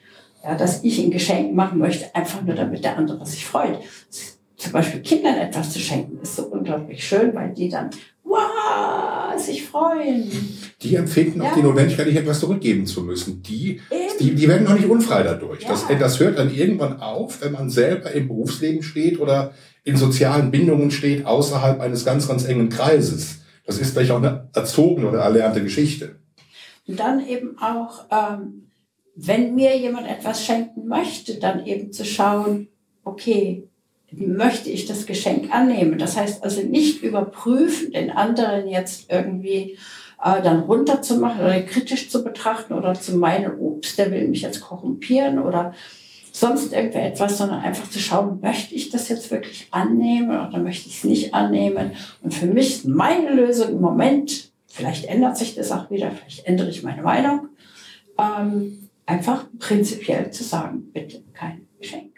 Ja, 0.43 0.55
dass 0.55 0.85
ich 0.85 1.03
ein 1.03 1.11
Geschenk 1.11 1.55
machen 1.55 1.79
möchte, 1.79 2.15
einfach 2.15 2.43
nur 2.43 2.55
damit 2.55 2.85
der 2.85 2.99
andere 2.99 3.25
sich 3.25 3.47
freut. 3.47 3.79
Zum 4.65 4.73
Beispiel 4.73 5.03
Kindern 5.03 5.37
etwas 5.37 5.75
zu 5.75 5.79
schenken, 5.79 6.19
ist 6.23 6.37
so 6.37 6.45
unglaublich 6.45 7.07
schön, 7.07 7.35
weil 7.35 7.53
die 7.53 7.69
dann, 7.69 7.91
wow, 8.23 9.39
sich 9.39 9.63
freuen. 9.63 10.31
Die 10.81 10.95
empfinden 10.95 11.43
ja. 11.43 11.51
auch 11.51 11.55
die 11.55 11.63
Notwendigkeit, 11.63 12.07
nicht 12.07 12.17
etwas 12.17 12.41
zurückgeben 12.41 12.87
zu 12.87 13.03
müssen. 13.03 13.43
Die, 13.43 13.83
die, 14.19 14.35
die 14.35 14.49
werden 14.49 14.65
noch 14.65 14.73
nicht 14.73 14.89
unfrei 14.89 15.23
dadurch. 15.23 15.65
Ja. 15.65 15.69
Das, 15.69 15.87
das 15.87 16.19
hört 16.19 16.39
dann 16.39 16.51
irgendwann 16.51 16.99
auf, 17.01 17.43
wenn 17.43 17.53
man 17.53 17.69
selber 17.69 18.11
im 18.13 18.27
Berufsleben 18.29 18.83
steht 18.83 19.21
oder 19.21 19.53
in 19.85 19.99
sozialen 19.99 20.51
Bindungen 20.51 20.91
steht, 20.91 21.27
außerhalb 21.27 21.79
eines 21.79 22.07
ganz, 22.07 22.27
ganz 22.27 22.47
engen 22.47 22.71
Kreises. 22.71 23.41
Das 23.67 23.79
ist 23.79 23.93
vielleicht 23.93 24.13
auch 24.13 24.17
eine 24.17 24.49
erzogene 24.55 25.11
oder 25.11 25.19
erlernte 25.19 25.63
Geschichte. 25.63 26.17
Und 26.89 26.99
dann 26.99 27.27
eben 27.27 27.59
auch, 27.59 28.07
ähm, 28.11 28.71
wenn 29.15 29.55
mir 29.55 29.77
jemand 29.77 30.09
etwas 30.09 30.43
schenken 30.43 30.87
möchte, 30.87 31.39
dann 31.39 31.67
eben 31.67 31.93
zu 31.93 32.07
schauen, 32.07 32.69
okay, 33.05 33.69
möchte 34.17 34.71
ich 34.71 34.87
das 34.87 35.07
Geschenk 35.07 35.55
annehmen? 35.55 35.99
Das 35.99 36.17
heißt 36.17 36.43
also 36.45 36.63
nicht 36.63 37.03
überprüfen, 37.03 37.93
den 37.93 38.11
anderen 38.11 38.69
jetzt 38.69 39.11
irgendwie 39.11 39.79
äh, 40.23 40.43
dann 40.43 40.61
runterzumachen 40.61 41.41
oder 41.41 41.61
kritisch 41.63 42.11
zu 42.11 42.25
betrachten 42.25 42.73
oder 42.73 42.95
zu 42.95 43.17
meinen, 43.17 43.59
ups, 43.59 43.97
der 43.97 44.11
will 44.11 44.29
mich 44.29 44.43
jetzt 44.43 44.61
korrumpieren 44.61 45.39
oder 45.39 45.75
sonst 46.33 46.73
irgendetwas, 46.73 47.39
sondern 47.39 47.61
einfach 47.61 47.89
zu 47.89 48.01
schauen, 48.01 48.41
möchte 48.41 48.75
ich 48.75 48.91
das 48.91 49.09
jetzt 49.09 49.31
wirklich 49.31 49.69
annehmen 49.71 50.31
oder 50.31 50.59
möchte 50.59 50.89
ich 50.89 50.99
es 50.99 51.05
nicht 51.05 51.35
annehmen? 51.35 51.93
Und 52.23 52.35
für 52.35 52.47
mich 52.47 52.71
ist 52.71 52.89
meine 52.89 53.31
Lösung 53.31 53.69
im 53.69 53.81
Moment, 53.81 54.51
vielleicht 54.67 55.05
ändert 55.05 55.37
sich 55.37 55.55
das 55.55 55.71
auch 55.71 55.91
wieder, 55.91 56.11
vielleicht 56.11 56.47
ändere 56.47 56.71
ich 56.71 56.83
meine 56.83 57.03
Meinung, 57.03 57.49
ähm, 58.19 58.89
einfach 59.07 59.47
prinzipiell 59.61 60.31
zu 60.31 60.43
sagen, 60.43 60.91
bitte 60.93 61.23
kein 61.35 61.69
Geschenk. 61.79 62.14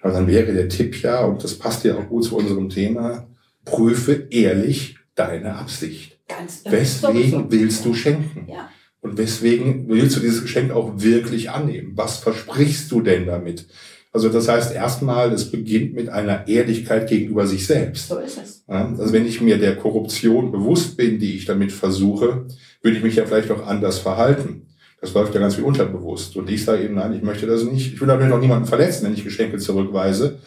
Aber 0.00 0.12
dann 0.12 0.26
wäre 0.26 0.52
der 0.52 0.68
Tipp 0.68 1.02
ja, 1.02 1.24
und 1.24 1.42
das 1.42 1.54
passt 1.54 1.84
ja 1.84 1.96
auch 1.96 2.08
gut 2.08 2.24
zu 2.24 2.36
unserem 2.36 2.68
Thema, 2.68 3.26
prüfe 3.64 4.26
ehrlich 4.30 4.96
deine 5.14 5.56
Absicht. 5.56 6.18
Ganz 6.28 6.62
Weswegen 6.64 7.30
sowieso. 7.30 7.50
willst 7.50 7.84
du 7.84 7.94
schenken? 7.94 8.48
Ja. 8.50 8.70
Und 9.00 9.18
weswegen 9.18 9.88
willst 9.88 10.16
du 10.16 10.20
dieses 10.20 10.42
Geschenk 10.42 10.72
auch 10.72 10.92
wirklich 10.96 11.50
annehmen? 11.50 11.92
Was 11.94 12.18
versprichst 12.18 12.90
du 12.90 13.00
denn 13.00 13.26
damit? 13.26 13.66
Also 14.12 14.30
das 14.30 14.48
heißt 14.48 14.74
erstmal, 14.74 15.32
es 15.32 15.50
beginnt 15.50 15.94
mit 15.94 16.08
einer 16.08 16.48
Ehrlichkeit 16.48 17.08
gegenüber 17.08 17.46
sich 17.46 17.66
selbst. 17.66 18.08
So 18.08 18.18
ist 18.18 18.38
es. 18.38 18.64
Also 18.66 19.12
wenn 19.12 19.26
ich 19.26 19.40
mir 19.40 19.58
der 19.58 19.76
Korruption 19.76 20.50
bewusst 20.50 20.96
bin, 20.96 21.18
die 21.18 21.36
ich 21.36 21.44
damit 21.44 21.70
versuche, 21.70 22.46
würde 22.80 22.96
ich 22.96 23.02
mich 23.02 23.16
ja 23.16 23.26
vielleicht 23.26 23.50
auch 23.50 23.66
anders 23.66 23.98
verhalten. 23.98 24.65
Das 25.06 25.14
läuft 25.14 25.34
ja 25.34 25.40
ganz 25.40 25.54
viel 25.54 25.62
unterbewusst. 25.62 26.36
Und 26.36 26.50
ich 26.50 26.64
sage 26.64 26.82
eben, 26.82 26.96
nein, 26.96 27.12
ich 27.12 27.22
möchte 27.22 27.46
das 27.46 27.62
nicht. 27.62 27.94
Ich 27.94 28.00
will 28.00 28.08
damit 28.08 28.32
auch 28.32 28.40
niemanden 28.40 28.66
verletzen, 28.66 29.06
wenn 29.06 29.14
ich 29.14 29.22
Geschenke 29.22 29.58
zurückweise. 29.58 30.40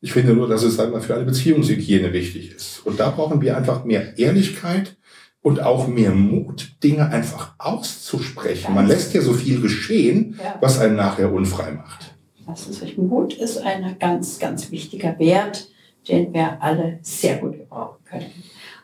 Ich 0.00 0.14
finde 0.14 0.32
nur, 0.32 0.48
dass 0.48 0.62
es 0.62 0.78
halt 0.78 0.90
mal 0.90 1.02
für 1.02 1.14
eine 1.14 1.24
Beziehungshygiene 1.24 2.14
wichtig 2.14 2.50
ist. 2.50 2.80
Und 2.86 2.98
da 2.98 3.10
brauchen 3.10 3.42
wir 3.42 3.58
einfach 3.58 3.84
mehr 3.84 4.16
Ehrlichkeit 4.18 4.96
und 5.42 5.62
auch 5.62 5.86
mehr 5.86 6.12
Mut, 6.12 6.82
Dinge 6.82 7.10
einfach 7.10 7.56
auszusprechen. 7.58 8.74
Man 8.74 8.86
lässt 8.86 9.12
ja 9.12 9.20
so 9.20 9.34
viel 9.34 9.60
geschehen, 9.60 10.40
was 10.60 10.78
einen 10.78 10.96
nachher 10.96 11.30
unfrei 11.30 11.72
macht. 11.72 12.14
Das 12.46 12.66
ist 12.68 12.96
Mut 12.96 13.34
ist 13.34 13.58
ein 13.58 13.96
ganz, 13.98 14.38
ganz 14.38 14.70
wichtiger 14.70 15.18
Wert, 15.18 15.68
den 16.08 16.32
wir 16.32 16.62
alle 16.62 17.00
sehr 17.02 17.36
gut 17.36 17.58
gebrauchen 17.58 18.02
können. 18.06 18.32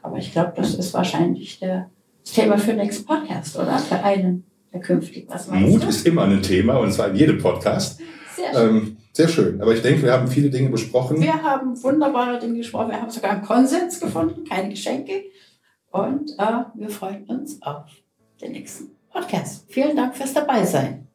Aber 0.02 0.18
ich 0.18 0.30
glaube, 0.32 0.52
das 0.56 0.74
ist 0.74 0.92
wahrscheinlich 0.92 1.58
der, 1.58 1.88
das 2.22 2.34
Thema 2.34 2.58
für 2.58 2.72
den 2.72 2.80
nächsten 2.80 3.06
Podcast, 3.06 3.56
oder? 3.56 3.78
Für 3.78 4.04
einen 4.04 4.44
künftig. 4.80 5.26
Was 5.28 5.48
Mut 5.48 5.82
du? 5.82 5.88
ist 5.88 6.06
immer 6.06 6.24
ein 6.24 6.42
Thema 6.42 6.78
und 6.78 6.92
zwar 6.92 7.08
in 7.08 7.16
jedem 7.16 7.38
Podcast. 7.38 8.00
Sehr 8.36 8.52
schön. 8.54 8.76
Ähm, 8.76 8.96
sehr 9.12 9.28
schön. 9.28 9.60
Aber 9.60 9.74
ich 9.74 9.82
denke, 9.82 10.02
wir 10.04 10.12
haben 10.12 10.26
viele 10.26 10.48
Dinge 10.48 10.70
besprochen. 10.70 11.20
Wir 11.20 11.42
haben 11.42 11.80
wunderbare 11.82 12.38
Dinge 12.38 12.58
gesprochen. 12.58 12.90
Wir 12.90 13.00
haben 13.00 13.10
sogar 13.10 13.32
einen 13.32 13.42
Konsens 13.42 14.00
gefunden, 14.00 14.44
keine 14.44 14.70
Geschenke. 14.70 15.24
Und 15.90 16.30
äh, 16.38 16.64
wir 16.74 16.88
freuen 16.88 17.24
uns 17.24 17.60
auf 17.60 17.84
den 18.40 18.52
nächsten 18.52 18.90
Podcast. 19.10 19.66
Vielen 19.68 19.94
Dank 19.94 20.16
fürs 20.16 20.32
Dabeisein. 20.32 21.06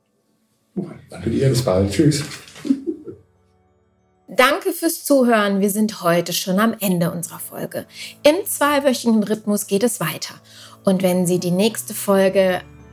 Danke 1.10 1.32
dir, 1.32 1.50
bis 1.50 1.64
bald. 1.64 1.92
Tschüss. 1.92 2.24
Danke 4.28 4.72
fürs 4.72 5.04
Zuhören. 5.04 5.62
Wir 5.62 5.72
sind 5.72 6.04
heute 6.04 6.34
schon 6.34 6.60
am 6.60 6.76
Ende 6.80 7.12
unserer 7.12 7.40
Folge. 7.40 7.88
Im 8.22 8.46
zweiwöchigen 8.46 9.24
Rhythmus 9.24 9.66
geht 9.66 9.84
es 9.84 10.00
weiter. 10.00 10.36
Und 10.86 11.02
wenn 11.02 11.26
Sie 11.26 11.40
die 11.40 11.50
nächste 11.50 11.96
Folge 11.96 12.62